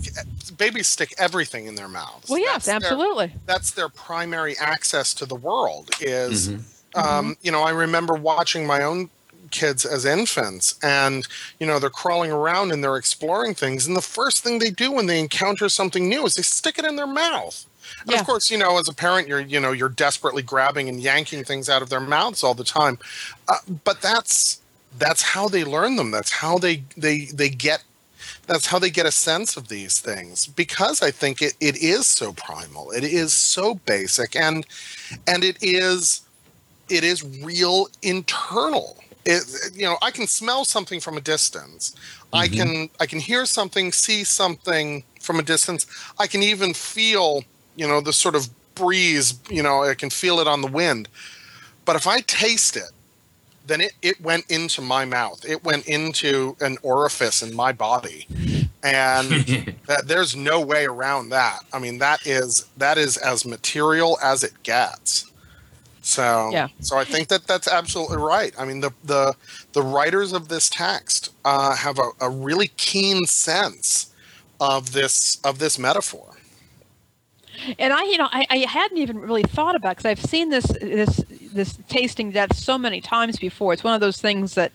babies 0.56 0.88
stick 0.88 1.14
everything 1.18 1.66
in 1.66 1.74
their 1.74 1.88
mouths. 1.88 2.28
Well, 2.28 2.38
yes, 2.38 2.64
That's 2.64 2.66
their- 2.66 2.76
absolutely. 2.76 3.32
that's 3.46 3.70
their 3.72 3.88
primary 3.88 4.56
access 4.58 5.14
to 5.14 5.26
the 5.26 5.34
world 5.36 5.90
is 6.00 6.48
Mm-hmm. 6.48 6.98
um, 7.00 7.36
you 7.42 7.52
know 7.52 7.62
i 7.62 7.70
remember 7.70 8.14
watching 8.14 8.66
my 8.66 8.82
own 8.82 9.10
kids 9.50 9.84
as 9.86 10.04
infants 10.04 10.74
and 10.82 11.26
you 11.60 11.66
know 11.66 11.78
they're 11.78 11.90
crawling 11.90 12.30
around 12.32 12.70
and 12.72 12.82
they're 12.82 12.96
exploring 12.96 13.54
things 13.54 13.86
and 13.86 13.94
the 13.96 14.02
first 14.02 14.42
thing 14.42 14.58
they 14.58 14.70
do 14.70 14.90
when 14.92 15.06
they 15.06 15.18
encounter 15.20 15.68
something 15.68 16.08
new 16.08 16.24
is 16.26 16.34
they 16.34 16.42
stick 16.42 16.78
it 16.78 16.84
in 16.84 16.96
their 16.96 17.06
mouth. 17.06 17.64
And 18.02 18.10
Yeah. 18.10 18.20
of 18.20 18.26
course 18.26 18.50
you 18.50 18.58
know 18.58 18.78
as 18.78 18.88
a 18.88 18.94
parent 18.94 19.26
you're 19.28 19.40
you 19.40 19.60
know 19.60 19.72
you're 19.72 19.88
desperately 19.88 20.42
grabbing 20.42 20.88
and 20.88 21.00
yanking 21.00 21.44
things 21.44 21.68
out 21.70 21.80
of 21.82 21.88
their 21.88 22.00
mouths 22.00 22.42
all 22.44 22.54
the 22.54 22.64
time. 22.64 22.98
Uh, 23.48 23.56
but 23.84 24.00
that's 24.02 24.60
that's 24.98 25.22
how 25.22 25.48
they 25.48 25.64
learn 25.64 25.96
them. 25.96 26.10
That's 26.10 26.32
how 26.32 26.58
they 26.58 26.82
they 26.96 27.26
they 27.32 27.48
get 27.48 27.82
that's 28.48 28.66
how 28.66 28.78
they 28.78 28.90
get 28.90 29.06
a 29.06 29.12
sense 29.12 29.56
of 29.56 29.68
these 29.68 30.00
things 30.00 30.46
because 30.46 31.02
i 31.02 31.10
think 31.10 31.40
it, 31.40 31.54
it 31.60 31.76
is 31.76 32.06
so 32.06 32.32
primal 32.32 32.90
it 32.90 33.04
is 33.04 33.32
so 33.32 33.74
basic 33.86 34.34
and 34.34 34.66
and 35.28 35.44
it 35.44 35.56
is 35.62 36.22
it 36.88 37.04
is 37.04 37.22
real 37.42 37.88
internal. 38.02 38.96
It, 39.24 39.44
you 39.74 39.84
know 39.84 39.98
i 40.00 40.10
can 40.10 40.26
smell 40.26 40.64
something 40.64 41.00
from 41.00 41.16
a 41.16 41.20
distance. 41.20 41.94
I 42.32 42.48
mm-hmm. 42.48 42.56
can 42.56 42.90
i 43.00 43.06
can 43.06 43.20
hear 43.20 43.44
something 43.44 43.92
see 43.92 44.24
something 44.24 45.04
from 45.20 45.38
a 45.38 45.42
distance. 45.42 45.86
I 46.18 46.26
can 46.26 46.42
even 46.42 46.72
feel 46.72 47.44
you 47.76 47.86
know 47.86 48.00
the 48.00 48.12
sort 48.12 48.34
of 48.34 48.48
breeze 48.74 49.34
you 49.50 49.62
know 49.62 49.82
i 49.82 49.94
can 49.94 50.08
feel 50.08 50.40
it 50.40 50.46
on 50.46 50.62
the 50.62 50.68
wind. 50.68 51.08
But 51.84 51.96
if 51.96 52.06
i 52.06 52.20
taste 52.20 52.76
it 52.76 52.90
then 53.68 53.80
it, 53.82 53.92
it 54.02 54.20
went 54.20 54.50
into 54.50 54.80
my 54.80 55.04
mouth. 55.04 55.44
It 55.46 55.62
went 55.62 55.86
into 55.86 56.56
an 56.60 56.78
orifice 56.82 57.42
in 57.42 57.54
my 57.54 57.72
body. 57.72 58.26
And 58.82 59.30
that, 59.86 60.06
there's 60.06 60.34
no 60.34 60.60
way 60.60 60.86
around 60.86 61.28
that. 61.30 61.60
I 61.72 61.78
mean, 61.78 61.98
that 61.98 62.26
is 62.26 62.66
that 62.76 62.98
is 62.98 63.16
as 63.18 63.44
material 63.44 64.18
as 64.22 64.42
it 64.42 64.62
gets. 64.62 65.30
So 66.02 66.50
Yeah. 66.52 66.68
so 66.80 66.96
I 66.96 67.04
think 67.04 67.28
that 67.28 67.46
that's 67.46 67.68
absolutely 67.68 68.16
right. 68.16 68.54
I 68.58 68.64
mean, 68.64 68.80
the 68.80 68.92
the 69.04 69.34
the 69.72 69.82
writers 69.82 70.32
of 70.32 70.48
this 70.48 70.68
text 70.70 71.32
uh, 71.44 71.76
have 71.76 71.98
a, 71.98 72.10
a 72.20 72.30
really 72.30 72.68
keen 72.76 73.26
sense 73.26 74.12
of 74.60 74.92
this 74.92 75.38
of 75.44 75.58
this 75.58 75.78
metaphor. 75.78 76.37
And 77.78 77.92
I, 77.92 78.04
you 78.04 78.18
know, 78.18 78.28
I, 78.30 78.46
I 78.50 78.56
hadn't 78.58 78.98
even 78.98 79.18
really 79.18 79.42
thought 79.42 79.74
about 79.74 79.96
because 79.96 80.06
I've 80.06 80.24
seen 80.24 80.50
this 80.50 80.66
this 80.80 81.24
this 81.52 81.78
tasting 81.88 82.30
death 82.30 82.56
so 82.56 82.78
many 82.78 83.00
times 83.00 83.38
before. 83.38 83.72
It's 83.72 83.84
one 83.84 83.94
of 83.94 84.00
those 84.00 84.20
things 84.20 84.54
that 84.54 84.72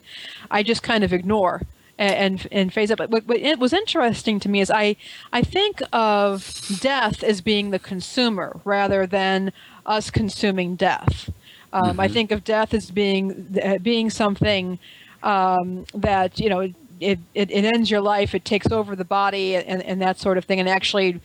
I 0.51 0.63
just 0.63 0.84
kind 0.84 1.03
of 1.03 1.13
ignore 1.13 1.61
and 1.97 2.13
and, 2.13 2.47
and 2.51 2.73
phase 2.73 2.91
up. 2.91 2.97
But 2.97 3.09
what, 3.09 3.27
what 3.27 3.38
it 3.38 3.59
was 3.59 3.73
interesting 3.73 4.39
to 4.41 4.49
me 4.49 4.61
is 4.61 4.71
I 4.71 4.95
I 5.31 5.41
think 5.41 5.81
of 5.91 6.79
death 6.81 7.23
as 7.23 7.41
being 7.41 7.71
the 7.71 7.79
consumer 7.79 8.59
rather 8.63 9.05
than 9.05 9.51
us 9.86 10.09
consuming 10.09 10.75
death. 10.75 11.29
Um, 11.71 11.99
I 11.99 12.07
think 12.07 12.31
of 12.31 12.43
death 12.43 12.73
as 12.73 12.91
being 12.91 13.57
uh, 13.63 13.77
being 13.79 14.09
something 14.09 14.79
um, 15.23 15.86
that 15.93 16.39
you 16.39 16.49
know 16.49 16.59
it, 16.99 17.19
it, 17.34 17.51
it 17.51 17.65
ends 17.65 17.89
your 17.89 18.01
life 18.01 18.36
it 18.36 18.45
takes 18.45 18.71
over 18.71 18.95
the 18.95 19.03
body 19.05 19.55
and, 19.55 19.81
and 19.81 20.01
that 20.01 20.19
sort 20.19 20.38
of 20.38 20.45
thing 20.45 20.59
and 20.59 20.69
actually 20.69 21.19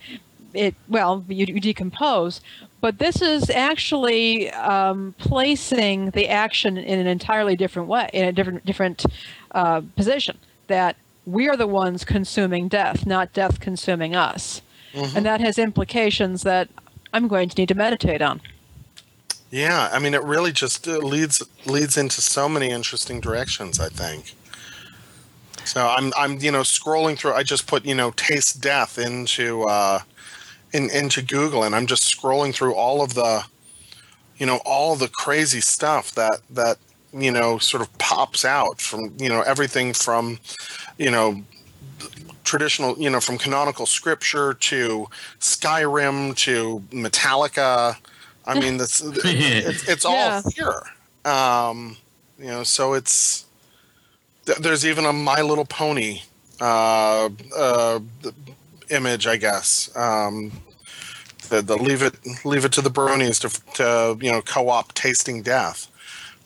it 0.53 0.75
well 0.87 1.23
you, 1.27 1.45
you 1.45 1.59
decompose 1.59 2.41
but 2.81 2.97
this 2.97 3.21
is 3.21 3.49
actually 3.49 4.49
um, 4.51 5.13
placing 5.17 6.11
the 6.11 6.27
action 6.29 6.77
in 6.77 6.99
an 6.99 7.07
entirely 7.07 7.55
different 7.55 7.87
way 7.87 8.09
in 8.13 8.25
a 8.25 8.31
different 8.31 8.65
different 8.65 9.05
uh, 9.51 9.81
position 9.95 10.37
that 10.67 10.95
we 11.25 11.47
are 11.47 11.57
the 11.57 11.67
ones 11.67 12.03
consuming 12.03 12.67
death 12.67 13.05
not 13.05 13.31
death 13.33 13.59
consuming 13.59 14.15
us 14.15 14.61
and 15.15 15.25
that 15.25 15.39
has 15.39 15.59
implications 15.59 16.43
that 16.43 16.67
i'm 17.13 17.27
going 17.27 17.49
to 17.49 17.55
need 17.57 17.67
to 17.67 17.75
meditate 17.75 18.21
on 18.21 18.41
Yeah, 19.51 19.89
I 19.91 19.97
mean, 19.97 20.13
it 20.13 20.23
really 20.23 20.51
just 20.51 20.87
uh, 20.87 20.97
leads 20.99 21.41
leads 21.65 21.97
into 21.97 22.21
so 22.21 22.47
many 22.47 22.69
interesting 22.69 23.19
directions. 23.19 23.79
I 23.79 23.89
think. 23.89 24.35
So 25.65 25.87
I'm 25.87 26.13
I'm 26.17 26.39
you 26.39 26.51
know 26.51 26.61
scrolling 26.61 27.17
through. 27.17 27.33
I 27.33 27.43
just 27.43 27.67
put 27.67 27.85
you 27.85 27.95
know 27.95 28.11
taste 28.11 28.61
death 28.61 28.97
into 28.97 29.63
uh, 29.63 29.99
in 30.73 30.89
into 30.89 31.21
Google, 31.21 31.63
and 31.63 31.75
I'm 31.75 31.87
just 31.87 32.03
scrolling 32.03 32.53
through 32.53 32.75
all 32.75 33.01
of 33.01 33.13
the, 33.13 33.43
you 34.37 34.45
know, 34.45 34.61
all 34.65 34.95
the 34.95 35.07
crazy 35.07 35.61
stuff 35.61 36.11
that 36.15 36.41
that 36.49 36.77
you 37.13 37.31
know 37.31 37.57
sort 37.57 37.81
of 37.81 37.97
pops 37.97 38.45
out 38.45 38.79
from 38.81 39.13
you 39.19 39.29
know 39.29 39.41
everything 39.41 39.93
from, 39.93 40.39
you 40.97 41.11
know. 41.11 41.43
Traditional, 42.45 42.97
you 42.97 43.11
know, 43.11 43.19
from 43.19 43.37
canonical 43.37 43.85
scripture 43.85 44.55
to 44.55 45.07
Skyrim 45.39 46.35
to 46.37 46.79
Metallica, 46.89 47.95
I 48.45 48.59
mean, 48.59 48.77
this 48.77 49.01
it's, 49.23 49.87
it's 49.87 50.03
all 50.03 50.15
Yeah. 50.15 50.41
here. 50.55 50.81
Um, 51.31 51.97
you 52.39 52.47
know, 52.47 52.63
so 52.63 52.93
it's 52.93 53.45
there's 54.59 54.85
even 54.85 55.05
a 55.05 55.13
My 55.13 55.41
Little 55.41 55.65
Pony 55.65 56.21
uh, 56.59 57.29
uh, 57.55 57.99
image, 58.89 59.27
I 59.27 59.37
guess. 59.37 59.95
Um, 59.95 60.51
the, 61.49 61.61
the 61.61 61.77
leave 61.77 62.01
it 62.01 62.15
leave 62.45 62.65
it 62.65 62.71
to 62.73 62.81
the 62.81 62.91
bronies 62.91 63.39
to 63.41 63.73
to 63.73 64.23
you 64.23 64.31
know 64.31 64.41
co-op 64.41 64.93
tasting 64.93 65.41
death. 65.41 65.87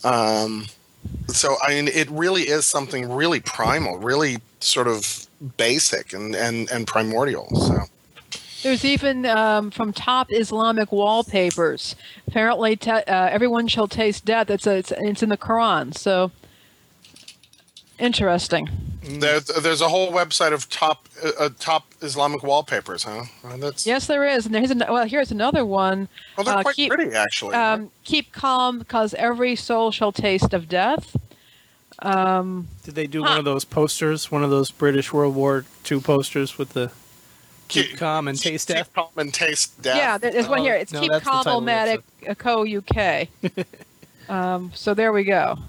Um, 0.04 0.68
so 1.28 1.56
I 1.62 1.70
mean, 1.70 1.88
it 1.88 2.10
really 2.10 2.44
is 2.44 2.66
something 2.66 3.12
really 3.12 3.40
primal, 3.40 3.98
really 3.98 4.38
sort 4.60 4.88
of 4.88 5.28
basic 5.58 6.14
and 6.14 6.36
and 6.36 6.70
and 6.72 6.88
primordial. 6.88 7.48
So. 7.56 7.84
There's 8.64 8.86
even 8.86 9.26
um, 9.26 9.72
from 9.72 9.92
top 9.92 10.28
Islamic 10.30 10.94
wallpapers. 10.94 11.98
Apparently, 12.28 12.78
ta 12.78 13.02
uh, 13.08 13.28
everyone 13.30 13.68
shall 13.68 13.90
taste 13.90 14.24
death. 14.24 14.50
It's, 14.50 14.66
a, 14.66 14.78
it's 14.78 14.94
it's 14.96 15.22
in 15.22 15.28
the 15.28 15.38
Quran. 15.38 15.94
So 15.98 16.32
interesting. 18.00 18.70
There, 19.06 19.42
there's 19.42 19.82
a 19.82 19.90
whole 19.90 20.12
website 20.14 20.54
of 20.54 20.70
top 20.70 21.10
uh, 21.24 21.32
uh, 21.38 21.50
top 21.60 21.88
Islamic 22.02 22.42
wallpapers, 22.42 23.04
huh? 23.04 23.24
Uh, 23.44 23.58
that's 23.58 23.86
Yes, 23.86 24.08
there 24.08 24.26
is, 24.26 24.46
and 24.46 24.56
here's 24.56 24.72
an, 24.72 24.80
well. 24.88 25.06
Here's 25.06 25.30
another 25.32 25.66
one. 25.66 26.08
well, 26.38 26.46
they're 26.46 26.56
uh, 26.58 26.62
quite 26.64 26.76
keep- 26.76 26.92
pretty 26.94 27.14
actually. 27.14 27.54
Um, 27.56 27.92
keep 28.06 28.32
calm, 28.32 28.80
because 28.80 29.14
every 29.16 29.56
soul 29.58 29.92
shall 29.92 30.14
taste 30.14 30.54
of 30.54 30.70
death. 30.70 31.18
Um, 32.00 32.68
Did 32.84 32.96
they 32.96 33.08
do 33.08 33.24
Huh. 33.24 33.30
one 33.32 33.40
of 33.40 33.46
those 33.46 33.66
posters, 33.66 34.32
one 34.32 34.44
of 34.44 34.50
those 34.50 34.72
British 34.72 35.12
World 35.14 35.36
War 35.36 35.66
II 35.90 36.00
posters 36.02 36.58
with 36.58 36.70
the 36.70 36.90
keep, 37.68 37.88
Keep- 37.90 37.98
calm 38.00 38.28
and 38.30 38.40
taste 38.40 38.68
Keep 38.70 38.78
death? 38.78 38.86
Keep 38.88 38.96
calm 38.96 39.10
and 39.18 39.34
taste 39.34 39.82
death. 39.82 39.98
Yeah, 39.98 40.18
there- 40.18 40.32
there's 40.32 40.48
one 40.48 40.60
Oh, 40.62 40.64
here. 40.64 40.76
It's 40.76 40.94
no, 40.94 41.02
Keep 41.02 41.12
Calm 41.24 41.44
title 41.44 41.58
of 41.60 41.64
Omatic 41.66 42.04
uh, 42.30 42.36
Co. 42.36 42.66
UK. 42.66 43.28
um, 44.30 44.72
so 44.74 44.94
there 44.94 45.12
we 45.12 45.24
go. 45.26 45.60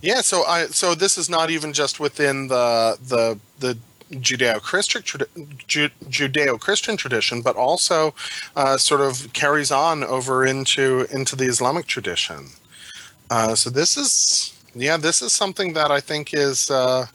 Yeah, 0.00 0.22
so 0.22 0.44
I 0.44 0.66
so 0.66 0.94
this 0.94 1.16
is 1.16 1.28
not 1.30 1.50
even 1.50 1.72
just 1.72 2.00
within 2.00 2.48
the 2.48 2.98
the 3.00 3.38
the 3.60 3.78
Judeo-Christian 4.10 5.02
Judeo-Christian 5.02 6.96
tradition, 6.96 7.42
but 7.42 7.56
also 7.56 8.14
uh, 8.56 8.78
sort 8.78 9.00
of 9.02 9.32
carries 9.32 9.70
on 9.70 10.02
over 10.02 10.46
into 10.46 11.06
into 11.10 11.36
the 11.36 11.44
Islamic 11.44 11.86
tradition. 11.86 12.48
Uh, 13.30 13.54
so 13.54 13.70
this 13.70 13.96
is 13.96 14.54
yeah, 14.74 14.96
this 14.96 15.22
is 15.22 15.32
something 15.32 15.74
that 15.74 15.90
I 15.90 16.00
think 16.00 16.34
is 16.34 16.70
uh, 16.70 17.06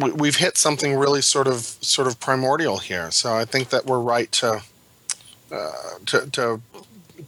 we, 0.00 0.12
we've 0.12 0.36
hit 0.36 0.56
something 0.56 0.94
really 0.96 1.22
sort 1.22 1.46
of 1.46 1.60
sort 1.80 2.08
of 2.08 2.18
primordial 2.20 2.78
here. 2.78 3.10
So 3.10 3.34
I 3.34 3.44
think 3.44 3.68
that 3.70 3.86
we're 3.86 4.00
right 4.00 4.30
to 4.32 4.62
uh, 5.52 5.72
to 6.06 6.30
to 6.30 6.60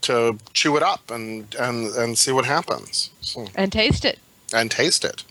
to 0.02 0.38
chew 0.52 0.76
it 0.76 0.82
up 0.82 1.10
and 1.10 1.54
and 1.58 1.94
and 1.96 2.18
see 2.18 2.32
what 2.32 2.44
happens. 2.44 3.10
So 3.20 3.46
And 3.54 3.70
taste 3.72 4.04
it. 4.04 4.18
and 4.52 4.70
taste 4.70 5.04
it. 5.04 5.24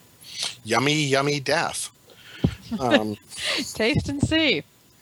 Yummy, 0.63 1.03
yummy 1.03 1.39
death. 1.39 1.91
Um, 2.79 3.17
Taste 3.73 4.07
and 4.09 4.21
see. 4.21 4.63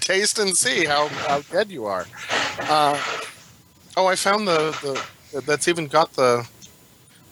taste 0.00 0.38
and 0.38 0.56
see 0.56 0.84
how, 0.84 1.08
how 1.08 1.40
dead 1.50 1.70
you 1.70 1.84
are. 1.86 2.06
Uh, 2.60 2.98
oh, 3.96 4.06
I 4.06 4.14
found 4.16 4.46
the, 4.46 4.70
the 5.32 5.40
that's 5.42 5.68
even 5.68 5.86
got 5.88 6.12
the 6.14 6.46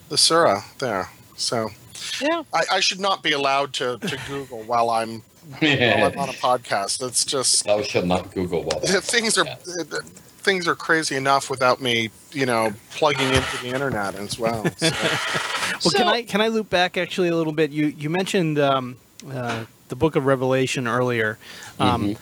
the 0.09 0.17
surah 0.17 0.61
there. 0.79 1.09
So 1.35 1.69
Yeah. 2.21 2.43
I, 2.53 2.63
I 2.73 2.79
should 2.79 2.99
not 2.99 3.23
be 3.23 3.31
allowed 3.31 3.73
to, 3.73 3.97
to 3.97 4.17
Google 4.27 4.61
while 4.63 4.89
I'm 4.89 5.21
while 5.59 6.03
I'm 6.05 6.19
on 6.19 6.29
a 6.29 6.33
podcast. 6.33 6.99
That's 6.99 7.23
just 7.25 7.67
I 7.67 7.81
should 7.83 8.05
not 8.05 8.33
Google 8.33 8.63
while 8.63 8.81
things 8.81 9.37
are 9.37 9.45
things 10.47 10.65
are 10.67 10.75
crazy 10.75 11.15
enough 11.15 11.49
without 11.49 11.81
me, 11.81 12.09
you 12.31 12.45
know, 12.45 12.73
plugging 12.91 13.27
into 13.27 13.57
the 13.61 13.67
internet 13.67 14.15
as 14.15 14.39
well. 14.39 14.63
So, 14.77 14.89
Well, 14.91 15.79
So- 15.81 15.97
can 15.97 16.07
I 16.07 16.23
can 16.23 16.41
I 16.41 16.47
loop 16.47 16.69
back 16.69 16.97
actually 16.97 17.27
a 17.27 17.35
little 17.35 17.53
bit? 17.53 17.69
You 17.71 17.87
you 17.87 18.09
mentioned 18.09 18.57
um, 18.57 18.95
uh, 19.29 19.65
the 19.89 19.95
Book 19.95 20.15
of 20.15 20.25
Revelation 20.25 20.87
earlier, 20.87 21.37
um, 21.79 22.15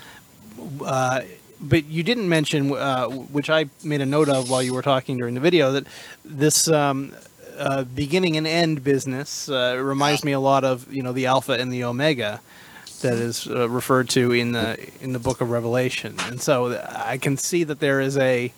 uh, 0.84 1.22
but 1.62 1.86
you 1.86 2.04
didn't 2.04 2.28
mention, 2.28 2.74
uh, 2.74 3.08
which 3.08 3.50
I 3.50 3.66
made 3.84 4.02
a 4.02 4.06
note 4.06 4.30
of 4.30 4.50
while 4.50 4.64
you 4.64 4.74
were 4.74 4.82
talking 4.82 5.18
during 5.18 5.36
the 5.36 5.40
video, 5.40 5.72
that 5.74 5.86
this 6.26 6.68
um, 6.68 7.14
uh, 7.58 7.84
beginning 7.84 8.36
and 8.38 8.48
end 8.48 8.84
business 8.84 9.48
uh, 9.48 9.80
reminds 9.82 10.24
me 10.24 10.32
a 10.32 10.40
lot 10.40 10.64
of 10.64 10.92
you 10.92 11.04
know 11.04 11.14
the 11.14 11.28
Alpha 11.28 11.54
and 11.54 11.72
the 11.72 11.84
Omega 11.84 12.42
that 13.02 13.14
is 13.14 13.48
uh, 13.48 13.70
referred 13.70 14.10
to 14.10 14.32
in 14.32 14.52
the 14.52 14.90
in 15.02 15.14
the 15.14 15.20
Book 15.20 15.42
of 15.42 15.50
Revelation, 15.50 16.16
and 16.20 16.42
so 16.42 16.80
I 16.90 17.18
can 17.18 17.38
see 17.38 17.64
that 17.64 17.80
there 17.80 18.00
is 18.02 18.18
a 18.18 18.52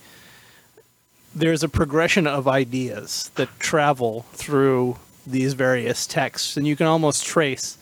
there's 1.35 1.63
a 1.63 1.69
progression 1.69 2.25
of 2.25 2.47
ideas 2.47 3.31
that 3.35 3.49
travel 3.59 4.25
through 4.33 4.97
these 5.25 5.53
various 5.53 6.07
texts, 6.07 6.57
and 6.57 6.65
you 6.65 6.75
can 6.75 6.87
almost 6.87 7.25
trace, 7.25 7.77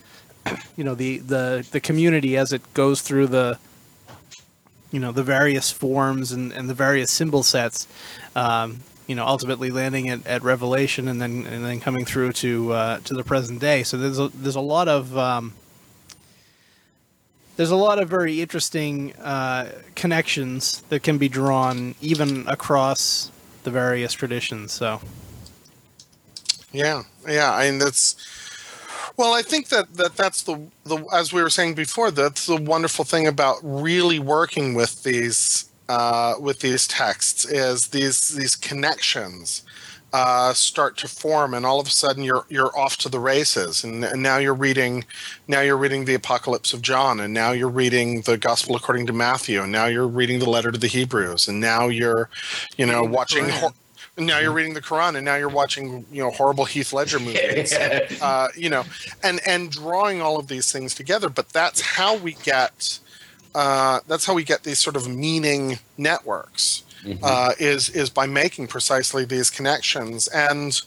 you 0.76 0.84
know, 0.84 0.96
the 0.96 1.20
the 1.20 1.66
the 1.72 1.80
community 1.80 2.38
as 2.38 2.52
it 2.52 2.62
goes 2.74 3.02
through 3.02 3.28
the, 3.28 3.58
you 4.92 5.00
know, 5.00 5.12
the 5.12 5.24
various 5.24 5.72
forms 5.72 6.32
and, 6.32 6.52
and 6.52 6.70
the 6.70 6.74
various 6.74 7.12
symbol 7.12 7.44
sets, 7.44 7.88
um, 8.36 8.80
you 9.08 9.16
know, 9.16 9.26
ultimately 9.26 9.70
landing 9.70 10.10
at, 10.10 10.26
at 10.26 10.44
Revelation 10.44 11.08
and 11.08 11.22
then 11.22 11.46
and 11.46 11.64
then 11.64 11.80
coming 11.80 12.04
through 12.04 12.34
to 12.34 12.74
uh, 12.74 13.00
to 13.02 13.14
the 13.14 13.24
present 13.24 13.60
day. 13.60 13.84
So 13.84 13.98
there's 13.98 14.20
a, 14.20 14.30
there's 14.30 14.56
a 14.56 14.62
lot 14.62 14.88
of 14.88 15.16
um, 15.18 15.54
there's 17.56 17.72
a 17.72 17.76
lot 17.76 18.00
of 18.00 18.10
very 18.10 18.42
interesting 18.42 19.14
uh, 19.16 19.72
connections 19.96 20.82
that 20.90 21.04
can 21.04 21.18
be 21.18 21.30
drawn 21.30 21.96
even 22.02 22.46
across 22.48 23.32
the 23.64 23.72
various 23.72 24.14
traditions. 24.14 24.72
So 24.72 25.02
Yeah, 26.72 27.04
yeah. 27.28 27.54
I 27.54 27.70
mean, 27.70 27.80
that's 27.80 28.16
well. 29.18 29.34
I 29.34 29.42
think 29.42 29.70
that, 29.70 29.94
that 29.96 30.16
that's 30.16 30.44
the 30.44 30.60
the 30.86 30.98
as 31.14 31.32
we 31.32 31.42
were 31.42 31.50
saying 31.50 31.76
before. 31.76 32.12
That's 32.12 32.46
the 32.46 32.58
wonderful 32.58 33.06
thing 33.06 33.28
about 33.28 33.58
really 33.64 34.20
working 34.20 34.74
with 34.74 35.04
these 35.04 35.70
uh, 35.88 36.36
with 36.40 36.60
these 36.60 36.88
texts 36.88 37.46
is 37.46 37.88
these 37.88 38.30
these 38.30 38.56
connections 38.56 39.64
uh, 40.16 40.54
start 40.54 40.96
to 40.96 41.10
form, 41.10 41.54
and 41.54 41.66
all 41.66 41.78
of 41.78 41.88
a 41.88 41.90
sudden 41.90 42.24
you're 42.24 42.46
you're 42.48 42.76
off 42.80 42.96
to 42.96 43.10
the 43.10 43.20
races, 43.20 43.84
and, 43.84 44.02
and 44.06 44.24
now 44.24 44.38
you're 44.38 44.54
reading 44.54 45.04
now 45.50 45.60
you're 45.60 45.76
reading 45.76 46.06
the 46.06 46.14
Apocalypse 46.14 46.72
of 46.72 46.82
John, 46.82 47.20
and 47.20 47.34
now 47.34 47.52
you're 47.52 47.68
reading 47.68 48.22
the 48.22 48.38
Gospel 48.38 48.78
according 48.78 49.08
to 49.08 49.14
Matthew, 49.14 49.62
and 49.62 49.74
now 49.74 49.88
you're 49.88 50.08
reading 50.08 50.40
the 50.40 50.50
letter 50.50 50.72
to 50.72 50.78
the 50.78 50.88
Hebrews, 50.88 51.50
and 51.50 51.60
now 51.60 51.90
you're 51.90 52.30
you 52.78 52.86
know 52.86 53.04
watching. 53.04 53.50
Hor- 53.50 53.74
now 54.18 54.40
you're 54.40 54.54
reading 54.54 54.74
the 54.74 54.82
Quran, 54.82 55.18
and 55.18 55.26
now 55.26 55.36
you're 55.36 55.50
watching, 55.50 56.06
you 56.10 56.24
know, 56.24 56.32
horrible 56.32 56.64
Heath 56.64 56.94
Ledger 56.94 57.20
movies, 57.28 57.74
uh, 57.74 58.48
you 58.56 58.70
know, 58.70 58.86
and 59.22 59.42
and 59.46 59.70
drawing 59.70 60.22
all 60.22 60.40
of 60.40 60.48
these 60.48 60.72
things 60.72 60.96
together. 60.96 61.28
But 61.28 61.50
that's 61.50 61.82
how 61.82 62.16
we 62.16 62.36
get, 62.36 63.00
uh, 63.54 64.00
that's 64.08 64.26
how 64.26 64.34
we 64.34 64.46
get 64.46 64.64
these 64.64 64.80
sort 64.80 64.96
of 64.96 65.10
meaning 65.10 65.80
networks. 65.98 66.85
Uh, 67.22 67.54
is 67.60 67.90
is 67.90 68.10
by 68.10 68.26
making 68.26 68.68
precisely 68.68 69.26
these 69.26 69.50
connections, 69.50 70.28
and 70.30 70.82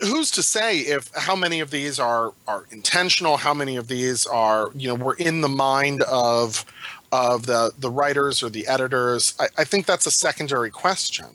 who's 0.00 0.30
to 0.30 0.42
say 0.42 0.78
if 0.80 1.10
how 1.14 1.36
many 1.36 1.60
of 1.60 1.70
these 1.70 1.98
are 2.00 2.32
are 2.46 2.66
intentional? 2.70 3.36
How 3.36 3.54
many 3.54 3.76
of 3.76 3.88
these 3.88 4.26
are, 4.26 4.70
you 4.74 4.88
know, 4.88 4.94
were 4.94 5.14
in 5.14 5.40
the 5.40 5.48
mind 5.48 6.02
of 6.02 6.64
of 7.12 7.46
the 7.46 7.72
the 7.78 7.90
writers 7.90 8.42
or 8.42 8.50
the 8.50 8.66
editors? 8.66 9.34
I, 9.38 9.48
I 9.58 9.64
think 9.64 9.86
that's 9.86 10.06
a 10.06 10.10
secondary 10.10 10.70
question 10.70 11.26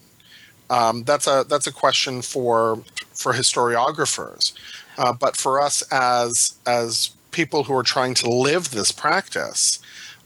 um, 0.70 1.04
that's 1.04 1.28
a 1.28 1.46
that's 1.48 1.68
a 1.68 1.72
question 1.72 2.22
for 2.22 2.82
for 3.14 3.34
historiographers. 3.34 4.54
Uh, 4.98 5.14
but 5.14 5.36
for 5.36 5.62
us 5.62 5.82
as 5.92 6.58
as 6.66 7.12
people 7.32 7.66
who 7.66 7.76
are 7.76 7.84
trying 7.84 8.14
to 8.16 8.30
live 8.30 8.72
this 8.72 8.92
practice, 8.92 9.80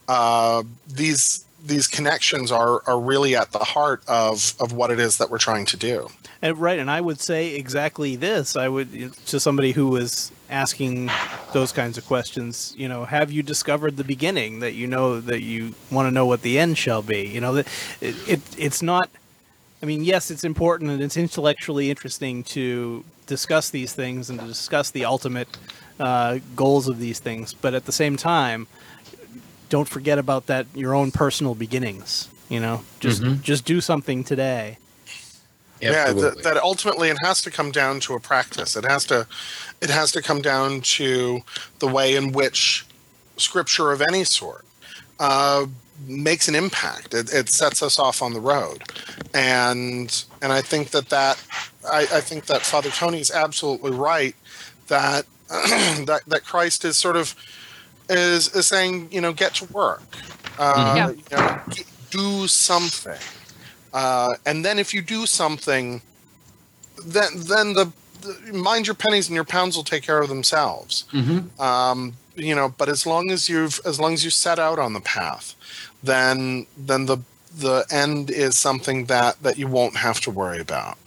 uh, 0.07 0.64
these 0.88 1.45
these 1.64 1.88
connections 1.88 2.51
are 2.51 2.82
are 2.88 2.99
really 2.99 3.36
at 3.36 3.51
the 3.51 3.60
heart 3.60 4.03
of 4.07 4.53
of 4.60 4.74
what 4.74 4.91
it 4.91 4.99
is 4.99 5.18
that 5.18 5.30
we're 5.30 5.38
trying 5.38 5.66
to 5.66 5.78
do. 5.78 6.10
And 6.41 6.57
right, 6.57 6.80
and 6.80 6.89
I 6.89 7.01
would 7.01 7.20
say 7.20 7.55
exactly 7.55 8.16
this. 8.16 8.55
I 8.55 8.68
would 8.68 9.14
to 9.28 9.39
somebody 9.39 9.74
who 9.74 9.88
was 9.88 10.32
asking 10.49 11.10
those 11.53 11.72
kinds 11.72 11.97
of 11.97 12.05
questions. 12.05 12.74
You 12.78 12.88
know, 12.88 13.05
have 13.05 13.32
you 13.32 13.43
discovered 13.43 13.97
the 13.97 14.03
beginning 14.03 14.60
that 14.60 14.74
you 14.74 14.88
know 14.88 15.20
that 15.20 15.41
you 15.41 15.76
want 15.91 16.07
to 16.07 16.12
know 16.12 16.26
what 16.26 16.41
the 16.41 16.57
end 16.57 16.78
shall 16.78 17.01
be? 17.01 17.28
You 17.28 17.41
know 17.41 17.53
that 17.53 17.68
it, 18.01 18.16
it 18.28 18.41
it's 18.57 18.82
not. 18.82 19.10
I 19.82 19.86
mean, 19.86 20.03
yes, 20.03 20.30
it's 20.30 20.43
important 20.43 20.89
and 20.91 21.01
it's 21.01 21.16
intellectually 21.16 21.89
interesting 21.89 22.43
to 22.43 23.05
discuss 23.28 23.70
these 23.70 23.93
things 23.93 24.30
and 24.30 24.39
to 24.39 24.45
discuss 24.45 24.91
the 24.91 25.05
ultimate 25.05 25.47
uh, 25.99 26.39
goals 26.55 26.88
of 26.88 26.99
these 26.99 27.20
things, 27.20 27.53
but 27.53 27.74
at 27.74 27.86
the 27.86 27.91
same 27.91 28.18
time, 28.18 28.68
don't 29.70 29.88
forget 29.88 30.17
about 30.17 30.47
that 30.47 30.65
your 30.76 30.93
own 30.93 31.11
personal 31.11 31.55
beginnings. 31.55 32.28
You 32.49 32.59
know, 32.59 32.84
just 32.99 33.22
Mhm. 33.22 33.41
just 33.41 33.63
do 33.65 33.80
something 33.80 34.24
today. 34.24 34.78
Yeah, 35.82 36.11
that, 36.11 36.43
that 36.43 36.57
ultimately 36.57 37.09
it 37.09 37.17
has 37.24 37.41
to 37.43 37.51
come 37.51 37.72
down 37.72 38.01
to 38.01 38.13
a 38.13 38.20
practice. 38.20 38.76
It 38.76 38.84
has 38.84 39.05
to 39.05 39.28
it 39.82 39.89
has 39.89 40.11
to 40.11 40.22
come 40.22 40.41
down 40.41 40.82
to 40.82 41.41
the 41.80 41.88
way 41.88 42.15
in 42.15 42.32
which 42.34 42.86
scripture 43.38 43.91
of 43.91 44.01
any 44.01 44.26
sort 44.26 44.65
uh, 45.20 45.67
makes 46.05 46.47
an 46.49 46.55
impact. 46.55 47.13
It, 47.13 47.32
it 47.34 47.47
sets 47.49 47.82
us 47.82 47.97
off 47.97 48.22
on 48.22 48.34
the 48.34 48.41
road, 48.41 48.84
and 49.34 50.24
and 50.41 50.51
I 50.51 50.61
think 50.61 50.89
that 50.89 51.09
that 51.09 51.41
I, 51.88 52.01
I 52.01 52.20
think 52.22 52.47
that 52.47 52.63
Father 52.63 52.89
Tony 52.89 53.20
is 53.22 53.32
absolutely 53.32 53.91
right 53.91 54.36
that 54.88 55.26
that 55.47 56.22
that 56.28 56.43
Christ 56.43 56.84
is 56.84 56.97
sort 56.97 57.15
of 57.15 57.36
is 58.18 58.53
is 58.55 58.68
saying 58.68 59.10
you 59.12 59.22
know 59.22 59.34
get 59.34 59.55
to 59.55 59.66
work, 59.66 60.01
uh, 60.57 60.93
Yeah. 60.95 61.10
you 61.10 61.24
know, 61.38 61.60
d- 61.70 61.84
do 62.12 62.47
something, 62.47 63.20
uh, 63.93 64.34
and 64.45 64.64
then 64.66 64.80
if 64.80 64.93
you 64.93 65.01
do 65.01 65.26
something, 65.26 66.01
then 67.05 67.30
then 67.36 67.74
the, 67.74 67.91
the 68.22 68.53
mind 68.53 68.88
your 68.88 68.95
pennies 68.95 69.28
and 69.28 69.36
your 69.36 69.45
pounds 69.45 69.76
will 69.76 69.84
take 69.84 70.03
care 70.03 70.22
of 70.22 70.30
themselves. 70.30 71.05
Mhm. 71.14 71.60
um, 71.60 72.14
you 72.36 72.55
know 72.55 72.70
but 72.78 72.88
as 72.88 73.05
long 73.05 73.32
as 73.32 73.49
you've 73.49 73.82
as 73.86 73.99
long 73.99 74.14
as 74.14 74.24
you 74.24 74.30
set 74.30 74.60
out 74.60 74.80
on 74.80 74.93
the 74.93 75.01
path 75.01 75.55
then 76.01 76.66
then 76.78 77.05
the 77.05 77.18
the 77.53 77.86
end 77.91 78.30
is 78.30 78.57
something 78.57 79.05
that 79.07 79.41
that 79.43 79.57
you 79.57 79.68
won't 79.68 79.97
have 79.97 80.22
to 80.22 80.32
worry 80.32 80.60
about 80.62 80.97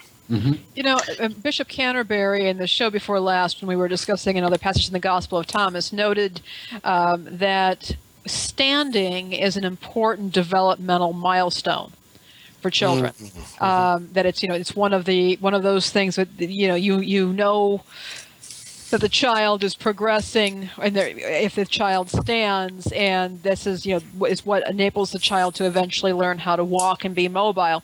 You 0.74 0.82
know, 0.82 0.98
uh, 1.20 1.28
Bishop 1.28 1.68
Canterbury 1.68 2.48
in 2.48 2.56
the 2.58 2.66
show 2.66 2.90
before 2.90 3.20
last, 3.20 3.60
when 3.60 3.68
we 3.68 3.76
were 3.76 3.88
discussing 3.88 4.38
another 4.38 4.58
passage 4.58 4.86
in 4.86 4.92
the 4.92 4.98
Gospel 5.00 5.38
of 5.38 5.46
Thomas, 5.46 5.92
noted 5.92 6.40
um, 6.84 7.28
that 7.30 7.96
standing 8.26 9.32
is 9.32 9.56
an 9.56 9.64
important 9.64 10.32
developmental 10.32 11.12
milestone 11.12 11.92
for 12.60 12.70
children. 12.70 13.12
Um, 13.60 14.08
that 14.12 14.24
it's 14.24 14.42
you 14.42 14.48
know 14.48 14.54
it's 14.54 14.74
one 14.74 14.92
of 14.92 15.04
the 15.04 15.36
one 15.36 15.52
of 15.54 15.62
those 15.62 15.90
things 15.90 16.16
that 16.16 16.28
you 16.40 16.68
know 16.68 16.76
you 16.76 17.00
you 17.00 17.32
know 17.32 17.82
that 18.92 19.00
the 19.00 19.08
child 19.08 19.64
is 19.64 19.74
progressing 19.74 20.68
and 20.80 20.96
if 20.96 21.54
the 21.54 21.64
child 21.64 22.10
stands 22.10 22.92
and 22.92 23.42
this 23.42 23.66
is 23.66 23.86
you 23.86 23.98
know 23.98 24.26
is 24.26 24.44
what 24.44 24.68
enables 24.68 25.12
the 25.12 25.18
child 25.18 25.54
to 25.54 25.64
eventually 25.64 26.12
learn 26.12 26.38
how 26.38 26.54
to 26.54 26.62
walk 26.62 27.02
and 27.04 27.14
be 27.14 27.26
mobile. 27.26 27.82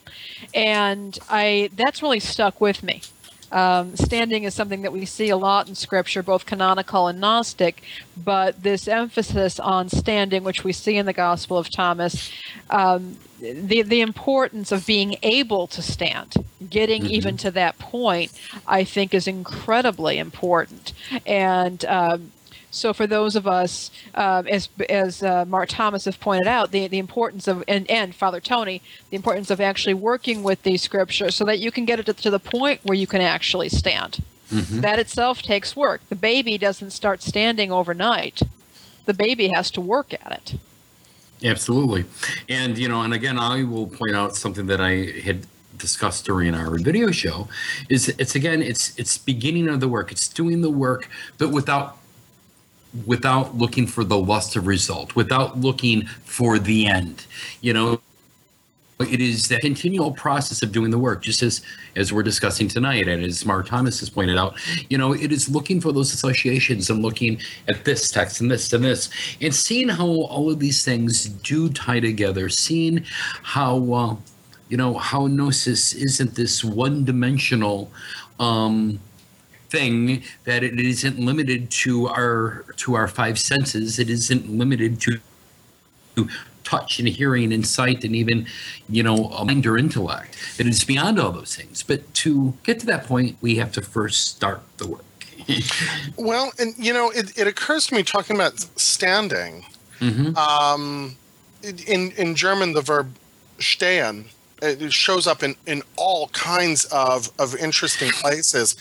And 0.54 1.18
i 1.28 1.70
that's 1.74 2.02
really 2.02 2.20
stuck 2.20 2.60
with 2.60 2.82
me. 2.82 3.02
Um, 3.50 3.96
standing 3.96 4.44
is 4.44 4.52
something 4.52 4.82
that 4.82 4.92
we 4.92 5.06
see 5.06 5.30
a 5.30 5.36
lot 5.38 5.66
in 5.66 5.74
scripture 5.74 6.22
both 6.22 6.44
canonical 6.44 7.08
and 7.08 7.18
gnostic 7.18 7.82
but 8.14 8.62
this 8.62 8.86
emphasis 8.86 9.58
on 9.58 9.88
standing 9.88 10.44
which 10.44 10.62
we 10.64 10.74
see 10.74 10.98
in 10.98 11.06
the 11.06 11.14
gospel 11.14 11.56
of 11.56 11.70
thomas 11.70 12.30
um, 12.68 13.16
the 13.40 13.82
the 13.82 14.00
importance 14.00 14.72
of 14.72 14.86
being 14.86 15.16
able 15.22 15.66
to 15.68 15.82
stand, 15.82 16.34
getting 16.68 17.06
even 17.06 17.36
to 17.38 17.50
that 17.52 17.78
point, 17.78 18.32
I 18.66 18.84
think 18.84 19.14
is 19.14 19.26
incredibly 19.26 20.18
important. 20.18 20.92
And 21.26 21.84
um, 21.84 22.32
so, 22.70 22.92
for 22.92 23.06
those 23.06 23.34
of 23.36 23.46
us, 23.46 23.90
um, 24.14 24.46
as 24.46 24.68
as 24.88 25.22
uh, 25.22 25.44
Mar 25.46 25.66
Thomas 25.66 26.04
has 26.04 26.16
pointed 26.16 26.46
out, 26.46 26.70
the 26.70 26.86
the 26.88 26.98
importance 26.98 27.48
of 27.48 27.64
and, 27.66 27.90
and 27.90 28.14
Father 28.14 28.40
Tony, 28.40 28.82
the 29.10 29.16
importance 29.16 29.50
of 29.50 29.60
actually 29.60 29.94
working 29.94 30.42
with 30.42 30.62
these 30.62 30.82
scriptures 30.82 31.34
so 31.34 31.44
that 31.44 31.60
you 31.60 31.70
can 31.70 31.84
get 31.84 31.98
it 32.00 32.06
to, 32.06 32.12
to 32.12 32.30
the 32.30 32.38
point 32.40 32.80
where 32.84 32.96
you 32.96 33.06
can 33.06 33.20
actually 33.20 33.68
stand. 33.68 34.22
That 34.80 34.98
itself 34.98 35.42
takes 35.42 35.76
work. 35.76 36.00
The 36.08 36.16
baby 36.16 36.56
doesn't 36.56 36.90
start 36.92 37.22
standing 37.22 37.70
overnight. 37.70 38.42
The 39.04 39.14
baby 39.14 39.48
has 39.48 39.70
to 39.72 39.80
work 39.80 40.12
at 40.14 40.32
it. 40.32 40.58
Absolutely. 41.44 42.04
And, 42.48 42.76
you 42.76 42.88
know, 42.88 43.02
and 43.02 43.14
again, 43.14 43.38
I 43.38 43.62
will 43.62 43.86
point 43.86 44.14
out 44.14 44.36
something 44.36 44.66
that 44.66 44.80
I 44.80 45.20
had 45.22 45.46
discussed 45.76 46.24
during 46.24 46.54
our 46.54 46.76
video 46.78 47.10
show 47.12 47.46
is 47.88 48.08
it's 48.18 48.34
again 48.34 48.60
it's 48.60 48.98
it's 48.98 49.16
beginning 49.16 49.68
of 49.68 49.78
the 49.78 49.86
work 49.86 50.10
it's 50.10 50.26
doing 50.26 50.60
the 50.60 50.68
work 50.70 51.08
but 51.38 51.50
without 51.50 51.98
without 53.06 53.56
looking 53.56 53.86
for 53.86 54.02
the 54.02 54.18
lust 54.18 54.56
of 54.56 54.66
result 54.66 55.14
without 55.14 55.60
looking 55.60 56.04
for 56.24 56.58
the 56.58 56.88
end 56.88 57.26
you 57.60 57.72
know 57.72 58.00
it 59.00 59.20
is 59.20 59.48
that 59.48 59.60
continual 59.60 60.10
process 60.10 60.62
of 60.62 60.72
doing 60.72 60.90
the 60.90 60.98
work 60.98 61.22
just 61.22 61.42
as 61.42 61.62
as 61.96 62.12
we're 62.12 62.22
discussing 62.22 62.66
tonight 62.66 63.06
and 63.06 63.24
as 63.24 63.44
Mar 63.46 63.62
Thomas 63.62 64.00
has 64.00 64.10
pointed 64.10 64.36
out 64.36 64.54
you 64.88 64.98
know 64.98 65.12
it 65.12 65.32
is 65.32 65.48
looking 65.48 65.80
for 65.80 65.92
those 65.92 66.12
associations 66.12 66.90
and 66.90 67.00
looking 67.00 67.40
at 67.68 67.84
this 67.84 68.10
text 68.10 68.40
and 68.40 68.50
this 68.50 68.72
and 68.72 68.84
this 68.84 69.08
and 69.40 69.54
seeing 69.54 69.88
how 69.88 70.06
all 70.06 70.50
of 70.50 70.58
these 70.58 70.84
things 70.84 71.26
do 71.26 71.68
tie 71.68 72.00
together 72.00 72.48
seeing 72.48 73.04
how 73.42 73.92
uh, 73.92 74.16
you 74.68 74.76
know 74.76 74.94
how 74.94 75.26
gnosis 75.26 75.94
isn't 75.94 76.34
this 76.34 76.64
one 76.64 77.04
dimensional 77.04 77.90
um 78.40 78.98
thing 79.70 80.22
that 80.44 80.64
it 80.64 80.80
isn't 80.80 81.18
limited 81.18 81.70
to 81.70 82.08
our 82.08 82.64
to 82.76 82.94
our 82.94 83.06
five 83.06 83.38
senses 83.38 83.98
it 83.98 84.10
isn't 84.10 84.48
limited 84.50 85.00
to 85.00 85.18
touch 86.68 86.98
and 86.98 87.08
hearing 87.08 87.52
and 87.52 87.66
sight 87.66 88.04
and 88.04 88.14
even 88.14 88.46
you 88.88 89.02
know 89.02 89.18
a 89.40 89.44
mind 89.44 89.66
or 89.66 89.78
intellect 89.78 90.36
it 90.58 90.66
is 90.66 90.84
beyond 90.84 91.18
all 91.18 91.32
those 91.32 91.54
things 91.56 91.82
but 91.82 92.00
to 92.14 92.54
get 92.62 92.78
to 92.80 92.86
that 92.86 93.04
point 93.04 93.36
we 93.40 93.56
have 93.56 93.72
to 93.72 93.80
first 93.80 94.26
start 94.36 94.62
the 94.78 94.86
work 94.86 95.04
Well, 96.16 96.52
and 96.58 96.74
you 96.76 96.92
know, 96.92 97.10
it, 97.10 97.26
it 97.38 97.46
occurs 97.46 97.86
to 97.86 97.94
me 97.94 98.02
talking 98.02 98.36
about 98.36 98.58
standing. 98.78 99.64
Mhm. 100.00 100.36
Um, 100.36 101.16
in 101.62 102.12
in 102.12 102.34
German, 102.34 102.72
the 102.72 102.82
verb 102.82 103.08
stehen 103.58 104.26
it 104.60 104.92
shows 104.92 105.26
up 105.26 105.42
in, 105.42 105.54
in 105.66 105.82
all 105.96 106.28
kinds 106.28 106.84
of, 106.86 107.30
of 107.38 107.54
interesting 107.56 108.10
places, 108.10 108.76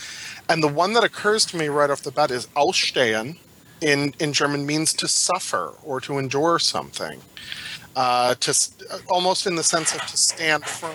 and 0.49 0.63
the 0.63 0.67
one 0.67 0.93
that 0.93 1.03
occurs 1.03 1.45
to 1.45 1.57
me 1.57 1.67
right 1.67 1.89
off 1.89 2.01
the 2.01 2.11
bat 2.11 2.31
is 2.31 2.47
ausstehen. 2.55 3.37
In 3.79 4.15
in 4.19 4.33
German 4.33 4.65
means 4.65 4.91
to 4.93 5.07
suffer 5.07 5.73
or 5.83 6.01
to 6.01 6.17
endure 6.17 6.57
something, 6.57 7.21
uh, 7.97 8.35
to 8.35 8.51
almost 9.09 9.47
in 9.47 9.55
the 9.55 9.63
sense 9.63 9.93
of 9.93 10.01
to 10.01 10.17
stand 10.17 10.63
firm, 10.63 10.93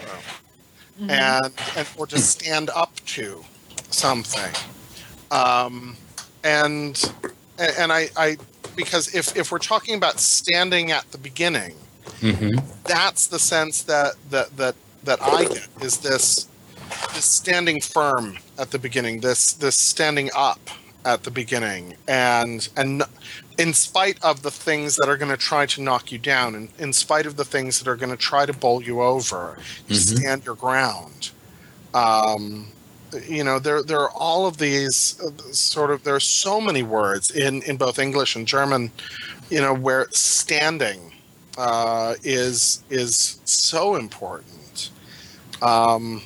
and 1.10 1.52
and 1.76 1.88
or 1.98 2.06
to 2.06 2.18
stand 2.18 2.70
up 2.70 2.94
to 3.04 3.44
something 3.90 4.54
um, 5.32 5.96
and 6.44 7.12
and 7.58 7.92
I, 7.92 8.08
I 8.16 8.36
because 8.76 9.14
if 9.14 9.36
if 9.36 9.50
we're 9.50 9.58
talking 9.58 9.94
about 9.96 10.20
standing 10.20 10.92
at 10.92 11.10
the 11.10 11.18
beginning, 11.18 11.74
mm-hmm. 12.20 12.58
that's 12.84 13.26
the 13.26 13.38
sense 13.38 13.82
that 13.84 14.14
that 14.30 14.56
that 14.58 14.74
that 15.04 15.22
I 15.22 15.44
get 15.44 15.68
is 15.80 15.98
this 15.98 16.48
this 17.14 17.24
standing 17.24 17.80
firm 17.80 18.38
at 18.58 18.70
the 18.70 18.78
beginning, 18.78 19.20
this 19.20 19.54
this 19.54 19.76
standing 19.78 20.30
up 20.36 20.60
at 21.04 21.22
the 21.22 21.30
beginning, 21.30 21.96
and 22.06 22.68
and 22.76 23.02
in 23.58 23.74
spite 23.74 24.22
of 24.22 24.42
the 24.42 24.50
things 24.50 24.96
that 24.96 25.08
are 25.08 25.16
going 25.16 25.30
to 25.30 25.36
try 25.36 25.66
to 25.66 25.82
knock 25.82 26.10
you 26.12 26.18
down, 26.18 26.54
and 26.54 26.68
in 26.78 26.92
spite 26.92 27.26
of 27.26 27.36
the 27.36 27.44
things 27.44 27.78
that 27.78 27.88
are 27.88 27.96
going 27.96 28.10
to 28.10 28.16
try 28.16 28.46
to 28.46 28.52
bowl 28.52 28.82
you 28.82 29.02
over, 29.02 29.56
you 29.88 29.96
Mhm. 29.96 30.18
stand 30.18 30.44
your 30.44 30.54
ground. 30.54 31.30
Um, 31.94 32.68
you 33.28 33.44
know 33.44 33.58
there 33.58 33.82
there 33.82 34.00
are 34.00 34.10
all 34.12 34.46
of 34.46 34.56
these 34.56 35.20
uh, 35.20 35.30
sort 35.52 35.90
of 35.90 36.02
there 36.02 36.14
are 36.14 36.20
so 36.20 36.62
many 36.62 36.82
words 36.82 37.30
in 37.30 37.60
in 37.64 37.76
both 37.76 37.98
english 37.98 38.34
and 38.36 38.48
german 38.48 38.90
you 39.50 39.60
know 39.60 39.74
where 39.74 40.06
standing 40.12 41.12
uh, 41.58 42.14
is 42.24 42.82
is 42.88 43.38
so 43.44 43.96
important 43.96 44.88
um 45.60 46.22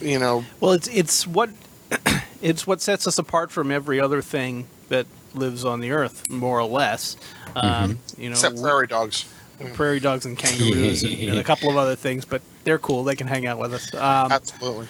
you 0.00 0.20
know 0.20 0.44
Well, 0.60 0.70
it's 0.70 0.86
it's 0.86 1.26
what 1.26 1.50
it's 2.40 2.64
what 2.64 2.80
sets 2.80 3.08
us 3.08 3.18
apart 3.18 3.50
from 3.50 3.72
every 3.72 3.98
other 4.00 4.22
thing 4.22 4.68
that 4.88 5.06
lives 5.34 5.64
on 5.64 5.80
the 5.80 5.90
earth, 5.92 6.28
more 6.30 6.58
or 6.58 6.66
less. 6.66 7.16
Um, 7.56 7.98
you 8.16 8.28
know, 8.28 8.34
except 8.34 8.60
prairie 8.60 8.86
dogs 8.86 9.32
prairie 9.74 10.00
dogs 10.00 10.24
and 10.24 10.38
kangaroos 10.38 11.02
and, 11.02 11.12
and 11.12 11.38
a 11.38 11.44
couple 11.44 11.68
of 11.68 11.76
other 11.76 11.94
things, 11.94 12.24
but 12.24 12.40
they're 12.64 12.78
cool. 12.78 13.04
They 13.04 13.14
can 13.14 13.26
hang 13.26 13.46
out 13.46 13.58
with 13.58 13.74
us. 13.74 13.92
Um, 13.92 14.32
absolutely 14.32 14.86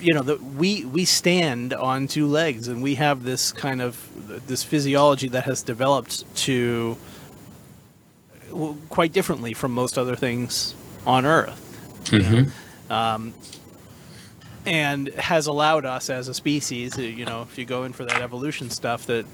you 0.00 0.14
know, 0.14 0.22
the, 0.22 0.36
we 0.36 0.84
we 0.84 1.04
stand 1.04 1.72
on 1.72 2.06
two 2.06 2.26
legs, 2.26 2.68
and 2.68 2.82
we 2.82 2.96
have 2.96 3.24
this 3.24 3.52
kind 3.52 3.80
of 3.80 4.08
this 4.46 4.62
physiology 4.62 5.28
that 5.28 5.44
has 5.44 5.62
developed 5.62 6.24
to 6.36 6.96
well, 8.50 8.76
quite 8.88 9.12
differently 9.12 9.54
from 9.54 9.72
most 9.72 9.98
other 9.98 10.16
things 10.16 10.74
on 11.06 11.24
Earth. 11.24 11.62
you 12.12 12.18
know. 12.20 12.46
Um, 12.88 13.34
and 14.66 15.08
has 15.14 15.46
allowed 15.46 15.84
us 15.84 16.10
as 16.10 16.28
a 16.28 16.34
species, 16.34 16.98
uh, 16.98 17.02
you 17.02 17.24
know, 17.24 17.42
if 17.42 17.56
you 17.56 17.64
go 17.64 17.84
in 17.84 17.92
for 17.92 18.04
that 18.04 18.20
evolution 18.20 18.68
stuff, 18.70 19.06
that, 19.06 19.24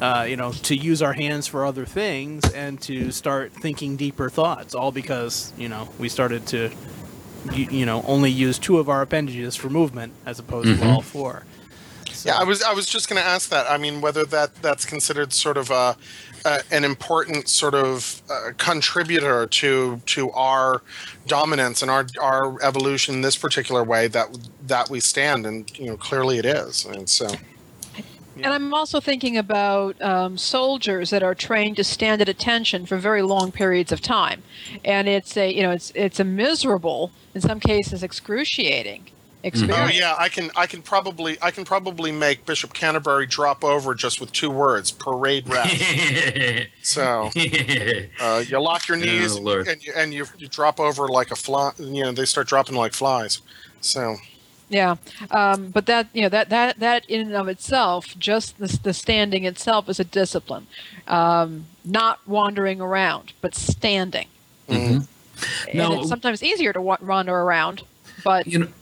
uh, 0.00 0.26
you 0.28 0.36
know, 0.36 0.52
to 0.52 0.76
use 0.76 1.00
our 1.00 1.12
hands 1.12 1.46
for 1.46 1.64
other 1.64 1.86
things 1.86 2.42
and 2.52 2.80
to 2.82 3.12
start 3.12 3.52
thinking 3.52 3.96
deeper 3.96 4.28
thoughts, 4.28 4.74
all 4.74 4.90
because, 4.92 5.52
you 5.56 5.68
know, 5.68 5.88
we 5.98 6.08
started 6.08 6.46
to, 6.48 6.70
you, 7.52 7.66
you 7.70 7.86
know, 7.86 8.02
only 8.06 8.30
use 8.30 8.58
two 8.58 8.78
of 8.78 8.88
our 8.88 9.00
appendages 9.02 9.54
for 9.56 9.70
movement 9.70 10.12
as 10.26 10.38
opposed 10.38 10.68
to 10.68 10.84
Mhm. 10.84 10.92
all 10.92 11.00
four. 11.02 11.44
So- 12.20 12.28
yeah 12.28 12.38
i 12.38 12.44
was 12.44 12.62
i 12.62 12.74
was 12.74 12.86
just 12.86 13.08
going 13.08 13.20
to 13.20 13.26
ask 13.26 13.48
that. 13.50 13.70
I 13.70 13.78
mean 13.78 14.00
whether 14.00 14.24
that 14.26 14.54
that's 14.62 14.84
considered 14.84 15.32
sort 15.32 15.56
of 15.56 15.70
a, 15.70 15.96
a 16.44 16.60
an 16.70 16.84
important 16.84 17.48
sort 17.48 17.74
of 17.74 18.20
uh, 18.30 18.50
contributor 18.58 19.46
to 19.46 20.02
to 20.06 20.30
our 20.32 20.82
dominance 21.26 21.80
and 21.82 21.90
our 21.90 22.06
our 22.20 22.62
evolution 22.62 23.14
in 23.16 23.20
this 23.22 23.36
particular 23.36 23.82
way 23.82 24.06
that 24.08 24.36
that 24.66 24.90
we 24.90 25.00
stand 25.00 25.46
and 25.46 25.78
you 25.78 25.86
know 25.86 25.96
clearly 25.96 26.38
it 26.38 26.44
is 26.44 26.84
and 26.84 27.08
so. 27.08 27.28
And 28.36 28.46
I'm 28.46 28.72
also 28.72 29.00
thinking 29.00 29.36
about 29.36 30.00
um, 30.00 30.38
soldiers 30.38 31.10
that 31.10 31.22
are 31.22 31.34
trained 31.34 31.76
to 31.76 31.84
stand 31.84 32.22
at 32.22 32.28
attention 32.28 32.86
for 32.86 32.96
very 32.96 33.20
long 33.20 33.52
periods 33.52 33.92
of 33.92 34.00
time, 34.00 34.42
and 34.82 35.08
it's 35.08 35.36
a 35.36 35.52
you 35.52 35.62
know 35.62 35.72
it's 35.72 35.92
it's 35.94 36.20
a 36.20 36.24
miserable, 36.24 37.10
in 37.34 37.42
some 37.42 37.60
cases 37.60 38.02
excruciating 38.02 39.10
Oh 39.44 39.88
yeah, 39.92 40.14
I 40.18 40.28
can 40.28 40.50
I 40.54 40.66
can 40.66 40.82
probably 40.82 41.38
I 41.40 41.50
can 41.50 41.64
probably 41.64 42.12
make 42.12 42.44
Bishop 42.44 42.72
Canterbury 42.74 43.26
drop 43.26 43.64
over 43.64 43.94
just 43.94 44.20
with 44.20 44.32
two 44.32 44.50
words: 44.50 44.90
parade 44.90 45.48
rest. 45.48 45.82
so 46.82 47.30
uh, 48.20 48.44
you 48.46 48.60
lock 48.60 48.86
your 48.88 48.96
knees 48.96 49.36
Oh, 49.38 49.60
and 49.66 49.82
you, 49.82 49.92
and 49.96 50.12
you 50.12 50.26
you 50.38 50.48
drop 50.48 50.78
over 50.80 51.08
like 51.08 51.30
a 51.30 51.36
fly. 51.36 51.72
You 51.78 52.02
know 52.04 52.12
they 52.12 52.24
start 52.26 52.48
dropping 52.48 52.76
like 52.76 52.92
flies. 52.92 53.40
So 53.80 54.16
Yeah, 54.68 54.96
um, 55.30 55.70
but 55.70 55.86
that 55.86 56.08
you 56.12 56.22
know 56.22 56.28
that 56.28 56.50
that 56.50 56.78
that 56.80 57.04
in 57.08 57.22
and 57.22 57.34
of 57.34 57.48
itself, 57.48 58.14
just 58.18 58.58
the, 58.58 58.78
the 58.82 58.92
standing 58.92 59.44
itself 59.44 59.88
is 59.88 59.98
a 59.98 60.04
discipline. 60.04 60.66
Um, 61.08 61.66
not 61.84 62.20
wandering 62.28 62.80
around, 62.80 63.32
but 63.40 63.54
standing. 63.54 64.28
Mhm. 64.68 65.06
And 65.68 65.74
Now- 65.74 65.98
it's 66.00 66.08
sometimes 66.08 66.42
easier 66.42 66.72
to 66.74 66.82
wa- 66.82 66.98
wander 67.00 67.34
around, 67.34 67.82
but 68.22 68.46
you 68.46 68.58
know 68.58 68.66
Yeah. 68.66 68.72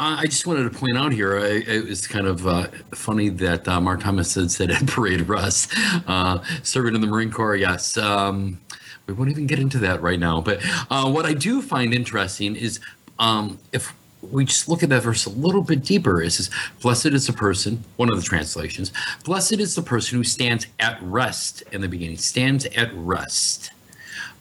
I 0.00 0.26
just 0.26 0.46
wanted 0.46 0.72
to 0.72 0.78
point 0.78 0.96
out 0.96 1.12
here, 1.12 1.38
I, 1.38 1.62
it 1.66 1.88
was 1.88 2.06
kind 2.06 2.26
of 2.26 2.46
uh, 2.46 2.68
funny 2.92 3.30
that 3.30 3.66
uh, 3.66 3.80
Mar 3.80 3.96
Thomas 3.96 4.34
had 4.34 4.50
said 4.50 4.70
at 4.70 4.86
Parade 4.86 5.22
Rest, 5.22 5.72
uh, 6.06 6.38
serving 6.62 6.94
in 6.94 7.00
the 7.00 7.06
Marine 7.06 7.32
Corps. 7.32 7.56
Yes, 7.56 7.96
um, 7.96 8.60
we 9.06 9.14
won't 9.14 9.30
even 9.30 9.46
get 9.46 9.58
into 9.58 9.78
that 9.78 10.00
right 10.00 10.20
now. 10.20 10.40
But 10.40 10.60
uh, 10.90 11.10
what 11.10 11.26
I 11.26 11.32
do 11.32 11.60
find 11.60 11.92
interesting 11.92 12.54
is 12.54 12.78
um, 13.18 13.58
if 13.72 13.92
we 14.22 14.44
just 14.44 14.68
look 14.68 14.84
at 14.84 14.88
that 14.90 15.02
verse 15.02 15.26
a 15.26 15.30
little 15.30 15.62
bit 15.62 15.82
deeper, 15.82 16.22
it 16.22 16.30
says, 16.30 16.50
Blessed 16.80 17.06
is 17.06 17.26
the 17.26 17.32
person, 17.32 17.82
one 17.96 18.08
of 18.08 18.16
the 18.16 18.22
translations, 18.22 18.92
blessed 19.24 19.54
is 19.54 19.74
the 19.74 19.82
person 19.82 20.18
who 20.18 20.24
stands 20.24 20.66
at 20.78 21.02
rest 21.02 21.62
in 21.72 21.80
the 21.80 21.88
beginning, 21.88 22.18
stands 22.18 22.66
at 22.66 22.90
rest. 22.94 23.72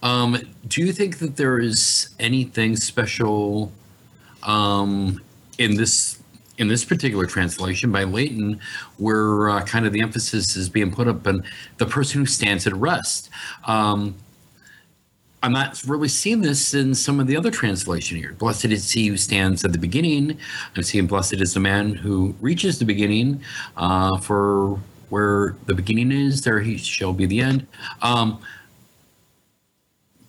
Um, 0.03 0.37
do 0.67 0.81
you 0.81 0.93
think 0.93 1.17
that 1.19 1.37
there 1.37 1.59
is 1.59 2.09
anything 2.19 2.75
special 2.75 3.71
um, 4.43 5.21
in 5.57 5.75
this 5.75 6.19
in 6.57 6.67
this 6.67 6.83
particular 6.83 7.25
translation 7.27 7.91
by 7.91 8.03
Layton, 8.03 8.59
where 8.97 9.49
uh, 9.49 9.63
kind 9.63 9.85
of 9.85 9.93
the 9.93 10.01
emphasis 10.01 10.55
is 10.55 10.69
being 10.69 10.91
put 10.91 11.07
up 11.07 11.27
on 11.27 11.43
the 11.77 11.85
person 11.85 12.19
who 12.19 12.25
stands 12.25 12.65
at 12.65 12.73
rest. 12.73 13.29
Um, 13.65 14.15
I'm 15.43 15.51
not 15.51 15.83
really 15.85 16.07
seeing 16.07 16.41
this 16.41 16.73
in 16.73 16.95
some 16.95 17.19
of 17.19 17.27
the 17.27 17.37
other 17.37 17.51
translation 17.51 18.17
here. 18.17 18.33
Blessed 18.33 18.65
is 18.65 18.89
he 18.89 19.07
who 19.07 19.17
stands 19.17 19.63
at 19.63 19.71
the 19.71 19.77
beginning. 19.77 20.37
I'm 20.75 20.81
seeing 20.83 21.05
blessed 21.05 21.35
is 21.35 21.53
the 21.53 21.59
man 21.59 21.93
who 21.93 22.35
reaches 22.41 22.79
the 22.79 22.85
beginning. 22.85 23.41
Uh, 23.77 24.17
for 24.17 24.79
where 25.09 25.55
the 25.67 25.75
beginning 25.75 26.11
is, 26.11 26.41
there 26.41 26.59
he 26.59 26.77
shall 26.77 27.13
be 27.13 27.27
the 27.27 27.39
end. 27.39 27.67
Um, 28.01 28.41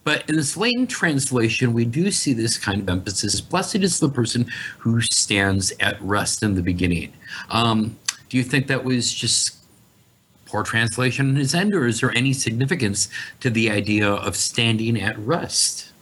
but 0.08 0.26
in 0.26 0.36
this 0.36 0.56
Layton 0.56 0.86
translation, 0.86 1.74
we 1.74 1.84
do 1.84 2.10
see 2.10 2.32
this 2.32 2.56
kind 2.56 2.80
of 2.80 2.88
emphasis. 2.88 3.42
Blessed 3.42 3.76
is 3.76 4.00
the 4.00 4.08
person 4.08 4.46
who 4.78 5.02
stands 5.02 5.70
at 5.80 6.00
rest 6.00 6.42
in 6.42 6.54
the 6.54 6.62
beginning. 6.62 7.12
Um, 7.50 7.98
do 8.30 8.38
you 8.38 8.42
think 8.42 8.68
that 8.68 8.84
was 8.84 9.12
just 9.12 9.58
poor 10.46 10.62
translation 10.62 11.28
on 11.28 11.36
his 11.36 11.54
end, 11.54 11.74
or 11.74 11.86
is 11.86 12.00
there 12.00 12.10
any 12.16 12.32
significance 12.32 13.10
to 13.40 13.50
the 13.50 13.70
idea 13.70 14.08
of 14.10 14.34
standing 14.34 14.98
at 14.98 15.18
rest? 15.18 15.92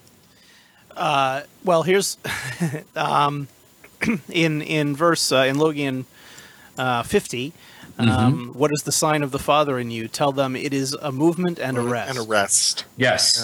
Uh, 0.97 1.43
well, 1.65 1.83
here's 1.83 2.17
um, 2.95 3.49
in 4.29 4.63
in 4.63 4.95
verse 4.95 5.33
uh, 5.33 5.39
in 5.39 5.59
Logion 5.59 6.07
uh, 6.79 7.03
50. 7.03 7.53
Um, 7.99 8.09
Mm-hmm. 8.09 8.59
what 8.59 8.71
is 8.73 8.83
the 8.83 8.93
sign 8.93 9.23
of 9.25 9.33
the 9.33 9.39
Father 9.41 9.81
in 9.81 9.91
you? 9.91 10.07
Tell 10.07 10.31
them 10.31 10.55
it 10.55 10.73
is 10.73 10.93
a 10.93 11.11
movement 11.11 11.59
and 11.59 11.77
a 11.77 11.81
rest. 11.81 12.11
And 12.11 12.19
a 12.19 12.23
rest. 12.23 12.85
Yes. 12.99 13.43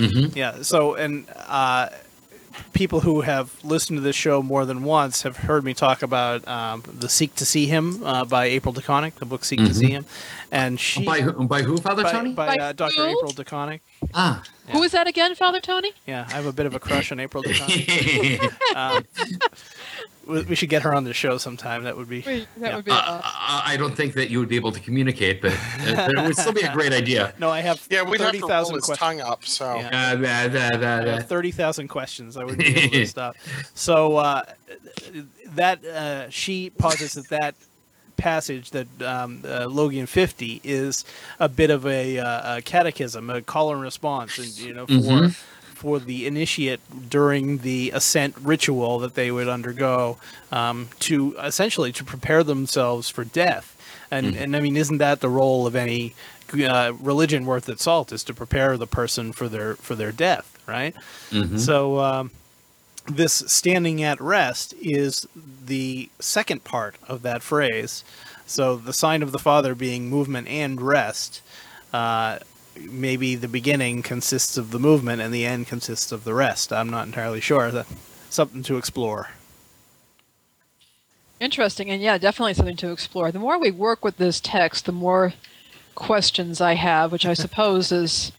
Yeah. 0.00 0.28
Yeah. 0.34 0.62
So, 0.62 0.94
and 0.94 1.26
uh, 1.36 1.88
people 2.72 3.00
who 3.00 3.20
have 3.22 3.62
listened 3.64 3.96
to 3.98 4.00
this 4.00 4.16
show 4.16 4.42
more 4.42 4.64
than 4.64 4.82
once 4.82 5.22
have 5.22 5.36
heard 5.36 5.64
me 5.64 5.74
talk 5.74 6.02
about 6.02 6.46
um, 6.48 6.82
the 6.86 7.08
"Seek 7.08 7.34
to 7.36 7.46
See 7.46 7.66
Him" 7.66 8.02
uh, 8.04 8.24
by 8.24 8.46
April 8.46 8.74
DeConick, 8.74 9.14
the 9.14 9.26
book 9.26 9.44
"Seek 9.44 9.60
to 9.60 9.74
See 9.74 9.90
Him," 9.90 10.04
and 10.50 10.78
she 10.80 11.04
by, 11.04 11.20
who, 11.20 11.46
by 11.46 11.62
who, 11.62 11.76
Father 11.78 12.02
by, 12.02 12.12
Tony? 12.12 12.32
by, 12.32 12.56
By 12.56 12.62
uh, 12.64 12.72
Dr. 12.72 13.06
April 13.06 13.32
DeConick. 13.32 13.80
ah. 14.14 14.42
Who 14.72 14.84
is 14.84 14.92
that 14.92 15.08
again, 15.08 15.34
Father 15.34 15.58
Tony? 15.60 15.92
Yeah, 16.06 16.26
I 16.28 16.32
have 16.34 16.46
a 16.46 16.52
bit 16.52 16.64
of 16.64 16.76
a 16.76 16.78
crush 16.78 17.10
on 17.10 17.18
April 17.18 17.42
DeConick. 17.46 18.76
um, 18.76 19.04
we 20.26 20.42
we 20.42 20.54
should 20.54 20.68
get 20.68 20.82
her 20.82 20.94
on 20.94 21.04
the 21.04 21.14
show 21.14 21.38
sometime. 21.38 21.84
That 21.84 21.96
would 21.96 22.08
be. 22.08 22.20
That 22.20 22.46
Yeah. 22.60 22.76
would 22.76 22.84
be. 22.84 22.90
Uh, 22.92 22.96
Uh, 22.96 23.20
I 23.24 23.62
I 23.72 23.76
don't 23.76 23.94
think 23.96 24.14
that 24.14 24.30
you 24.30 24.38
would 24.38 24.48
be 24.48 24.56
able 24.56 24.72
to 24.72 24.80
communicate, 24.80 25.40
but, 25.42 25.52
uh, 25.52 26.08
it 26.16 26.26
would 26.26 26.36
still 26.36 26.52
be 26.52 26.62
a 26.62 26.72
great 26.72 26.92
idea. 26.92 27.32
No, 27.38 27.50
I 27.50 27.60
have 27.60 27.86
Yeah, 27.90 28.02
we'd 28.02 28.20
have 28.20 28.28
thirty 28.28 28.40
to 28.40 28.46
roll 28.46 28.60
his 28.74 28.84
questions. 28.84 28.98
tongue 28.98 29.20
up. 29.20 29.44
So 29.44 29.76
Yeah. 29.76 30.12
Uh, 30.12 30.16
da, 30.16 30.48
da, 30.48 31.00
da, 31.04 31.16
I 31.16 31.22
thirty 31.22 31.50
thousand 31.50 31.88
questions. 31.88 32.36
I 32.36 32.44
would 32.44 32.58
be 32.58 32.76
able 32.76 32.90
to 32.90 33.06
stop. 33.16 33.36
So 33.74 34.16
uh, 34.16 34.42
that 35.54 35.84
uh, 35.84 36.30
she 36.30 36.70
posits 36.70 37.14
that 37.14 37.28
that 37.30 37.54
passage 38.16 38.70
that 38.72 38.86
um, 39.02 39.42
uh, 39.46 39.66
Logion 39.66 40.06
fifty 40.06 40.60
is 40.62 41.04
a 41.38 41.48
bit 41.48 41.70
of 41.70 41.86
a, 41.86 42.18
uh, 42.18 42.56
a 42.58 42.62
catechism, 42.62 43.30
a 43.30 43.40
call 43.40 43.72
and 43.72 43.80
response, 43.80 44.38
and 44.38 44.48
you 44.58 44.74
know 44.74 44.86
for. 44.86 44.92
Mhm. 44.92 45.36
For 45.80 45.98
the 45.98 46.26
initiate 46.26 46.80
during 47.10 47.58
the 47.58 47.90
ascent 47.92 48.36
ritual 48.40 48.98
that 49.00 49.14
they 49.14 49.30
would 49.30 49.48
undergo, 49.48 50.18
um, 50.52 50.88
to 51.00 51.36
essentially 51.42 51.90
to 51.92 52.04
prepare 52.04 52.44
themselves 52.44 53.08
for 53.08 53.24
death, 53.24 53.76
and 54.10 54.36
and 54.36 54.54
I 54.56 54.60
mean, 54.60 54.76
isn't 54.76 54.98
that 54.98 55.20
the 55.20 55.28
role 55.30 55.66
of 55.66 55.74
any 55.74 56.14
uh, 56.52 56.92
religion 57.00 57.46
worth 57.46 57.68
its 57.68 57.84
salt? 57.84 58.12
Is 58.12 58.22
to 58.24 58.34
prepare 58.34 58.76
the 58.76 58.86
person 58.86 59.32
for 59.32 59.48
their 59.48 59.76
for 59.76 59.94
their 59.94 60.12
death, 60.12 60.58
right? 60.66 60.94
Mhm. 61.30 61.58
So 61.58 61.98
um, 62.00 62.30
this 63.06 63.42
standing 63.46 64.02
at 64.02 64.20
rest 64.20 64.74
is 64.80 65.26
the 65.66 66.10
second 66.18 66.62
part 66.64 66.96
of 67.08 67.22
that 67.22 67.42
phrase. 67.42 68.04
So 68.46 68.76
the 68.76 68.92
sign 68.92 69.22
of 69.22 69.32
the 69.32 69.38
Father 69.38 69.74
being 69.74 70.10
movement 70.10 70.46
and 70.48 70.80
rest. 70.80 71.40
Uh, 71.92 72.38
maybe 72.88 73.34
the 73.34 73.48
beginning 73.48 74.02
consists 74.02 74.56
of 74.56 74.70
the 74.70 74.78
movement 74.78 75.20
and 75.22 75.32
the 75.32 75.46
end 75.46 75.66
consists 75.66 76.12
of 76.12 76.24
the 76.24 76.34
rest. 76.34 76.72
I'm 76.72 76.90
not 76.90 77.06
entirely 77.06 77.40
sure. 77.40 77.70
That's 77.70 77.92
something 78.30 78.62
to 78.64 78.76
explore. 78.76 79.30
Interesting, 81.40 81.88
and 81.90 82.02
yeah, 82.02 82.18
definitely 82.18 82.54
something 82.54 82.76
to 82.76 82.92
explore. 82.92 83.32
The 83.32 83.38
more 83.38 83.58
we 83.58 83.70
work 83.70 84.04
with 84.04 84.18
this 84.18 84.40
text, 84.40 84.84
the 84.84 84.92
more 84.92 85.32
questions 85.94 86.60
I 86.60 86.74
have, 86.74 87.12
which 87.12 87.24
I 87.24 87.34
suppose 87.44 87.90
is 87.90 88.32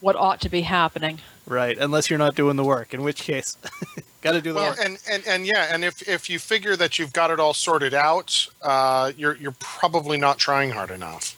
what 0.00 0.16
ought 0.16 0.40
to 0.42 0.48
be 0.48 0.62
happening. 0.62 1.20
Right, 1.46 1.76
unless 1.78 2.10
you're 2.10 2.18
not 2.18 2.34
doing 2.34 2.56
the 2.56 2.64
work, 2.64 2.92
in 2.92 3.02
which 3.02 3.22
case, 3.22 3.56
got 4.22 4.32
to 4.32 4.42
do 4.42 4.52
the 4.52 4.60
well, 4.60 4.70
work. 4.70 4.78
and, 4.82 4.98
and 5.10 5.26
and 5.26 5.46
yeah, 5.46 5.68
and 5.70 5.84
if 5.84 6.06
if 6.06 6.28
you 6.28 6.38
figure 6.38 6.76
that 6.76 6.98
you've 6.98 7.12
got 7.12 7.30
it 7.30 7.40
all 7.40 7.54
sorted 7.54 7.94
out, 7.94 8.46
uh, 8.60 9.12
you're 9.16 9.36
you're 9.36 9.56
probably 9.58 10.18
not 10.18 10.38
trying 10.38 10.70
hard 10.70 10.90
enough. 10.90 11.37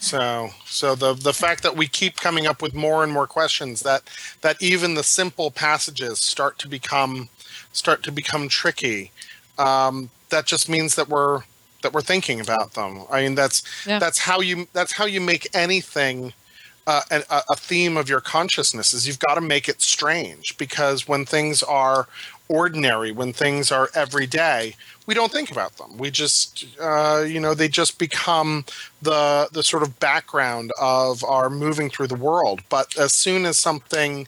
So 0.00 0.50
so 0.66 0.94
the 0.94 1.14
the 1.14 1.32
fact 1.32 1.62
that 1.62 1.76
we 1.76 1.86
keep 1.86 2.16
coming 2.16 2.46
up 2.46 2.60
with 2.62 2.74
more 2.74 3.02
and 3.02 3.12
more 3.12 3.26
questions 3.26 3.80
that 3.82 4.02
that 4.42 4.60
even 4.60 4.94
the 4.94 5.02
simple 5.02 5.50
passages 5.50 6.18
start 6.18 6.58
to 6.60 6.68
become 6.68 7.28
start 7.72 8.02
to 8.04 8.12
become 8.12 8.48
tricky. 8.48 9.10
Um, 9.58 10.10
that 10.28 10.46
just 10.46 10.68
means 10.68 10.94
that 10.96 11.08
we're 11.08 11.42
that 11.82 11.92
we're 11.92 12.02
thinking 12.02 12.40
about 12.40 12.74
them. 12.74 13.02
I 13.10 13.22
mean, 13.22 13.34
that's 13.34 13.62
Yeah. 13.86 13.98
that's 13.98 14.18
how 14.18 14.40
you 14.40 14.66
that's 14.72 14.92
how 14.92 15.06
you 15.06 15.20
make 15.20 15.48
anything 15.54 16.32
uh, 16.86 17.02
a, 17.10 17.22
a- 17.30 17.42
a 17.50 17.56
theme 17.56 17.96
of 17.96 18.08
your 18.08 18.20
consciousness 18.20 18.92
is 18.94 19.06
you've 19.08 19.18
got 19.18 19.34
to 19.34 19.40
make 19.40 19.68
it 19.68 19.82
strange 19.82 20.56
because 20.56 21.08
when 21.08 21.24
things 21.26 21.62
are 21.62 22.06
ordinary, 22.48 23.10
when 23.10 23.32
things 23.32 23.72
are 23.72 23.88
everyday, 23.94 24.76
we 25.06 25.14
don't 25.14 25.32
think 25.32 25.50
about 25.50 25.76
them. 25.76 25.96
We 25.98 26.10
just, 26.10 26.66
uh, 26.80 27.24
you 27.26 27.40
know, 27.40 27.54
they 27.54 27.68
just 27.68 27.98
become 27.98 28.64
the 29.00 29.48
the 29.52 29.62
sort 29.62 29.82
of 29.82 29.98
background 30.00 30.72
of 30.80 31.22
our 31.24 31.48
moving 31.48 31.90
through 31.90 32.08
the 32.08 32.16
world. 32.16 32.60
But 32.68 32.96
as 32.98 33.14
soon 33.14 33.46
as 33.46 33.56
something 33.58 34.26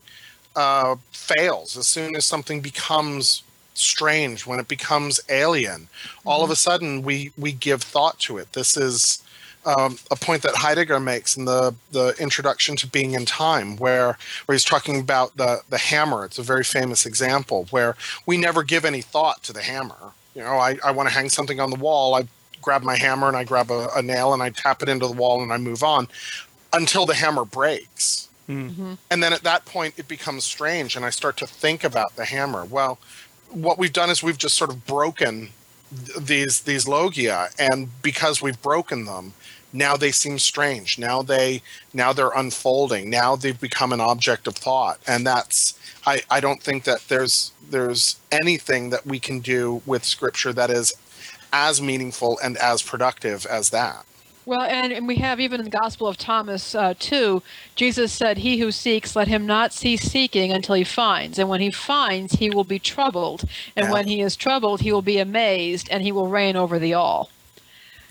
uh, 0.57 0.97
fails, 1.13 1.77
as 1.77 1.87
soon 1.87 2.17
as 2.17 2.25
something 2.25 2.61
becomes 2.61 3.43
strange, 3.75 4.47
when 4.47 4.59
it 4.61 4.69
becomes 4.69 5.21
alien, 5.29 5.89
all 6.25 6.45
of 6.45 6.51
a 6.51 6.57
sudden 6.57 7.03
we 7.03 7.33
we 7.37 7.53
give 7.53 7.83
thought 7.83 8.19
to 8.21 8.39
it. 8.39 8.53
This 8.53 8.77
is 8.77 9.23
um, 9.69 9.99
a 10.11 10.17
point 10.17 10.43
that 10.43 10.57
Heidegger 10.57 10.99
makes 10.99 11.37
in 11.37 11.45
the 11.45 11.75
the 11.93 12.15
introduction 12.19 12.75
to 12.77 12.87
Being 12.87 13.15
and 13.15 13.29
Time, 13.29 13.77
where 13.77 14.17
where 14.47 14.55
he's 14.55 14.65
talking 14.65 14.99
about 14.99 15.37
the 15.37 15.61
the 15.69 15.79
hammer. 15.79 16.25
It's 16.25 16.39
a 16.39 16.43
very 16.43 16.65
famous 16.65 17.05
example 17.05 17.67
where 17.71 17.95
we 18.25 18.37
never 18.37 18.63
give 18.63 18.85
any 18.85 19.03
thought 19.03 19.43
to 19.45 19.53
the 19.53 19.63
hammer. 19.63 20.13
You 20.35 20.43
know, 20.43 20.57
I, 20.59 20.79
I 20.85 20.91
want 20.93 21.09
to 21.09 21.15
hang 21.15 21.29
something 21.29 21.61
on 21.61 21.71
the 21.71 21.77
wall. 21.77 22.15
I 22.15 22.29
grab 22.63 22.83
my 22.83 22.97
hammer 22.97 23.29
and 23.29 23.37
I 23.37 23.45
grab 23.45 23.71
a, 23.71 23.89
a 23.95 24.03
nail 24.03 24.33
and 24.33 24.43
I 24.43 24.51
tap 24.51 24.83
it 24.83 24.89
into 24.89 25.07
the 25.07 25.13
wall 25.13 25.43
and 25.43 25.53
I 25.53 25.59
move 25.59 25.83
on 25.83 26.09
until 26.73 27.07
the 27.07 27.15
hammer 27.15 27.45
breaks. 27.45 28.29
Hmm. 28.47 28.95
And 29.11 29.23
then 29.23 29.33
at 29.35 29.43
that 29.43 29.67
point, 29.67 29.95
it 29.99 30.09
becomes 30.09 30.45
strange, 30.45 30.97
and 30.97 31.05
I 31.05 31.11
start 31.11 31.37
to 31.39 31.47
think 31.47 31.85
about 31.85 32.17
the 32.17 32.25
hammer. 32.25 32.65
Well, 32.65 32.99
what 33.51 33.77
we've 33.77 33.93
done 33.93 34.09
is 34.09 34.23
we've 34.23 34.39
just 34.39 34.57
sort 34.57 34.71
of 34.71 34.87
broken 34.87 35.51
these 36.19 36.61
these 36.61 36.89
logia, 36.89 37.49
and 37.59 37.89
because 38.03 38.41
we've 38.41 38.61
broken 38.63 39.05
them, 39.05 39.35
now 39.73 39.97
they 39.97 40.13
seem 40.13 40.39
strange. 40.39 40.99
Now 40.99 41.23
they 41.23 41.63
now 41.93 42.13
they're 42.13 42.33
unfolding. 42.35 43.11
Now 43.11 43.37
they've 43.37 43.61
become 43.61 43.93
an 43.93 44.01
object 44.01 44.47
of 44.47 44.57
thought, 44.57 44.99
and 45.07 45.27
that's 45.27 45.79
I 46.07 46.23
I 46.31 46.41
don't 46.41 46.63
think 46.63 46.85
that 46.85 47.07
there's 47.09 47.53
there's 47.71 48.17
anything 48.31 48.91
that 48.91 49.07
we 49.07 49.19
can 49.19 49.41
do 49.41 49.83
with 49.87 50.05
scripture 50.05 50.53
that 50.55 50.71
is 50.71 50.93
as 51.53 51.81
meaningful 51.81 52.39
and 52.43 52.57
as 52.59 52.83
productive 52.83 53.47
as 53.47 53.71
that. 53.71 54.05
Well, 54.47 54.63
and, 54.63 54.95
and 54.95 55.07
we 55.07 55.17
have 55.17 55.41
even 55.41 55.61
in 55.61 55.65
the 55.65 55.79
Gospel 55.79 56.07
of 56.07 56.17
Thomas 56.17 56.75
uh, 56.75 56.95
2, 56.99 57.43
Jesus 57.77 58.15
said, 58.15 58.39
He 58.39 58.57
who 58.57 58.73
seeks, 58.73 59.15
let 59.15 59.29
him 59.29 59.45
not 59.45 59.75
cease 59.75 60.01
seeking 60.01 60.53
until 60.53 60.75
he 60.75 60.85
finds. 60.85 61.39
And 61.39 61.51
when 61.51 61.61
he 61.61 61.71
finds, 61.71 62.33
he 62.33 62.49
will 62.49 62.65
be 62.65 62.79
troubled. 62.79 63.45
And 63.77 63.89
Yeah. 63.89 63.93
when 63.93 64.07
he 64.09 64.23
is 64.23 64.37
troubled, 64.37 64.81
he 64.81 64.91
will 64.91 65.03
be 65.03 65.19
amazed, 65.19 65.89
and 65.91 66.03
he 66.03 66.13
will 66.13 66.29
reign 66.29 66.57
over 66.57 66.79
the 66.79 66.95
all. 66.95 67.29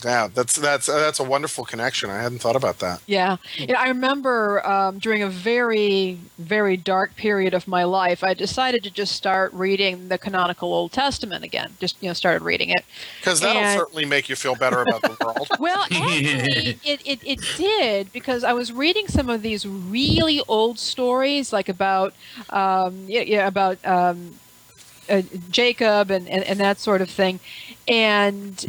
Yeah, 0.06 0.28
that's 0.32 0.56
that's 0.56 0.86
that's 0.86 1.20
a 1.20 1.24
wonderful 1.24 1.66
connection. 1.66 2.12
I 2.12 2.22
hadn't 2.22 2.38
thought 2.40 2.56
about 2.56 2.78
that. 2.80 3.02
Yeah, 3.08 3.38
you 3.56 3.66
know, 3.68 3.74
I 3.80 3.88
remember 3.88 4.64
um, 4.66 5.00
during 5.00 5.24
a 5.24 5.28
very 5.28 6.20
very 6.38 6.78
dark 6.78 7.16
period 7.16 7.56
of 7.56 7.68
my 7.68 7.84
life, 7.84 8.24
I 8.24 8.36
decided 8.36 8.84
to 8.84 8.92
just 8.92 9.16
start 9.16 9.52
reading 9.54 10.10
the 10.10 10.20
canonical 10.20 10.72
Old 10.72 10.92
Testament 10.92 11.44
again. 11.44 11.74
Just 11.80 11.96
you 12.00 12.10
know, 12.10 12.14
started 12.14 12.44
reading 12.44 12.70
it 12.70 12.86
because 13.20 13.40
that'll 13.40 13.60
And- 13.60 13.80
certainly 13.80 14.06
make 14.06 14.30
you 14.30 14.36
feel 14.36 14.54
better 14.56 14.82
about 14.82 15.02
the 15.02 15.18
world. 15.26 15.48
Well, 15.60 15.80
actually, 15.82 16.78
it, 16.86 17.02
it, 17.04 17.20
it 17.26 17.40
did 17.58 18.14
because 18.14 18.44
I 18.44 18.54
was 18.54 18.72
reading 18.72 19.08
some 19.08 19.30
of 19.30 19.42
these 19.42 19.66
really 19.68 20.42
old 20.48 20.78
stories, 20.78 21.52
like 21.52 21.70
about 21.70 22.14
um, 22.52 23.06
yeah, 23.08 23.22
yeah 23.22 23.48
about 23.48 23.84
um, 23.84 24.36
uh, 25.10 25.24
Jacob 25.50 26.12
and, 26.12 26.28
and, 26.30 26.44
and 26.44 26.60
that 26.60 26.78
sort 26.80 27.02
of 27.02 27.10
thing, 27.10 27.40
and 27.88 28.66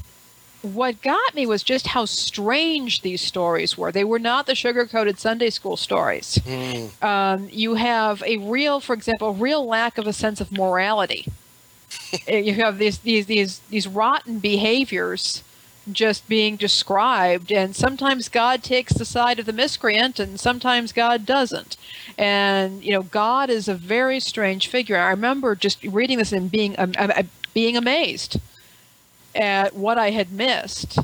what 0.63 1.01
got 1.03 1.35
me 1.35 1.47
was 1.47 1.63
just 1.63 1.89
how 1.89 2.05
strange 2.05 3.03
these 3.03 3.21
stories 3.21 3.79
were. 3.79 3.93
They 3.93 4.05
were 4.05 4.19
not 4.19 4.47
the 4.47 4.55
sugar-coated 4.55 5.19
Sunday 5.19 5.51
school 5.51 5.77
stories. 5.77 6.39
Mm. 6.45 7.03
Um, 7.03 7.49
you 7.51 7.75
have 7.75 8.23
a 8.25 8.39
real, 8.39 8.81
for 8.81 8.93
example, 8.93 9.29
a 9.29 9.33
real 9.33 9.67
lack 9.67 9.99
of 9.99 10.07
a 10.07 10.13
sense 10.13 10.41
of 10.41 10.53
morality. 10.53 11.27
You 12.27 12.55
have 12.55 12.79
these 12.79 12.99
these 12.99 13.27
these 13.27 13.61
these 13.71 13.87
rotten 13.87 14.39
behaviors 14.39 15.43
just 15.93 16.29
being 16.29 16.57
described 16.57 17.51
and 17.51 17.75
sometimes 17.75 18.29
god 18.29 18.63
takes 18.63 18.93
the 18.95 19.05
side 19.05 19.39
of 19.39 19.47
the 19.47 19.53
miscreant 19.53 20.19
and 20.19 20.39
sometimes 20.39 20.93
god 20.93 21.25
doesn't 21.25 21.77
and 22.17 22.83
you 22.85 22.93
know 22.93 23.03
god 23.03 23.51
is 23.51 23.69
a 23.69 23.75
very 23.75 24.21
strange 24.21 24.69
figure 24.69 24.97
i 24.97 25.11
remember 25.11 25.55
just 25.55 25.83
reading 25.85 26.19
this 26.19 26.33
and 26.33 26.51
being 26.51 26.79
um, 26.79 26.93
uh, 26.99 27.09
uh, 27.17 27.23
being 27.55 27.77
amazed 27.77 28.41
at 29.35 29.75
what 29.75 29.99
i 29.99 30.11
had 30.11 30.33
missed 30.33 30.99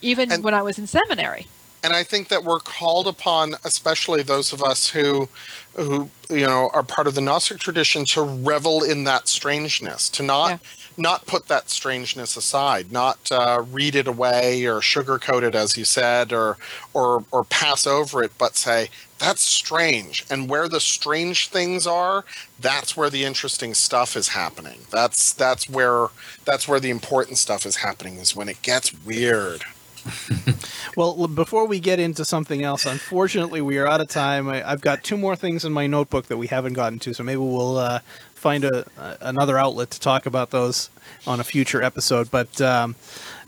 even 0.00 0.30
And- 0.32 0.44
when 0.44 0.54
i 0.54 0.62
was 0.62 0.78
in 0.78 0.86
seminary 0.86 1.46
and 1.84 1.92
I 1.92 2.04
think 2.04 2.28
that 2.28 2.44
we're 2.44 2.60
called 2.60 3.08
upon, 3.08 3.56
especially 3.64 4.22
those 4.22 4.52
of 4.52 4.62
us 4.62 4.88
who, 4.88 5.28
who 5.74 6.08
you 6.30 6.46
know, 6.46 6.70
are 6.72 6.84
part 6.84 7.08
of 7.08 7.16
the 7.16 7.20
Gnostic 7.20 7.58
tradition, 7.58 8.04
to 8.04 8.22
revel 8.22 8.84
in 8.84 9.02
that 9.02 9.26
strangeness, 9.26 10.08
to 10.10 10.22
not 10.22 10.48
Yeah. 10.50 10.58
not 10.96 11.26
put 11.26 11.48
that 11.48 11.70
strangeness 11.70 12.36
aside, 12.36 12.92
not 12.92 13.18
uh, 13.32 13.64
read 13.68 13.96
it 13.96 14.06
away 14.06 14.64
or 14.64 14.78
sugarcoat 14.78 15.42
it, 15.42 15.56
as 15.56 15.76
you 15.76 15.84
said, 15.84 16.32
or 16.32 16.56
or 16.94 17.24
or 17.32 17.42
pass 17.42 17.84
over 17.84 18.22
it, 18.22 18.30
but 18.38 18.56
say 18.56 18.88
that's 19.22 19.42
strange, 19.42 20.26
and 20.28 20.50
where 20.50 20.68
the 20.68 20.80
strange 20.80 21.48
things 21.48 21.86
are, 21.86 22.24
that's 22.58 22.96
where 22.96 23.08
the 23.08 23.24
interesting 23.24 23.72
stuff 23.72 24.16
is 24.16 24.28
happening. 24.28 24.80
That's 24.90 25.32
that's 25.32 25.70
where 25.70 26.08
that's 26.44 26.66
where 26.66 26.80
the 26.80 26.90
important 26.90 27.38
stuff 27.38 27.64
is 27.64 27.76
happening. 27.76 28.16
Is 28.16 28.34
when 28.34 28.48
it 28.48 28.62
gets 28.62 28.92
weird. 28.92 29.62
Well, 30.94 31.26
before 31.26 31.66
we 31.66 31.80
get 31.80 31.98
into 31.98 32.22
something 32.22 32.62
else, 32.62 32.84
unfortunately, 32.84 33.62
we 33.62 33.78
are 33.78 33.86
out 33.86 34.02
of 34.02 34.08
time. 34.08 34.46
I, 34.50 34.68
I've 34.70 34.82
got 34.82 35.02
two 35.02 35.16
more 35.16 35.36
things 35.36 35.64
in 35.64 35.72
my 35.72 35.86
notebook 35.86 36.26
that 36.26 36.36
we 36.36 36.48
haven't 36.48 36.74
gotten 36.74 36.98
to, 36.98 37.14
so 37.14 37.22
maybe 37.22 37.38
we'll 37.38 37.78
uh, 37.78 38.00
find 38.34 38.64
a, 38.64 38.84
a, 38.98 39.16
another 39.22 39.58
outlet 39.58 39.90
to 39.92 40.00
talk 40.00 40.26
about 40.26 40.50
those 40.50 40.90
on 41.26 41.40
a 41.40 41.44
future 41.44 41.82
episode. 41.82 42.30
But 42.30 42.60
um, 42.60 42.94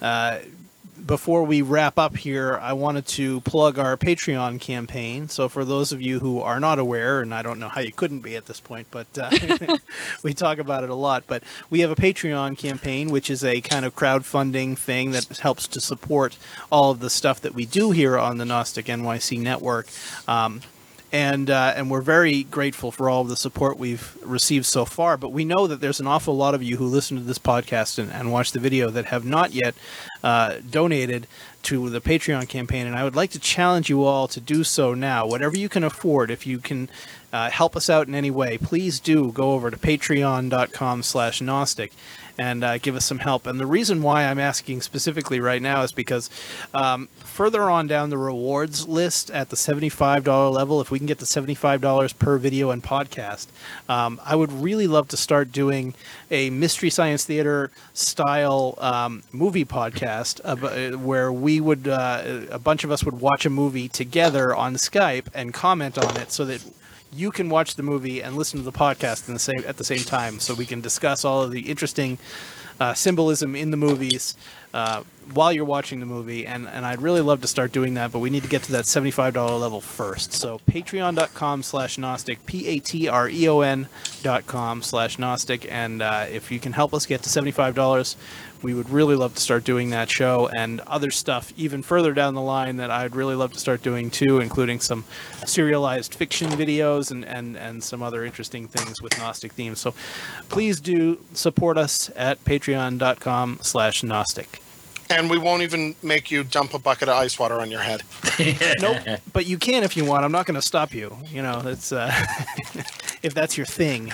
uh, 0.00 0.38
before 1.04 1.44
we 1.44 1.62
wrap 1.62 1.98
up 1.98 2.16
here, 2.16 2.58
I 2.60 2.72
wanted 2.72 3.06
to 3.08 3.40
plug 3.42 3.78
our 3.78 3.96
Patreon 3.96 4.60
campaign. 4.60 5.28
So, 5.28 5.48
for 5.48 5.64
those 5.64 5.92
of 5.92 6.00
you 6.00 6.20
who 6.20 6.40
are 6.40 6.58
not 6.60 6.78
aware, 6.78 7.20
and 7.20 7.34
I 7.34 7.42
don't 7.42 7.58
know 7.58 7.68
how 7.68 7.80
you 7.80 7.92
couldn't 7.92 8.20
be 8.20 8.36
at 8.36 8.46
this 8.46 8.60
point, 8.60 8.86
but 8.90 9.06
uh, 9.18 9.30
we 10.22 10.34
talk 10.34 10.58
about 10.58 10.84
it 10.84 10.90
a 10.90 10.94
lot. 10.94 11.24
But 11.26 11.42
we 11.70 11.80
have 11.80 11.90
a 11.90 11.96
Patreon 11.96 12.56
campaign, 12.56 13.10
which 13.10 13.30
is 13.30 13.44
a 13.44 13.60
kind 13.60 13.84
of 13.84 13.94
crowdfunding 13.94 14.78
thing 14.78 15.10
that 15.10 15.38
helps 15.38 15.66
to 15.68 15.80
support 15.80 16.36
all 16.70 16.90
of 16.90 17.00
the 17.00 17.10
stuff 17.10 17.40
that 17.42 17.54
we 17.54 17.66
do 17.66 17.90
here 17.90 18.18
on 18.18 18.38
the 18.38 18.44
Gnostic 18.44 18.86
NYC 18.86 19.40
network. 19.40 19.88
Um, 20.26 20.62
and 21.14 21.48
uh, 21.48 21.72
and 21.76 21.92
we're 21.92 22.00
very 22.00 22.42
grateful 22.42 22.90
for 22.90 23.08
all 23.08 23.20
of 23.22 23.28
the 23.28 23.36
support 23.36 23.78
we've 23.78 24.18
received 24.20 24.66
so 24.66 24.84
far. 24.84 25.16
But 25.16 25.28
we 25.30 25.44
know 25.44 25.68
that 25.68 25.80
there's 25.80 26.00
an 26.00 26.08
awful 26.08 26.36
lot 26.36 26.56
of 26.56 26.62
you 26.62 26.76
who 26.76 26.86
listen 26.86 27.16
to 27.16 27.22
this 27.22 27.38
podcast 27.38 28.00
and, 28.00 28.10
and 28.10 28.32
watch 28.32 28.50
the 28.50 28.58
video 28.58 28.90
that 28.90 29.06
have 29.06 29.24
not 29.24 29.52
yet 29.52 29.76
uh, 30.24 30.56
donated 30.68 31.28
to 31.62 31.88
the 31.88 32.00
Patreon 32.00 32.48
campaign, 32.48 32.84
and 32.88 32.96
I 32.96 33.04
would 33.04 33.14
like 33.14 33.30
to 33.30 33.38
challenge 33.38 33.88
you 33.88 34.02
all 34.02 34.26
to 34.26 34.40
do 34.40 34.64
so 34.64 34.92
now. 34.92 35.24
Whatever 35.24 35.56
you 35.56 35.68
can 35.68 35.84
afford, 35.84 36.32
if 36.32 36.48
you 36.48 36.58
can 36.58 36.90
uh, 37.34 37.50
help 37.50 37.74
us 37.76 37.90
out 37.90 38.06
in 38.06 38.14
any 38.14 38.30
way, 38.30 38.56
please 38.56 39.00
do 39.00 39.32
go 39.32 39.52
over 39.52 39.68
to 39.70 39.76
patreon.com/slash 39.76 41.40
Gnostic 41.40 41.92
and 42.38 42.64
uh, 42.64 42.78
give 42.78 42.96
us 42.96 43.04
some 43.04 43.18
help. 43.18 43.46
And 43.46 43.60
the 43.60 43.66
reason 43.66 44.02
why 44.02 44.24
I'm 44.24 44.38
asking 44.38 44.82
specifically 44.82 45.40
right 45.40 45.62
now 45.62 45.82
is 45.82 45.92
because 45.92 46.30
um, 46.72 47.08
further 47.18 47.70
on 47.70 47.86
down 47.86 48.10
the 48.10 48.18
rewards 48.18 48.88
list 48.88 49.30
at 49.30 49.50
the 49.50 49.56
$75 49.56 50.52
level, 50.52 50.80
if 50.80 50.90
we 50.90 50.98
can 50.98 51.06
get 51.06 51.18
to 51.20 51.24
$75 51.24 52.18
per 52.18 52.38
video 52.38 52.70
and 52.70 52.82
podcast, 52.82 53.46
um, 53.88 54.20
I 54.24 54.36
would 54.36 54.52
really 54.52 54.86
love 54.86 55.08
to 55.08 55.16
start 55.16 55.52
doing 55.52 55.94
a 56.30 56.50
Mystery 56.50 56.90
Science 56.90 57.24
Theater 57.24 57.70
style 57.92 58.74
um, 58.78 59.22
movie 59.32 59.64
podcast 59.64 60.40
uh, 60.44 60.96
where 60.96 61.32
we 61.32 61.60
would, 61.60 61.86
uh, 61.86 62.42
a 62.50 62.58
bunch 62.58 62.84
of 62.84 62.90
us 62.90 63.04
would 63.04 63.20
watch 63.20 63.46
a 63.46 63.50
movie 63.50 63.88
together 63.88 64.54
on 64.54 64.74
Skype 64.74 65.26
and 65.34 65.54
comment 65.54 65.98
on 65.98 66.16
it 66.16 66.32
so 66.32 66.44
that 66.44 66.62
you 67.14 67.30
can 67.30 67.48
watch 67.48 67.76
the 67.76 67.82
movie 67.82 68.22
and 68.22 68.36
listen 68.36 68.58
to 68.58 68.64
the 68.64 68.72
podcast 68.72 69.26
the 69.26 69.38
same 69.38 69.64
at 69.66 69.76
the 69.76 69.84
same 69.84 70.00
time, 70.00 70.40
so 70.40 70.54
we 70.54 70.66
can 70.66 70.80
discuss 70.80 71.24
all 71.24 71.42
of 71.42 71.50
the 71.50 71.70
interesting 71.70 72.18
uh, 72.80 72.94
symbolism 72.94 73.54
in 73.54 73.70
the 73.70 73.76
movies 73.76 74.36
uh, 74.72 75.02
while 75.32 75.52
you're 75.52 75.64
watching 75.64 76.00
the 76.00 76.06
movie. 76.06 76.46
And, 76.46 76.66
and 76.68 76.84
I'd 76.84 77.00
really 77.00 77.20
love 77.20 77.40
to 77.42 77.46
start 77.46 77.72
doing 77.72 77.94
that, 77.94 78.12
but 78.12 78.18
we 78.18 78.30
need 78.30 78.42
to 78.42 78.48
get 78.48 78.64
to 78.64 78.72
that 78.72 78.84
$75 78.84 79.34
level 79.60 79.80
first. 79.80 80.32
So 80.32 80.60
patreon.com 80.70 81.62
slash 81.62 81.98
Gnostic, 81.98 82.44
P-A-T-R-E-O-N 82.46 83.88
dot 84.22 84.46
com 84.46 84.82
slash 84.82 85.18
Gnostic. 85.18 85.70
And 85.70 86.02
uh, 86.02 86.26
if 86.30 86.50
you 86.50 86.58
can 86.58 86.72
help 86.72 86.92
us 86.92 87.06
get 87.06 87.22
to 87.22 87.28
$75, 87.28 88.16
we 88.64 88.72
would 88.72 88.88
really 88.88 89.14
love 89.14 89.34
to 89.34 89.40
start 89.40 89.62
doing 89.62 89.90
that 89.90 90.10
show 90.10 90.48
and 90.56 90.80
other 90.80 91.10
stuff 91.10 91.52
even 91.56 91.82
further 91.82 92.14
down 92.14 92.34
the 92.34 92.40
line 92.40 92.78
that 92.78 92.90
I'd 92.90 93.14
really 93.14 93.34
love 93.34 93.52
to 93.52 93.58
start 93.60 93.82
doing 93.82 94.10
too, 94.10 94.40
including 94.40 94.80
some 94.80 95.04
serialized 95.44 96.14
fiction 96.14 96.48
videos 96.50 97.10
and, 97.10 97.26
and, 97.26 97.56
and 97.56 97.84
some 97.84 98.02
other 98.02 98.24
interesting 98.24 98.66
things 98.66 99.02
with 99.02 99.16
Gnostic 99.18 99.52
themes. 99.52 99.80
So 99.80 99.94
please 100.48 100.80
do 100.80 101.20
support 101.34 101.76
us 101.76 102.10
at 102.16 102.42
patreon.com 102.44 103.58
slash 103.60 104.02
Gnostic. 104.02 104.62
And 105.10 105.28
we 105.28 105.36
won't 105.36 105.60
even 105.60 105.94
make 106.02 106.30
you 106.30 106.42
dump 106.42 106.72
a 106.72 106.78
bucket 106.78 107.10
of 107.10 107.16
ice 107.16 107.38
water 107.38 107.60
on 107.60 107.70
your 107.70 107.82
head. 107.82 108.02
Nope, 108.80 109.20
but 109.32 109.46
you 109.46 109.58
can 109.58 109.84
if 109.84 109.96
you 109.96 110.04
want. 110.04 110.24
I'm 110.24 110.32
not 110.32 110.46
going 110.46 110.56
to 110.56 110.66
stop 110.66 110.92
you. 110.92 111.16
You 111.30 111.42
know, 111.42 111.62
it's 111.66 111.92
uh, 111.92 112.10
if 113.22 113.34
that's 113.34 113.56
your 113.56 113.66
thing. 113.66 114.12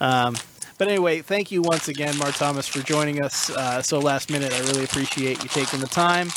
Um, 0.00 0.36
but 0.80 0.88
anyway, 0.88 1.20
thank 1.20 1.52
you 1.52 1.60
once 1.60 1.88
again, 1.88 2.16
Mar 2.16 2.32
Thomas, 2.32 2.66
for 2.66 2.80
joining 2.80 3.22
us 3.22 3.50
uh, 3.50 3.82
so 3.82 3.98
last 3.98 4.30
minute. 4.30 4.50
I 4.50 4.60
really 4.60 4.82
appreciate 4.84 5.42
you 5.42 5.48
taking 5.50 5.78
the 5.78 5.86
time, 5.86 6.30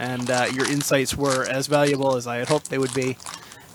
and 0.00 0.28
uh, 0.28 0.48
your 0.52 0.68
insights 0.68 1.16
were 1.16 1.44
as 1.48 1.68
valuable 1.68 2.16
as 2.16 2.26
I 2.26 2.38
had 2.38 2.48
hoped 2.48 2.68
they 2.68 2.78
would 2.78 2.92
be. 2.94 3.16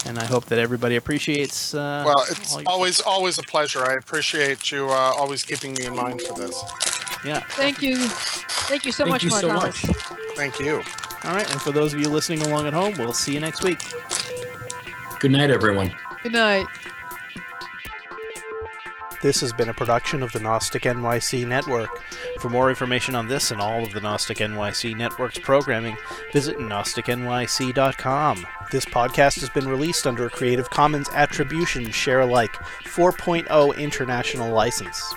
And 0.06 0.20
I 0.20 0.26
hope 0.26 0.48
that 0.48 0.60
everybody 0.60 0.98
appreciates. 0.98 1.74
Uh, 1.74 2.04
Well, 2.06 2.26
it's 2.30 2.54
all 2.54 2.62
your- 2.62 2.70
always 2.72 3.00
always 3.00 3.38
a 3.40 3.44
pleasure. 3.44 3.86
I 3.86 3.94
appreciate 3.94 4.70
you 4.70 4.88
uh, 4.90 5.14
always 5.18 5.44
keeping 5.44 5.76
me 5.76 5.86
in 5.86 5.96
mind 5.96 6.22
for 6.24 6.34
this. 6.38 6.62
yeah. 7.24 7.40
thank 7.52 7.82
you 7.82 7.96
thank 8.68 8.84
you 8.86 8.92
so 8.92 9.06
Thank 9.06 9.14
much 9.14 9.24
you 9.24 9.30
Mar 9.30 9.40
so 9.40 9.48
Thomas. 9.48 9.88
much. 9.88 9.96
Thank 10.36 10.60
you. 10.60 10.84
All 11.24 11.34
right, 11.36 11.50
and 11.50 11.62
for 11.62 11.72
those 11.72 11.94
of 11.94 12.02
you 12.02 12.10
listening 12.10 12.42
along 12.42 12.68
at 12.68 12.74
home, 12.74 12.96
we'll 12.98 13.14
see 13.14 13.34
you 13.34 13.40
next 13.40 13.64
week. 13.64 13.80
Good 15.22 15.32
night, 15.32 15.52
everyone. 15.52 15.96
good 16.22 16.34
night 16.34 16.66
This 19.22 19.42
has 19.42 19.54
been 19.54 19.70
a 19.70 19.74
production 19.74 20.24
of 20.24 20.32
the 20.32 20.40
Gnostic 20.40 20.84
NYC 20.84 21.48
Network. 21.48 22.02
For 22.40 22.50
more 22.50 22.70
information 22.70 23.14
on 23.14 23.28
this 23.28 23.52
and 23.52 23.62
all 23.62 23.84
of 23.84 23.94
the 23.94 24.02
Gnostic 24.02 24.40
NYC 24.40 24.98
Network's 24.98 25.38
programming, 25.38 25.96
visit 26.34 26.58
GnosticNYC.com. 26.58 28.48
This 28.72 28.86
podcast 28.86 29.40
has 29.42 29.50
been 29.50 29.68
released 29.68 30.08
under 30.08 30.26
a 30.26 30.30
Creative 30.30 30.68
Commons 30.70 31.08
Attribution 31.14 31.92
Share 31.92 32.22
Alike 32.22 32.54
4.0 32.84 33.78
International 33.78 34.52
License. 34.52 35.14